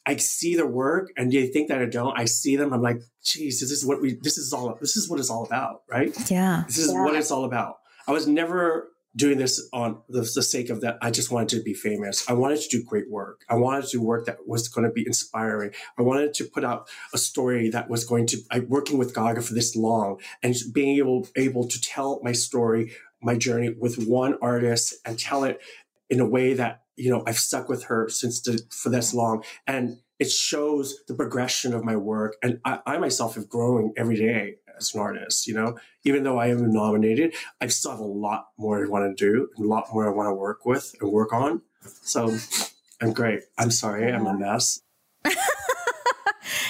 I 0.06 0.18
see 0.18 0.56
their 0.56 0.68
work 0.68 1.10
and 1.18 1.32
they 1.32 1.48
think 1.48 1.70
that 1.70 1.82
I 1.82 1.86
don't. 1.86 2.18
I 2.18 2.26
see 2.26 2.56
them. 2.56 2.74
I'm 2.74 2.82
like, 2.82 3.02
geez, 3.24 3.60
this 3.60 3.72
is 3.72 3.86
what 3.86 4.02
we, 4.02 4.18
this 4.22 4.38
is 4.38 4.54
all, 4.54 4.78
this 4.80 4.96
is 4.96 5.10
what 5.10 5.20
it's 5.20 5.30
all 5.32 5.46
about, 5.46 5.82
right? 5.90 6.14
Yeah. 6.30 6.64
This 6.68 6.78
is 6.78 6.94
Yeah. 6.94 7.04
what 7.04 7.16
it's 7.16 7.32
all 7.32 7.44
about. 7.46 7.78
I 8.08 8.12
was 8.12 8.28
never 8.28 8.90
doing 9.16 9.38
this 9.38 9.68
on 9.72 10.02
the, 10.10 10.20
the 10.22 10.44
sake 10.44 10.70
of 10.70 10.82
that. 10.82 10.98
I 11.02 11.10
just 11.12 11.32
wanted 11.32 11.58
to 11.58 11.64
be 11.64 11.74
famous. 11.74 12.30
I 12.30 12.34
wanted 12.34 12.60
to 12.62 12.70
do 12.70 12.84
great 12.84 13.10
work. 13.10 13.42
I 13.50 13.56
wanted 13.56 13.86
to 13.86 13.92
do 13.98 14.02
work 14.02 14.26
that 14.26 14.48
was 14.48 14.68
going 14.68 14.86
to 14.86 14.92
be 14.92 15.06
inspiring. 15.06 15.72
I 15.98 16.02
wanted 16.02 16.34
to 16.36 16.46
put 16.46 16.66
out 16.66 16.90
a 17.14 17.18
story 17.18 17.70
that 17.70 17.90
was 17.90 18.04
going 18.04 18.28
to, 18.28 18.38
I 18.52 18.60
working 18.60 18.98
with 18.98 19.16
Gaga 19.16 19.42
for 19.42 19.54
this 19.54 19.76
long 19.76 20.20
and 20.44 20.54
being 20.74 20.98
able, 20.98 21.28
able 21.36 21.68
to 21.68 21.82
tell 21.82 22.20
my 22.24 22.34
story, 22.34 22.92
my 23.22 23.38
journey 23.38 23.74
with 23.78 24.06
one 24.06 24.38
artist 24.42 24.96
and 25.06 25.18
tell 25.18 25.44
it 25.44 25.62
in 26.10 26.20
a 26.20 26.28
way 26.28 26.54
that, 26.54 26.82
you 26.96 27.10
know, 27.10 27.24
I've 27.26 27.40
stuck 27.40 27.70
with 27.70 27.86
her 27.86 28.10
since 28.10 28.42
the, 28.42 28.62
for 28.70 28.90
this 28.90 29.14
long. 29.14 29.44
And 29.66 30.00
it 30.20 30.32
shows 30.32 31.04
the 31.08 31.14
progression 31.14 31.74
of 31.74 31.84
my 31.84 31.96
work. 31.96 32.36
And 32.42 32.60
I, 32.64 32.80
I 32.86 32.98
myself 32.98 33.36
have 33.36 33.50
grown 33.50 33.94
every 33.98 34.16
day 34.16 34.56
as 34.78 34.94
an 34.94 35.02
artist, 35.02 35.48
you 35.48 35.54
know, 35.54 35.78
even 36.04 36.24
though 36.24 36.38
I 36.38 36.48
am 36.48 36.72
nominated, 36.72 37.34
I 37.62 37.68
still 37.68 37.92
have 37.92 38.00
a 38.00 38.04
lot 38.04 38.48
more 38.58 38.84
I 38.84 38.88
want 38.88 39.18
to 39.18 39.26
do, 39.26 39.50
a 39.58 39.62
lot 39.62 39.86
more 39.94 40.08
I 40.08 40.12
want 40.12 40.28
to 40.30 40.34
work 40.34 40.66
with 40.66 40.96
and 41.02 41.12
work 41.12 41.34
on. 41.34 41.62
So 42.02 42.36
I'm 43.02 43.14
great. 43.14 43.42
I'm 43.58 43.72
sorry, 43.72 44.12
I'm 44.12 44.26
a 44.26 44.38
mess. 44.38 44.82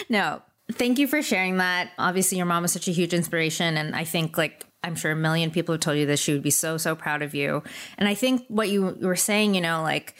No, 0.10 0.42
thank 0.72 1.00
you 1.00 1.08
for 1.08 1.22
sharing 1.22 1.58
that. 1.58 1.92
Obviously, 1.98 2.38
your 2.38 2.46
mom 2.46 2.66
is 2.66 2.72
such 2.72 2.88
a 2.88 2.92
huge 2.92 3.14
inspiration. 3.14 3.78
And 3.78 3.96
I 3.96 4.04
think, 4.04 4.38
like, 4.38 4.66
I'm 4.84 4.96
sure 4.96 5.12
a 5.12 5.16
million 5.16 5.52
people 5.52 5.74
have 5.74 5.82
told 5.82 5.98
you 5.98 6.06
this. 6.06 6.20
She 6.20 6.34
would 6.34 6.44
be 6.44 6.52
so, 6.52 6.78
so 6.78 6.96
proud 6.96 7.22
of 7.22 7.34
you. 7.34 7.64
And 7.98 8.08
I 8.08 8.14
think 8.14 8.46
what 8.48 8.70
you 8.70 8.98
were 9.02 9.16
saying, 9.16 9.56
you 9.56 9.62
know, 9.62 9.82
like, 9.82 10.16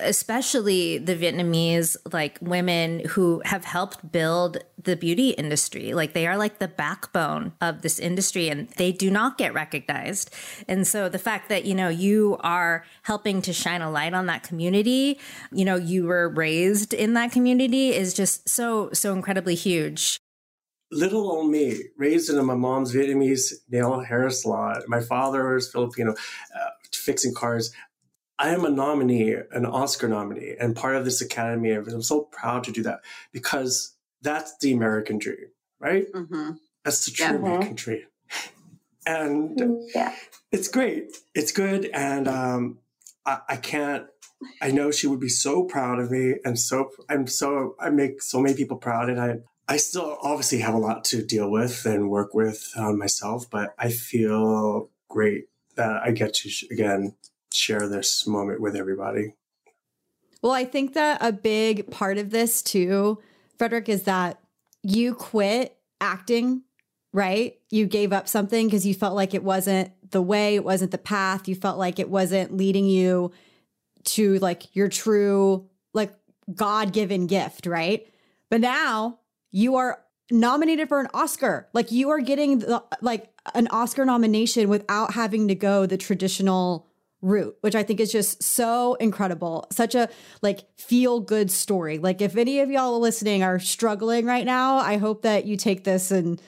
especially 0.00 0.98
the 0.98 1.16
Vietnamese 1.16 1.96
like 2.12 2.38
women 2.40 3.00
who 3.10 3.42
have 3.44 3.64
helped 3.64 4.12
build 4.12 4.58
the 4.82 4.96
beauty 4.96 5.30
industry. 5.30 5.92
Like 5.92 6.12
they 6.12 6.26
are 6.26 6.36
like 6.36 6.58
the 6.58 6.68
backbone 6.68 7.52
of 7.60 7.82
this 7.82 7.98
industry 7.98 8.48
and 8.48 8.68
they 8.76 8.92
do 8.92 9.10
not 9.10 9.38
get 9.38 9.54
recognized. 9.54 10.32
And 10.68 10.86
so 10.86 11.08
the 11.08 11.18
fact 11.18 11.48
that, 11.48 11.64
you 11.64 11.74
know, 11.74 11.88
you 11.88 12.36
are 12.40 12.84
helping 13.02 13.42
to 13.42 13.52
shine 13.52 13.82
a 13.82 13.90
light 13.90 14.14
on 14.14 14.26
that 14.26 14.44
community, 14.44 15.18
you 15.50 15.64
know, 15.64 15.76
you 15.76 16.04
were 16.04 16.28
raised 16.28 16.94
in 16.94 17.14
that 17.14 17.32
community 17.32 17.90
is 17.90 18.14
just 18.14 18.48
so, 18.48 18.90
so 18.92 19.12
incredibly 19.12 19.54
huge. 19.54 20.18
Little 20.92 21.30
old 21.30 21.50
me, 21.50 21.80
raised 21.96 22.28
in 22.28 22.44
my 22.44 22.54
mom's 22.54 22.94
Vietnamese 22.94 23.52
nail 23.70 24.00
hair 24.00 24.28
salon. 24.30 24.82
My 24.88 25.00
father 25.00 25.54
was 25.54 25.70
Filipino, 25.72 26.12
uh, 26.12 26.70
fixing 26.92 27.34
cars. 27.34 27.72
I 28.42 28.48
am 28.50 28.64
a 28.64 28.70
nominee, 28.70 29.36
an 29.52 29.64
Oscar 29.64 30.08
nominee, 30.08 30.56
and 30.58 30.74
part 30.74 30.96
of 30.96 31.04
this 31.04 31.20
academy. 31.20 31.70
I'm 31.70 32.02
so 32.02 32.22
proud 32.22 32.64
to 32.64 32.72
do 32.72 32.82
that 32.82 32.98
because 33.32 33.94
that's 34.20 34.56
the 34.58 34.72
American 34.72 35.18
dream, 35.18 35.46
right? 35.78 36.06
hmm 36.12 36.50
That's 36.84 37.06
the 37.06 37.12
true 37.12 37.26
Yeah. 37.26 37.36
American 37.36 37.76
dream. 37.76 38.02
And 39.06 39.60
Yeah. 39.94 40.12
it's 40.50 40.68
great. 40.68 41.16
It's 41.34 41.52
good. 41.52 41.86
And 41.94 42.26
um, 42.26 42.78
I, 43.24 43.38
I 43.48 43.56
can't, 43.56 44.06
I 44.60 44.72
know 44.72 44.90
she 44.90 45.06
would 45.06 45.20
be 45.20 45.28
so 45.28 45.64
proud 45.64 46.00
of 46.00 46.10
me. 46.10 46.34
And 46.44 46.58
so, 46.58 46.90
I'm 47.08 47.26
so, 47.28 47.76
I 47.80 47.90
make 47.90 48.22
so 48.22 48.40
many 48.40 48.56
people 48.56 48.76
proud. 48.76 49.08
And 49.08 49.20
I, 49.20 49.36
I 49.68 49.76
still 49.76 50.18
obviously 50.20 50.58
have 50.58 50.74
a 50.74 50.78
lot 50.78 51.04
to 51.06 51.22
deal 51.24 51.48
with 51.50 51.86
and 51.86 52.10
work 52.10 52.34
with 52.34 52.70
um, 52.76 52.98
myself, 52.98 53.48
but 53.48 53.74
I 53.78 53.90
feel 53.90 54.90
great 55.08 55.44
that 55.76 56.02
I 56.02 56.10
get 56.10 56.34
to, 56.34 56.48
sh- 56.48 56.64
again, 56.70 57.14
share 57.52 57.88
this 57.88 58.26
moment 58.26 58.60
with 58.60 58.76
everybody. 58.76 59.34
Well, 60.42 60.52
I 60.52 60.64
think 60.64 60.94
that 60.94 61.18
a 61.22 61.32
big 61.32 61.90
part 61.90 62.18
of 62.18 62.30
this 62.30 62.62
too, 62.62 63.20
Frederic, 63.58 63.88
is 63.88 64.02
that 64.04 64.40
you 64.82 65.14
quit 65.14 65.76
acting, 66.00 66.62
right? 67.12 67.58
You 67.70 67.86
gave 67.86 68.12
up 68.12 68.28
something 68.28 68.66
because 68.66 68.84
you 68.84 68.94
felt 68.94 69.14
like 69.14 69.34
it 69.34 69.44
wasn't 69.44 69.92
the 70.10 70.22
way, 70.22 70.56
it 70.56 70.64
wasn't 70.64 70.90
the 70.90 70.98
path. 70.98 71.46
You 71.46 71.54
felt 71.54 71.78
like 71.78 71.98
it 71.98 72.10
wasn't 72.10 72.56
leading 72.56 72.86
you 72.86 73.32
to 74.04 74.38
like 74.40 74.74
your 74.74 74.88
true, 74.88 75.68
like 75.94 76.12
God 76.52 76.92
given 76.92 77.28
gift, 77.28 77.66
right? 77.66 78.06
But 78.50 78.60
now 78.60 79.20
you 79.52 79.76
are 79.76 80.02
nominated 80.30 80.88
for 80.88 81.00
an 81.00 81.08
Oscar. 81.14 81.68
Like 81.72 81.92
you 81.92 82.10
are 82.10 82.20
getting 82.20 82.60
the, 82.60 82.82
like 83.00 83.30
an 83.54 83.68
Oscar 83.68 84.04
nomination 84.04 84.68
without 84.68 85.14
having 85.14 85.48
to 85.48 85.54
go 85.54 85.86
the 85.86 85.96
traditional 85.96 86.88
route, 87.22 87.56
which 87.60 87.74
I 87.74 87.82
think 87.82 88.00
is 88.00 88.12
just 88.12 88.42
so 88.42 88.94
incredible. 88.94 89.66
Such 89.72 89.94
a 89.94 90.08
like 90.42 90.60
feel 90.76 91.20
good 91.20 91.50
story. 91.50 91.98
Like 91.98 92.20
if 92.20 92.36
any 92.36 92.60
of 92.60 92.70
y'all 92.70 92.98
listening 93.00 93.42
are 93.42 93.58
struggling 93.58 94.26
right 94.26 94.44
now, 94.44 94.76
I 94.76 94.96
hope 94.98 95.22
that 95.22 95.46
you 95.46 95.56
take 95.56 95.84
this 95.84 96.10
and 96.10 96.42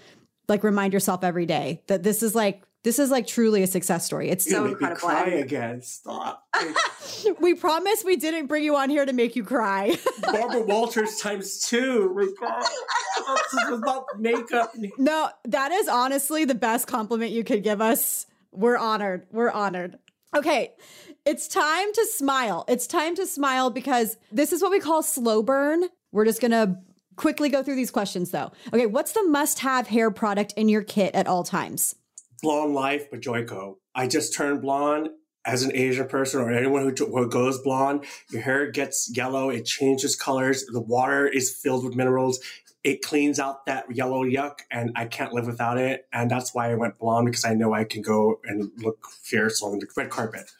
like 0.48 0.62
remind 0.64 0.92
yourself 0.92 1.24
every 1.24 1.46
day 1.46 1.82
that 1.86 2.02
this 2.02 2.22
is 2.22 2.34
like 2.34 2.62
this 2.82 2.98
is 2.98 3.10
like 3.10 3.26
truly 3.26 3.62
a 3.62 3.66
success 3.66 4.04
story. 4.04 4.28
It's 4.28 4.46
You're 4.46 4.58
So 4.60 4.66
incredible. 4.66 5.00
cry 5.00 5.26
again. 5.28 5.80
Stop. 5.80 6.44
we 7.40 7.54
promise 7.54 8.02
we 8.04 8.16
didn't 8.16 8.46
bring 8.46 8.62
you 8.62 8.76
on 8.76 8.90
here 8.90 9.06
to 9.06 9.12
make 9.14 9.36
you 9.36 9.42
cry. 9.44 9.96
Barbara 10.22 10.60
Walters 10.62 11.16
times 11.18 11.60
two. 11.60 12.12
My 12.14 12.26
God. 12.46 12.64
This 13.52 13.78
about 13.78 14.04
makeup. 14.18 14.74
no, 14.98 15.30
that 15.44 15.72
is 15.72 15.88
honestly 15.88 16.44
the 16.44 16.54
best 16.54 16.86
compliment 16.86 17.30
you 17.30 17.42
could 17.42 17.62
give 17.62 17.80
us. 17.80 18.26
We're 18.52 18.76
honored. 18.76 19.26
We're 19.32 19.50
honored. 19.50 19.98
Okay, 20.34 20.72
it's 21.24 21.46
time 21.46 21.92
to 21.92 22.06
smile. 22.06 22.64
It's 22.66 22.88
time 22.88 23.14
to 23.14 23.26
smile 23.26 23.70
because 23.70 24.16
this 24.32 24.52
is 24.52 24.62
what 24.62 24.72
we 24.72 24.80
call 24.80 25.00
slow 25.02 25.44
burn. 25.44 25.84
We're 26.10 26.24
just 26.24 26.40
gonna 26.40 26.82
quickly 27.14 27.48
go 27.48 27.62
through 27.62 27.76
these 27.76 27.92
questions 27.92 28.32
though. 28.32 28.50
Okay, 28.72 28.86
what's 28.86 29.12
the 29.12 29.22
must 29.28 29.60
have 29.60 29.86
hair 29.86 30.10
product 30.10 30.52
in 30.56 30.68
your 30.68 30.82
kit 30.82 31.14
at 31.14 31.28
all 31.28 31.44
times? 31.44 31.94
Blonde 32.42 32.74
Life 32.74 33.10
by 33.12 33.18
Joico. 33.18 33.76
I 33.94 34.08
just 34.08 34.34
turned 34.34 34.60
blonde 34.60 35.10
as 35.46 35.62
an 35.62 35.70
Asian 35.74 36.08
person 36.08 36.40
or 36.40 36.50
anyone 36.50 36.82
who, 36.82 37.06
who 37.06 37.28
goes 37.28 37.58
blonde. 37.58 38.04
Your 38.30 38.42
hair 38.42 38.70
gets 38.70 39.14
yellow, 39.14 39.50
it 39.50 39.66
changes 39.66 40.16
colors. 40.16 40.64
The 40.66 40.80
water 40.80 41.28
is 41.28 41.54
filled 41.54 41.84
with 41.84 41.94
minerals. 41.94 42.40
It 42.84 43.02
cleans 43.02 43.40
out 43.40 43.66
that 43.66 43.86
yellow 43.94 44.24
yuck, 44.24 44.58
and 44.70 44.92
I 44.94 45.06
can't 45.06 45.32
live 45.32 45.46
without 45.46 45.78
it. 45.78 46.06
And 46.12 46.30
that's 46.30 46.54
why 46.54 46.70
I 46.70 46.74
went 46.74 46.98
blonde 46.98 47.26
because 47.26 47.44
I 47.44 47.54
know 47.54 47.72
I 47.72 47.84
can 47.84 48.02
go 48.02 48.40
and 48.44 48.70
look 48.76 49.06
fierce 49.22 49.62
on 49.62 49.78
the 49.78 49.86
red 49.96 50.10
carpet. 50.10 50.50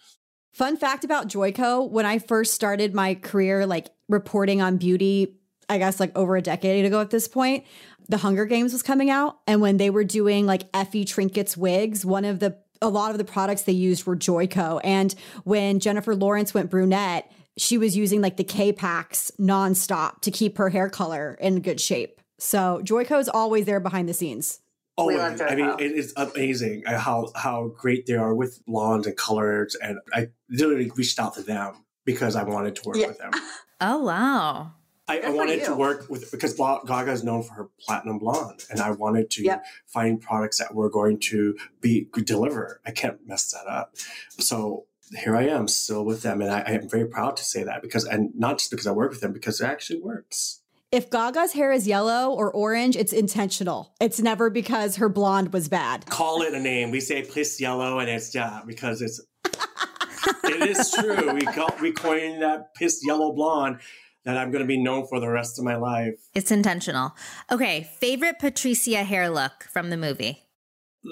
Fun 0.55 0.77
fact 0.77 1.05
about 1.05 1.29
Joico, 1.29 1.91
when 1.91 2.07
I 2.07 2.19
first 2.19 2.55
started 2.55 2.95
my 2.95 3.17
career, 3.17 3.67
like 3.67 3.89
reporting 4.09 4.63
on 4.63 4.77
beauty, 4.77 5.37
I 5.69 5.79
guess 5.79 5.99
like 6.01 6.17
over 6.17 6.37
a 6.37 6.43
decade 6.43 6.85
ago 6.85 7.01
at 7.01 7.11
this 7.11 7.27
point, 7.29 7.65
the 8.09 8.19
Hunger 8.19 8.45
Games 8.45 8.73
was 8.73 8.83
coming 8.83 9.11
out. 9.11 9.41
And 9.47 9.61
when 9.61 9.79
they 9.79 9.91
were 9.91 10.05
doing 10.05 10.47
like 10.47 10.63
Effie 10.73 11.05
Trinkets 11.05 11.57
wigs, 11.57 12.07
one 12.07 12.25
of 12.25 12.39
the, 12.39 12.57
a 12.81 12.89
lot 12.89 13.11
of 13.11 13.19
the 13.19 13.25
products 13.25 13.63
they 13.63 13.73
used 13.73 14.07
were 14.07 14.17
Joico. 14.17 14.81
And 14.85 15.15
when 15.43 15.81
Jennifer 15.81 16.15
Lawrence 16.15 16.55
went 16.55 16.71
brunette, 16.71 17.31
she 17.57 17.79
was 17.79 17.97
using 17.97 18.21
like 18.21 18.37
the 18.37 18.45
K-PAKs 18.45 19.33
nonstop 19.41 20.21
to 20.23 20.31
keep 20.31 20.59
her 20.59 20.69
hair 20.71 20.89
color 20.89 21.37
in 21.41 21.61
good 21.61 21.81
shape. 21.81 22.21
So 22.39 22.81
Joico 22.85 23.19
is 23.21 23.29
always 23.29 23.65
there 23.67 23.81
behind 23.81 24.09
the 24.09 24.15
scenes. 24.15 24.61
We 24.97 25.17
Always. 25.17 25.41
I 25.41 25.55
mean, 25.57 25.75
it 25.81 25.93
is 25.93 26.13
amazing 26.17 26.85
uh, 26.87 26.99
how 26.99 27.33
how 27.35 27.69
great 27.77 28.07
they 28.07 28.15
are 28.15 28.33
with 28.35 28.65
blondes 28.65 29.09
and 29.09 29.17
colors, 29.17 29.75
and 29.83 29.99
I 30.13 30.29
literally 30.49 30.91
reached 30.95 31.19
out 31.19 31.35
to 31.35 31.43
them 31.43 31.85
because 32.05 32.37
I 32.37 32.45
wanted 32.45 32.77
to 32.77 32.83
work 32.89 32.97
Yeah. 32.99 33.09
with 33.09 33.19
them. 33.19 33.33
Oh, 33.81 34.05
wow. 34.05 34.73
I, 35.09 35.19
I 35.21 35.31
wanted 35.31 35.65
to 35.65 35.75
work 35.75 36.09
with 36.09 36.31
because 36.31 36.55
Gaga 36.55 37.11
is 37.11 37.25
known 37.25 37.43
for 37.43 37.53
her 37.55 37.69
platinum 37.81 38.19
blonde, 38.19 38.65
and 38.71 38.81
I 38.81 38.93
wanted 38.93 39.31
to 39.33 39.43
Yep. 39.43 39.65
find 39.89 40.21
products 40.21 40.59
that 40.61 40.75
were 40.75 40.89
going 40.89 41.19
to 41.31 41.57
be 41.81 42.09
deliver. 42.25 42.81
I 42.87 42.93
can't 42.93 43.19
mess 43.27 43.51
that 43.51 43.67
up. 43.67 43.97
So 44.39 44.87
here 45.13 45.37
I 45.37 45.47
am, 45.47 45.69
still 45.69 46.05
with 46.05 46.23
them, 46.23 46.41
and 46.41 46.51
I, 46.51 46.61
I 46.61 46.71
am 46.73 46.89
very 46.89 47.07
proud 47.07 47.37
to 47.37 47.45
say 47.45 47.63
that 47.65 47.83
because, 47.83 48.05
and 48.05 48.31
not 48.35 48.59
just 48.59 48.71
because 48.71 48.87
I 48.87 48.93
work 48.93 49.11
with 49.11 49.21
them, 49.21 49.33
because 49.33 49.61
it 49.61 49.67
actually 49.67 50.01
works. 50.01 50.61
If 50.91 51.11
Gaga's 51.11 51.53
hair 51.53 51.73
is 51.73 51.89
yellow 51.89 52.31
or 52.31 52.53
orange, 52.53 52.97
it's 52.97 53.13
intentional. 53.13 53.95
It's 54.01 54.21
never 54.21 54.49
because 54.49 54.97
her 54.97 55.09
blonde 55.09 55.53
was 55.53 55.69
bad. 55.69 56.07
Call 56.07 56.43
it 56.43 56.55
a 56.55 56.61
name. 56.61 56.91
We 56.91 57.01
say 57.01 57.23
piss 57.23 57.61
yellow, 57.61 57.99
and 57.99 58.09
it's 58.09 58.35
yeah 58.35 58.61
because 58.67 59.03
it's. 59.03 59.21
it 60.45 60.69
is 60.69 60.93
true. 60.93 61.35
We 61.35 61.41
call, 61.41 61.71
we 61.81 61.93
coined 61.93 62.43
that 62.43 62.75
piss 62.77 63.01
yellow 63.05 63.33
blonde 63.33 63.81
that 64.25 64.39
I'm 64.39 64.53
going 64.53 64.63
to 64.63 64.69
be 64.69 64.83
known 64.83 65.07
for 65.07 65.21
the 65.21 65.29
rest 65.29 65.59
of 65.59 65.65
my 65.65 65.77
life. 65.77 66.15
It's 66.33 66.51
intentional. 66.51 67.15
Okay, 67.51 67.91
favorite 68.01 68.39
Patricia 68.39 69.03
hair 69.03 69.29
look 69.29 69.65
from 69.65 69.91
the 69.91 69.97
movie? 69.97 70.45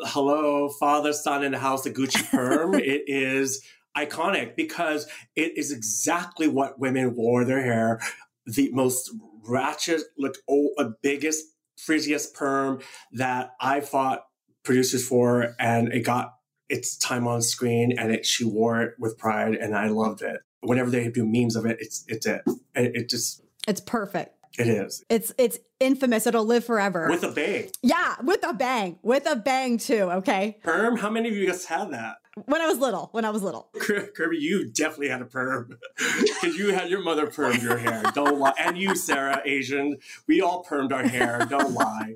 hello, 0.04 0.68
father, 0.68 1.12
son 1.12 1.44
in 1.44 1.52
the 1.52 1.58
house, 1.58 1.84
the 1.84 1.90
Gucci 1.90 2.28
perm. 2.30 2.74
it 2.74 3.02
is 3.06 3.62
iconic 3.96 4.56
because 4.56 5.06
it 5.36 5.56
is 5.56 5.70
exactly 5.72 6.48
what 6.48 6.78
women 6.78 7.14
wore 7.14 7.44
their 7.44 7.62
hair. 7.62 8.00
The 8.46 8.70
most 8.72 9.10
ratchet, 9.46 10.02
look, 10.18 10.36
oh, 10.48 10.70
a 10.78 10.86
biggest, 11.02 11.44
frizziest 11.78 12.34
perm 12.34 12.80
that 13.12 13.50
I 13.60 13.80
fought 13.80 14.24
producers 14.64 15.06
for, 15.06 15.54
and 15.58 15.92
it 15.92 16.00
got 16.00 16.34
its 16.68 16.96
time 16.96 17.26
on 17.26 17.42
screen, 17.42 17.98
and 17.98 18.12
it 18.12 18.24
she 18.26 18.44
wore 18.44 18.80
it 18.82 18.94
with 18.98 19.18
pride, 19.18 19.54
and 19.54 19.76
I 19.76 19.88
loved 19.88 20.22
it. 20.22 20.40
Whenever 20.60 20.90
they 20.90 21.08
do 21.10 21.26
memes 21.26 21.56
of 21.56 21.66
it, 21.66 21.76
it's 21.80 22.04
it's 22.08 22.26
it. 22.26 22.42
It, 22.74 22.96
it 22.96 23.08
just 23.08 23.42
It's 23.68 23.80
perfect. 23.80 24.36
It 24.58 24.68
is 24.68 25.04
It's 25.08 25.32
it's 25.38 25.58
infamous. 25.80 26.26
It'll 26.26 26.44
live 26.44 26.64
forever. 26.64 27.08
with 27.10 27.24
a 27.24 27.30
bang. 27.32 27.70
yeah, 27.82 28.16
with 28.22 28.44
a 28.46 28.52
bang. 28.52 28.98
With 29.02 29.26
a 29.26 29.36
bang 29.36 29.78
too, 29.78 30.10
okay? 30.10 30.58
Perm. 30.62 30.96
How 30.98 31.10
many 31.10 31.28
of 31.28 31.36
you 31.36 31.46
guys 31.46 31.64
had 31.64 31.90
that? 31.92 32.16
When 32.46 32.62
I 32.62 32.66
was 32.66 32.78
little, 32.78 33.08
when 33.12 33.24
I 33.26 33.30
was 33.30 33.42
little. 33.42 33.68
Kirbie, 33.76 34.40
you 34.40 34.70
definitely 34.70 35.08
had 35.08 35.20
a 35.20 35.26
perm 35.26 35.76
because 35.96 36.56
you 36.56 36.72
had 36.72 36.88
your 36.88 37.02
mother 37.02 37.26
permed 37.26 37.62
your 37.62 37.76
hair. 37.76 38.02
Don't 38.14 38.38
lie. 38.38 38.54
And 38.58 38.78
you, 38.78 38.96
Sarah, 38.96 39.42
Asian, 39.44 39.98
we 40.26 40.40
all 40.40 40.64
permed 40.64 40.92
our 40.92 41.06
hair. 41.06 41.46
Don't 41.48 41.72
lie. 41.72 42.14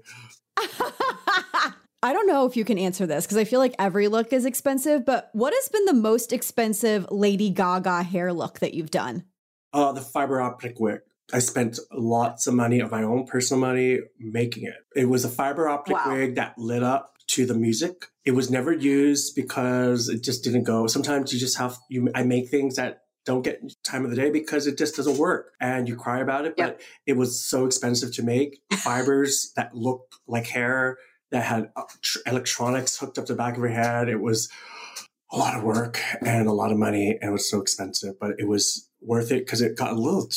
I 2.03 2.12
don't 2.12 2.27
know 2.27 2.47
if 2.47 2.57
you 2.57 2.64
can 2.64 2.79
answer 2.79 3.07
this 3.07 3.27
because 3.27 3.37
I 3.37 3.45
feel 3.45 3.61
like 3.61 3.75
every 3.79 4.09
look 4.09 4.33
is 4.33 4.45
expensive, 4.45 5.05
but 5.05 5.29
what 5.33 5.53
has 5.53 5.69
been 5.69 5.85
the 5.87 5.93
most 5.93 6.33
expensive 6.33 7.07
Lady 7.11 7.51
Gaga 7.51 8.03
hair 8.05 8.33
look 8.33 8.61
that 8.61 8.75
you've 8.75 8.91
done? 8.91 9.25
Uh, 9.73 9.93
the 9.93 10.01
fiber 10.01 10.41
optic 10.41 10.79
wig. 10.79 11.01
I 11.33 11.41
spent 11.41 11.79
lots 11.93 12.47
of 12.47 12.55
money 12.55 12.79
of 12.81 12.91
my 12.91 13.03
own 13.03 13.27
personal 13.27 13.61
money 13.61 13.99
making 14.19 14.64
it. 14.64 14.77
It 14.95 15.07
was 15.07 15.25
a 15.25 15.29
fiber 15.29 15.69
optic 15.69 15.97
Wow. 15.97 16.12
wig 16.14 16.37
that 16.37 16.57
lit 16.57 16.85
up 16.85 17.16
to 17.29 17.47
the 17.47 17.55
music. 17.55 18.07
It 18.24 18.33
was 18.33 18.51
never 18.51 18.72
used 18.72 19.35
because 19.35 20.09
it 20.09 20.22
just 20.22 20.45
didn't 20.45 20.64
go. 20.64 20.87
Sometimes 20.87 21.33
you 21.33 21.39
just 21.39 21.59
have 21.59 21.79
you. 21.89 22.09
I 22.14 22.22
make 22.22 22.49
things 22.49 22.77
that 22.77 23.03
don't 23.24 23.43
get 23.43 23.61
time 23.83 24.05
of 24.05 24.11
the 24.11 24.16
day 24.16 24.31
because 24.31 24.66
it 24.66 24.79
just 24.79 24.97
doesn't 24.97 25.18
work, 25.18 25.53
and 25.61 25.89
you 25.89 25.97
cry 25.97 26.20
about 26.20 26.45
it. 26.45 26.57
But 26.57 26.81
it 27.07 27.14
was 27.14 27.45
so 27.45 27.66
expensive 27.66 28.14
to 28.14 28.22
make 28.22 28.61
fibers 28.72 29.53
that 29.57 29.74
looked 29.74 30.16
like 30.27 30.47
hair 30.47 30.99
that 31.33 31.45
had 31.45 31.70
uh, 31.77 31.83
electronics 32.27 32.97
hooked 32.97 33.18
up 33.18 33.27
the 33.27 33.35
back 33.35 33.57
of 33.57 33.62
her 33.62 33.68
head. 33.68 34.09
It 34.09 34.20
was 34.20 34.49
a 35.33 35.37
lot 35.37 35.57
of 35.57 35.64
work 35.64 36.01
and 36.24 36.47
a 36.49 36.53
lot 36.53 36.70
of 36.70 36.79
money, 36.79 37.18
and 37.20 37.31
it 37.31 37.33
was 37.33 37.51
so 37.51 37.61
expensive, 37.61 38.18
but 38.20 38.33
it 38.39 38.49
was 38.49 38.89
worth 39.01 39.31
it 39.31 39.45
because 39.45 39.61
it 39.61 39.77
got 39.77 39.93
a 39.93 40.01
little 40.01 40.29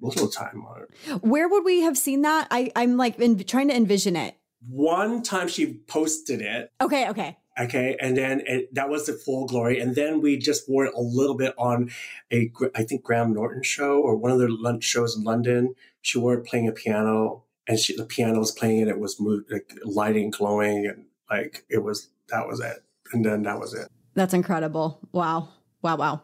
little 0.00 0.28
time 0.28 0.64
on 0.66 0.82
it. 0.82 1.22
Where 1.22 1.48
would 1.48 1.64
we 1.64 1.80
have 1.82 1.98
seen 1.98 2.22
that? 2.22 2.48
I, 2.50 2.72
I'm 2.74 2.96
like 2.96 3.18
in, 3.18 3.38
trying 3.44 3.68
to 3.68 3.76
envision 3.76 4.16
it. 4.16 4.36
One 4.66 5.22
time 5.22 5.48
she 5.48 5.74
posted 5.86 6.40
it, 6.40 6.72
Okay, 6.80 7.08
okay. 7.08 7.36
okay, 7.60 7.96
and 8.00 8.16
then 8.16 8.42
it, 8.46 8.74
that 8.74 8.88
was 8.88 9.06
the 9.06 9.12
full 9.12 9.46
glory, 9.46 9.78
and 9.80 9.94
then 9.94 10.20
we 10.20 10.36
just 10.36 10.68
wore 10.68 10.86
it 10.86 10.94
a 10.94 11.00
little 11.00 11.36
bit 11.36 11.54
on 11.56 11.90
a 12.32 12.50
I 12.74 12.82
think 12.82 13.04
Graham 13.04 13.32
Norton 13.32 13.62
show 13.62 14.00
or 14.00 14.16
one 14.16 14.32
of 14.32 14.38
their 14.38 14.48
lunch 14.50 14.84
shows 14.84 15.16
in 15.16 15.22
London. 15.22 15.74
She 16.02 16.18
wore 16.18 16.34
it 16.34 16.44
playing 16.46 16.66
a 16.68 16.72
piano, 16.72 17.44
and 17.68 17.78
she 17.78 17.96
the 17.96 18.04
piano 18.04 18.38
was 18.40 18.50
playing, 18.52 18.82
and 18.82 18.90
it 18.90 18.98
was 18.98 19.20
moved, 19.20 19.52
like 19.52 19.72
lighting, 19.84 20.30
glowing, 20.30 20.86
and 20.86 21.04
like 21.30 21.64
it 21.70 21.84
was 21.84 22.08
that 22.30 22.46
was 22.48 22.58
it, 22.60 22.82
and 23.12 23.24
then 23.24 23.42
that 23.44 23.60
was 23.60 23.74
it. 23.74 23.88
That's 24.14 24.34
incredible. 24.34 24.98
Wow. 25.12 25.50
Wow, 25.80 25.96
wow. 25.96 26.22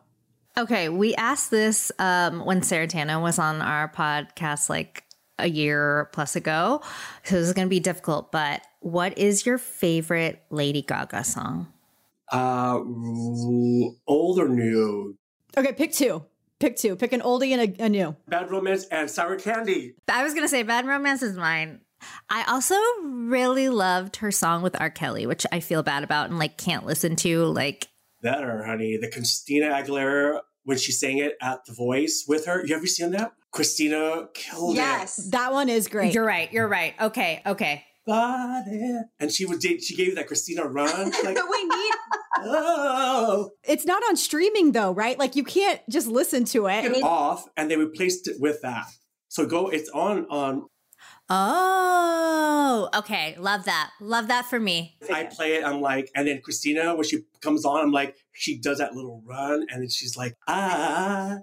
Okay, 0.56 0.88
we 0.88 1.14
asked 1.14 1.50
this 1.50 1.90
um, 1.98 2.44
when 2.44 2.62
Sarah 2.62 2.86
Tanno 2.88 3.20
was 3.20 3.38
on 3.38 3.60
our 3.62 3.88
podcast 3.88 4.68
like 4.68 5.03
a 5.38 5.48
year 5.48 6.08
plus 6.12 6.36
ago. 6.36 6.80
So 7.24 7.36
this 7.36 7.48
is 7.48 7.54
going 7.54 7.66
to 7.66 7.70
be 7.70 7.80
difficult, 7.80 8.32
but 8.32 8.62
what 8.80 9.16
is 9.18 9.46
your 9.46 9.58
favorite 9.58 10.42
Lady 10.50 10.82
Gaga 10.82 11.24
song? 11.24 11.68
Uh, 12.30 12.80
old 14.06 14.38
or 14.38 14.48
new? 14.48 15.16
Okay, 15.56 15.72
pick 15.72 15.92
two. 15.92 16.24
Pick 16.60 16.76
two. 16.76 16.96
Pick 16.96 17.12
an 17.12 17.20
oldie 17.20 17.50
and 17.50 17.78
a, 17.80 17.84
a 17.84 17.88
new. 17.88 18.16
Bad 18.28 18.50
Romance 18.50 18.86
and 18.86 19.10
Sour 19.10 19.38
Candy. 19.38 19.94
I 20.08 20.22
was 20.22 20.32
going 20.32 20.44
to 20.44 20.48
say 20.48 20.62
Bad 20.62 20.86
Romance 20.86 21.22
is 21.22 21.36
mine. 21.36 21.80
I 22.28 22.44
also 22.48 22.76
really 23.02 23.68
loved 23.68 24.16
her 24.16 24.30
song 24.30 24.62
with 24.62 24.78
R. 24.80 24.90
Kelly, 24.90 25.26
which 25.26 25.46
I 25.50 25.60
feel 25.60 25.82
bad 25.82 26.04
about 26.04 26.30
and 26.30 26.38
like 26.38 26.56
can't 26.56 26.86
listen 26.86 27.16
to. 27.16 27.44
Like, 27.46 27.88
Better, 28.22 28.64
honey. 28.64 28.96
The 28.96 29.10
Christina 29.10 29.66
Aguilera 29.66 30.40
when 30.64 30.78
she 30.78 30.92
sang 30.92 31.18
it 31.18 31.36
at 31.40 31.64
The 31.66 31.72
Voice 31.72 32.24
with 32.26 32.46
her. 32.46 32.64
You 32.66 32.74
ever 32.74 32.86
seen 32.86 33.12
that? 33.12 33.32
Christina 33.52 34.28
killed 34.34 34.76
Yes. 34.76 35.16
That 35.30 35.52
one 35.52 35.68
is 35.68 35.86
great. 35.86 36.12
you're 36.12 36.24
right, 36.24 36.52
you're 36.52 36.68
right. 36.68 36.94
Okay, 37.00 37.40
okay. 37.46 37.84
it. 38.06 38.10
Body. 38.10 39.00
And 39.18 39.32
she 39.32 39.46
would 39.46 39.62
she 39.62 39.96
gave 39.96 40.16
that 40.16 40.26
Christina 40.26 40.66
run 40.66 41.10
like 41.10 41.24
we 41.50 41.64
need 41.64 41.94
oh 42.40 43.50
It's 43.62 43.86
not 43.86 44.02
on 44.08 44.16
streaming 44.16 44.72
though, 44.72 44.92
right? 44.92 45.18
Like 45.18 45.36
you 45.36 45.44
can't 45.44 45.80
just 45.88 46.06
listen 46.06 46.44
to 46.46 46.66
it. 46.66 46.84
it 46.84 47.02
off 47.02 47.46
and 47.56 47.70
they 47.70 47.76
replaced 47.76 48.28
it 48.28 48.36
with 48.40 48.60
that. 48.62 48.86
So 49.28 49.46
go 49.46 49.68
it's 49.68 49.88
on 49.90 50.26
on 50.26 50.66
Oh, 51.28 52.88
okay. 52.94 53.36
Love 53.38 53.64
that. 53.64 53.90
Love 54.00 54.28
that 54.28 54.46
for 54.46 54.60
me. 54.60 54.96
I 55.12 55.24
play 55.24 55.54
it, 55.54 55.64
I'm 55.64 55.80
like, 55.80 56.10
and 56.14 56.28
then 56.28 56.40
Christina, 56.42 56.94
when 56.94 57.04
she 57.04 57.24
comes 57.40 57.64
on, 57.64 57.80
I'm 57.80 57.92
like, 57.92 58.16
she 58.32 58.58
does 58.58 58.78
that 58.78 58.94
little 58.94 59.22
run, 59.24 59.66
and 59.70 59.82
then 59.82 59.88
she's 59.88 60.16
like, 60.16 60.36
ah. 60.48 61.38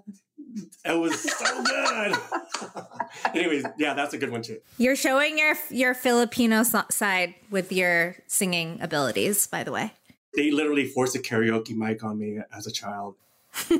It 0.84 0.98
was 0.98 1.18
so 1.18 1.62
good. 1.64 2.14
Anyways, 3.34 3.64
yeah, 3.78 3.94
that's 3.94 4.12
a 4.12 4.18
good 4.18 4.30
one 4.30 4.42
too. 4.42 4.58
You're 4.76 4.96
showing 4.96 5.38
your 5.38 5.54
your 5.70 5.94
Filipino 5.94 6.62
so- 6.62 6.84
side 6.90 7.34
with 7.50 7.72
your 7.72 8.16
singing 8.26 8.78
abilities, 8.82 9.46
by 9.46 9.64
the 9.64 9.72
way. 9.72 9.94
They 10.36 10.50
literally 10.50 10.84
forced 10.84 11.16
a 11.16 11.20
karaoke 11.20 11.74
mic 11.74 12.04
on 12.04 12.18
me 12.18 12.40
as 12.54 12.66
a 12.66 12.70
child. 12.70 13.16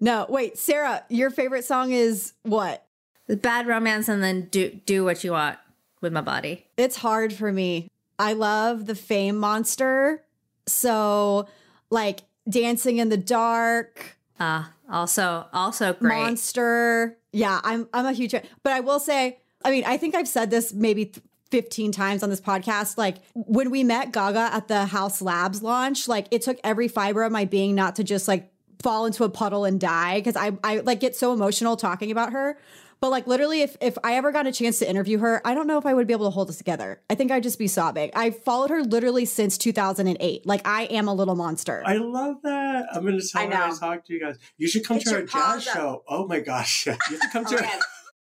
No, 0.00 0.26
wait, 0.28 0.58
Sarah, 0.58 1.04
your 1.08 1.30
favorite 1.30 1.64
song 1.64 1.92
is 1.92 2.32
what? 2.42 2.84
Bad 3.28 3.66
romance 3.66 4.08
and 4.08 4.22
then 4.22 4.48
do 4.50 4.70
do 4.84 5.04
what 5.04 5.24
you 5.24 5.32
want 5.32 5.58
with 6.00 6.12
my 6.12 6.20
body. 6.20 6.66
It's 6.76 6.96
hard 6.96 7.32
for 7.32 7.52
me. 7.52 7.88
I 8.18 8.32
love 8.34 8.86
the 8.86 8.94
fame 8.94 9.36
monster. 9.38 10.22
So, 10.66 11.48
like 11.90 12.20
dancing 12.48 12.98
in 12.98 13.08
the 13.08 13.16
dark, 13.16 14.16
Uh 14.38 14.64
also 14.90 15.46
also 15.52 15.92
great. 15.94 16.08
monster. 16.16 17.16
Yeah, 17.32 17.60
I'm 17.64 17.88
I'm 17.94 18.06
a 18.06 18.12
huge 18.12 18.32
fan. 18.32 18.42
But 18.62 18.72
I 18.74 18.80
will 18.80 19.00
say, 19.00 19.38
I 19.64 19.70
mean, 19.70 19.84
I 19.86 19.96
think 19.96 20.14
I've 20.14 20.28
said 20.28 20.50
this 20.50 20.72
maybe 20.74 21.06
th- 21.06 21.24
15 21.50 21.92
times 21.92 22.22
on 22.22 22.30
this 22.30 22.40
podcast. 22.40 22.98
Like 22.98 23.16
when 23.34 23.70
we 23.70 23.84
met 23.84 24.12
Gaga 24.12 24.50
at 24.54 24.68
the 24.68 24.86
Haus 24.86 25.20
Labs 25.22 25.62
launch, 25.62 26.08
like 26.08 26.26
it 26.30 26.42
took 26.42 26.58
every 26.64 26.88
fiber 26.88 27.22
of 27.22 27.32
my 27.32 27.44
being 27.44 27.74
not 27.74 27.96
to 27.96 28.04
just 28.04 28.26
like 28.28 28.50
fall 28.82 29.06
into 29.06 29.22
a 29.24 29.28
puddle 29.28 29.64
and 29.64 29.80
die 29.80 30.18
because 30.18 30.36
I 30.36 30.52
I 30.64 30.78
like 30.78 31.00
get 31.00 31.14
so 31.16 31.32
emotional 31.32 31.76
talking 31.76 32.10
about 32.10 32.32
her. 32.32 32.58
But 33.02 33.10
like 33.10 33.26
literally, 33.26 33.62
if 33.62 33.76
if 33.80 33.98
I 34.04 34.14
ever 34.14 34.30
got 34.30 34.46
a 34.46 34.52
chance 34.52 34.78
to 34.78 34.88
interview 34.88 35.18
her, 35.18 35.42
I 35.44 35.54
don't 35.54 35.66
know 35.66 35.76
if 35.76 35.84
I 35.84 35.92
would 35.92 36.06
be 36.06 36.12
able 36.12 36.26
to 36.26 36.30
hold 36.30 36.48
this 36.48 36.56
together. 36.58 37.02
I 37.10 37.16
think 37.16 37.32
I'd 37.32 37.42
just 37.42 37.58
be 37.58 37.66
sobbing. 37.66 38.12
I 38.14 38.30
followed 38.30 38.70
her 38.70 38.80
literally 38.84 39.24
since 39.24 39.58
2008. 39.58 40.46
Like 40.46 40.62
I 40.64 40.84
am 40.84 41.08
a 41.08 41.12
little 41.12 41.34
monster. 41.34 41.82
I 41.84 41.96
love 41.96 42.36
that. 42.44 42.86
I'm 42.94 43.02
going 43.02 43.18
to 43.18 43.28
tell 43.28 43.42
I 43.42 43.46
her 43.46 43.52
I 43.64 43.68
know. 43.70 43.76
talk 43.76 44.04
to 44.06 44.12
you 44.14 44.20
guys. 44.20 44.38
You 44.56 44.68
should 44.68 44.86
come 44.86 44.98
Get 44.98 45.08
to 45.08 45.14
our 45.16 45.22
jazz 45.24 45.66
up. 45.66 45.74
show. 45.74 46.04
Oh 46.08 46.28
my 46.28 46.38
gosh. 46.38 46.86
You 46.86 46.92
have 46.92 47.20
to 47.20 47.28
come 47.32 47.44
to 47.46 47.56
Okay. 47.56 47.68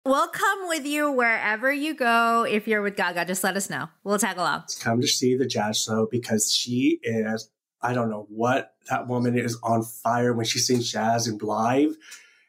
We'll 0.04 0.28
come 0.28 0.66
with 0.66 0.84
you 0.84 1.12
wherever 1.12 1.72
you 1.72 1.94
go. 1.94 2.42
If 2.42 2.66
you're 2.66 2.82
with 2.82 2.96
Gaga, 2.96 3.24
just 3.24 3.44
let 3.44 3.56
us 3.56 3.70
know. 3.70 3.88
We'll 4.02 4.18
tag 4.18 4.36
along. 4.36 4.64
come 4.80 5.00
to 5.00 5.06
see 5.06 5.36
the 5.36 5.46
jazz 5.46 5.80
show 5.80 6.08
because 6.10 6.52
she 6.52 6.98
is 7.04 7.48
I 7.82 7.94
don't 7.94 8.10
know 8.10 8.26
what 8.30 8.74
that 8.90 9.06
woman 9.06 9.38
is 9.38 9.56
on 9.62 9.84
fire 9.84 10.32
when 10.32 10.44
she 10.44 10.58
sings 10.58 10.90
jazz 10.90 11.28
and 11.28 11.40
live. 11.40 11.94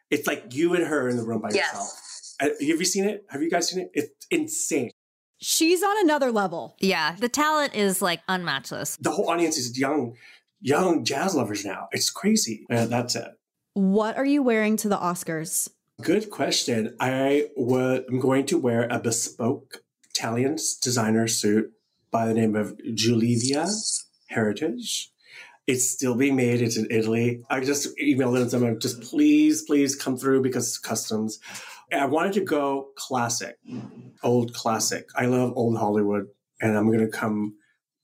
It's 0.09 0.25
like 0.25 0.55
you 0.55 0.73
and 0.73 0.83
her 0.87 1.07
in 1.09 1.17
the 1.17 1.23
room 1.23 1.41
by 1.41 1.49
Yes. 1.53 1.67
yourself. 1.73 2.03
Uh, 2.39 2.45
Have 2.45 2.61
you 2.61 2.85
seen 2.85 3.05
it? 3.05 3.25
Have 3.29 3.41
you 3.41 3.49
guys 3.49 3.69
seen 3.69 3.81
it? 3.81 3.91
It's 3.93 4.27
insane. 4.29 4.91
She's 5.39 5.83
on 5.83 5.95
another 6.03 6.31
level. 6.31 6.75
Yeah, 6.79 7.15
the 7.17 7.29
talent 7.29 7.75
is 7.75 8.01
like 8.01 8.25
unmatchless. 8.27 8.97
The 8.99 9.11
whole 9.11 9.29
audience 9.29 9.57
is 9.57 9.77
young, 9.77 10.15
young 10.61 11.03
jazz 11.03 11.35
lovers 11.35 11.63
now. 11.63 11.87
It's 11.91 12.09
crazy. 12.09 12.65
Yeah, 12.69 12.85
that's 12.85 13.15
it. 13.15 13.29
What 13.73 14.17
are 14.17 14.25
you 14.25 14.41
wearing 14.41 14.77
to 14.77 14.89
the 14.89 14.97
Oscars? 14.97 15.69
Good 16.01 16.31
question. 16.31 16.95
I 16.99 17.49
would, 17.55 18.05
I'm 18.09 18.19
going 18.19 18.45
to 18.47 18.57
wear 18.57 18.87
a 18.89 18.99
bespoke 18.99 19.83
Italian 20.09 20.57
designer 20.81 21.27
suit 21.27 21.71
by 22.09 22.25
the 22.25 22.33
name 22.33 22.55
of 22.55 22.75
Giuliva 22.95 23.67
Heritage. 24.29 25.11
It's 25.67 25.89
still 25.89 26.15
being 26.15 26.35
made. 26.35 26.61
It's 26.61 26.77
in 26.77 26.87
Italy. 26.89 27.43
I 27.49 27.59
just 27.59 27.95
emailed 27.97 28.49
them. 28.49 28.63
I'm 28.63 28.79
just 28.79 29.01
please, 29.01 29.63
please 29.63 29.95
come 29.95 30.17
through 30.17 30.41
because 30.41 30.77
customs. 30.77 31.39
I 31.91 32.05
wanted 32.05 32.33
to 32.33 32.41
go 32.41 32.89
classic, 32.95 33.57
old 34.23 34.53
classic. 34.53 35.07
I 35.15 35.25
love 35.25 35.53
old 35.55 35.77
Hollywood, 35.77 36.27
and 36.61 36.77
I'm 36.77 36.87
going 36.87 36.99
to 36.99 37.07
come 37.07 37.55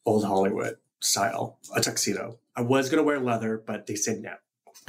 old 0.06 0.24
Hollywood 0.26 0.76
style, 1.02 1.60
a 1.76 1.82
tuxedo. 1.82 2.40
I 2.56 2.62
was 2.62 2.90
going 2.90 3.00
to 3.00 3.04
wear 3.04 3.20
leather, 3.20 3.62
but 3.66 3.88
they 3.88 3.96
said 3.96 4.22
no. 4.22 4.36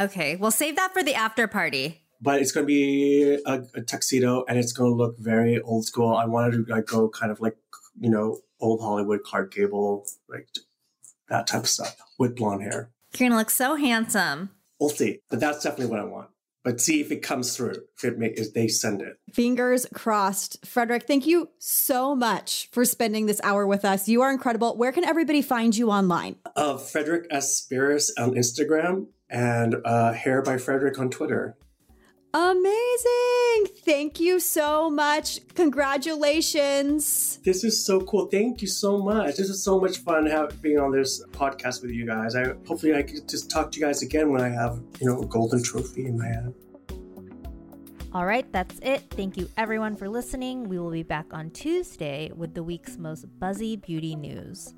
Okay, 0.00 0.36
we'll 0.36 0.50
save 0.50 0.76
that 0.76 0.92
for 0.92 1.02
the 1.02 1.14
after 1.14 1.46
party. 1.48 2.02
but 2.20 2.40
it's 2.40 2.52
going 2.52 2.64
to 2.64 2.68
be 2.68 3.38
a, 3.46 3.62
a 3.74 3.82
tuxedo 3.82 4.44
and 4.48 4.58
it's 4.58 4.72
going 4.72 4.90
to 4.90 4.96
look 4.96 5.18
very 5.18 5.60
old 5.60 5.84
school. 5.86 6.14
I 6.14 6.24
wanted 6.26 6.66
to 6.66 6.72
like 6.74 6.86
go 6.86 7.08
kind 7.08 7.30
of 7.30 7.40
like 7.40 7.56
you 8.00 8.10
know 8.10 8.38
old 8.60 8.80
Hollywood 8.80 9.22
Clark 9.24 9.52
Gable 9.54 10.06
like 10.28 10.48
that 11.28 11.46
type 11.46 11.62
of 11.62 11.68
stuff 11.68 11.96
with 12.18 12.36
blonde 12.36 12.62
hair. 12.62 12.90
You're 13.16 13.28
gonna 13.28 13.38
look 13.38 13.50
so 13.50 13.76
handsome. 13.76 14.50
We'll 14.80 14.90
see, 14.90 15.20
but 15.30 15.38
that's 15.40 15.62
definitely 15.62 15.86
what 15.86 16.00
I 16.00 16.04
want. 16.04 16.28
But 16.64 16.80
see 16.80 17.00
if 17.00 17.12
it 17.12 17.22
comes 17.22 17.54
through. 17.56 17.76
If 17.96 18.04
it 18.04 18.18
make, 18.18 18.38
if 18.38 18.54
they 18.54 18.68
send 18.68 19.02
it. 19.02 19.18
Fingers 19.32 19.86
crossed. 19.94 20.64
Frederic, 20.66 21.06
thank 21.06 21.26
you 21.26 21.50
so 21.58 22.16
much 22.16 22.68
for 22.72 22.84
spending 22.86 23.26
this 23.26 23.40
hour 23.44 23.66
with 23.66 23.84
us. 23.84 24.08
You 24.08 24.22
are 24.22 24.32
incredible. 24.32 24.76
Where 24.76 24.90
can 24.90 25.04
everybody 25.04 25.42
find 25.42 25.76
you 25.76 25.90
online? 25.90 26.36
Uh, 26.56 26.78
Frederic 26.78 27.30
Aspiras 27.30 28.10
on 28.18 28.32
Instagram 28.32 29.08
and 29.28 29.76
uh, 29.84 30.12
Hair 30.12 30.42
by 30.42 30.56
Frederic 30.56 30.98
on 30.98 31.10
Twitter. 31.10 31.56
Amazing. 32.34 33.76
Thank 33.84 34.18
you 34.18 34.40
so 34.40 34.90
much. 34.90 35.38
Congratulations. 35.54 37.38
This 37.44 37.62
is 37.62 37.86
so 37.86 38.00
cool. 38.00 38.26
Thank 38.26 38.60
you 38.60 38.66
so 38.66 38.98
much. 38.98 39.36
This 39.36 39.48
is 39.48 39.62
so 39.62 39.78
much 39.78 39.98
fun 39.98 40.26
have, 40.26 40.60
being 40.60 40.80
on 40.80 40.90
this 40.90 41.24
podcast 41.30 41.82
with 41.82 41.92
you 41.92 42.04
guys. 42.04 42.34
I 42.34 42.54
hopefully 42.66 42.92
I 42.92 43.02
could 43.02 43.28
just 43.28 43.52
talk 43.52 43.70
to 43.70 43.78
you 43.78 43.86
guys 43.86 44.02
again 44.02 44.32
when 44.32 44.40
I 44.40 44.48
have, 44.48 44.80
you 45.00 45.06
know, 45.06 45.22
a 45.22 45.26
golden 45.26 45.62
trophy 45.62 46.06
in 46.06 46.18
my 46.18 46.26
hand. 46.26 46.54
All 48.12 48.26
right, 48.26 48.50
that's 48.52 48.80
it. 48.80 49.04
Thank 49.10 49.36
you 49.36 49.48
everyone 49.56 49.94
for 49.94 50.08
listening. 50.08 50.68
We 50.68 50.80
will 50.80 50.90
be 50.90 51.04
back 51.04 51.26
on 51.32 51.50
Tuesday 51.50 52.32
with 52.34 52.52
the 52.52 52.64
week's 52.64 52.98
most 52.98 53.26
buzzy 53.38 53.76
beauty 53.76 54.16
news. 54.16 54.74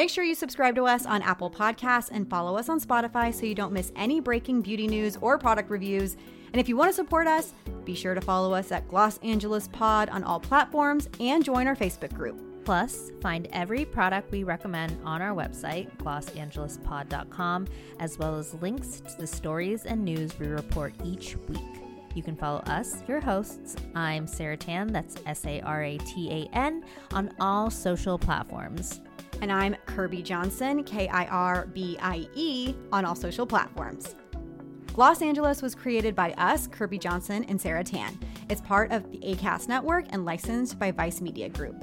Make 0.00 0.08
sure 0.08 0.24
you 0.24 0.34
subscribe 0.34 0.76
to 0.76 0.86
us 0.86 1.04
on 1.04 1.20
Apple 1.20 1.50
Podcasts 1.50 2.08
and 2.10 2.26
follow 2.30 2.56
us 2.56 2.70
on 2.70 2.80
Spotify 2.80 3.34
so 3.34 3.44
you 3.44 3.54
don't 3.54 3.70
miss 3.70 3.92
any 3.94 4.18
breaking 4.18 4.62
beauty 4.62 4.86
news 4.86 5.18
or 5.20 5.36
product 5.36 5.68
reviews. 5.68 6.16
And 6.54 6.58
if 6.58 6.70
you 6.70 6.76
want 6.78 6.88
to 6.88 6.94
support 6.94 7.26
us, 7.26 7.52
be 7.84 7.94
sure 7.94 8.14
to 8.14 8.20
follow 8.22 8.54
us 8.54 8.72
at 8.72 8.88
Gloss 8.88 9.18
Angeles 9.18 9.68
Pod 9.68 10.08
on 10.08 10.24
all 10.24 10.40
platforms 10.40 11.06
and 11.20 11.44
join 11.44 11.66
our 11.66 11.76
Facebook 11.76 12.14
group. 12.14 12.40
Plus, 12.64 13.10
find 13.20 13.46
every 13.52 13.84
product 13.84 14.32
we 14.32 14.42
recommend 14.42 14.98
on 15.04 15.20
our 15.20 15.34
website, 15.34 15.94
glossangelespod.com, 15.98 17.66
as 17.98 18.16
well 18.16 18.38
as 18.38 18.54
links 18.54 19.00
to 19.00 19.18
the 19.18 19.26
stories 19.26 19.84
and 19.84 20.02
news 20.02 20.32
we 20.38 20.46
report 20.46 20.94
each 21.04 21.36
week. 21.46 21.60
You 22.14 22.22
can 22.22 22.36
follow 22.36 22.60
us, 22.60 23.02
your 23.06 23.20
hosts. 23.20 23.76
I'm 23.94 24.26
Sarah 24.26 24.56
Tan, 24.56 24.94
that's 24.94 25.16
S 25.26 25.44
A 25.44 25.60
R 25.60 25.82
A 25.84 25.98
T 25.98 26.30
A 26.30 26.56
N, 26.56 26.84
on 27.12 27.34
all 27.38 27.68
social 27.68 28.18
platforms. 28.18 29.02
And 29.40 29.50
I'm 29.50 29.74
Kirbie 29.86 30.22
Johnson, 30.22 30.84
K 30.84 31.08
I 31.08 31.24
R 31.26 31.66
B 31.72 31.96
I 32.00 32.28
E, 32.34 32.74
on 32.92 33.04
all 33.04 33.14
social 33.14 33.46
platforms. 33.46 34.14
Gloss 34.92 35.22
Angeles 35.22 35.62
was 35.62 35.74
created 35.74 36.14
by 36.14 36.32
us, 36.32 36.68
Kirbie 36.68 37.00
Johnson 37.00 37.44
and 37.44 37.58
Sarah 37.58 37.84
Tan. 37.84 38.18
It's 38.50 38.60
part 38.60 38.92
of 38.92 39.10
the 39.10 39.18
ACAST 39.18 39.68
network 39.68 40.06
and 40.10 40.24
licensed 40.24 40.78
by 40.78 40.90
Vice 40.90 41.20
Media 41.20 41.48
Group. 41.48 41.82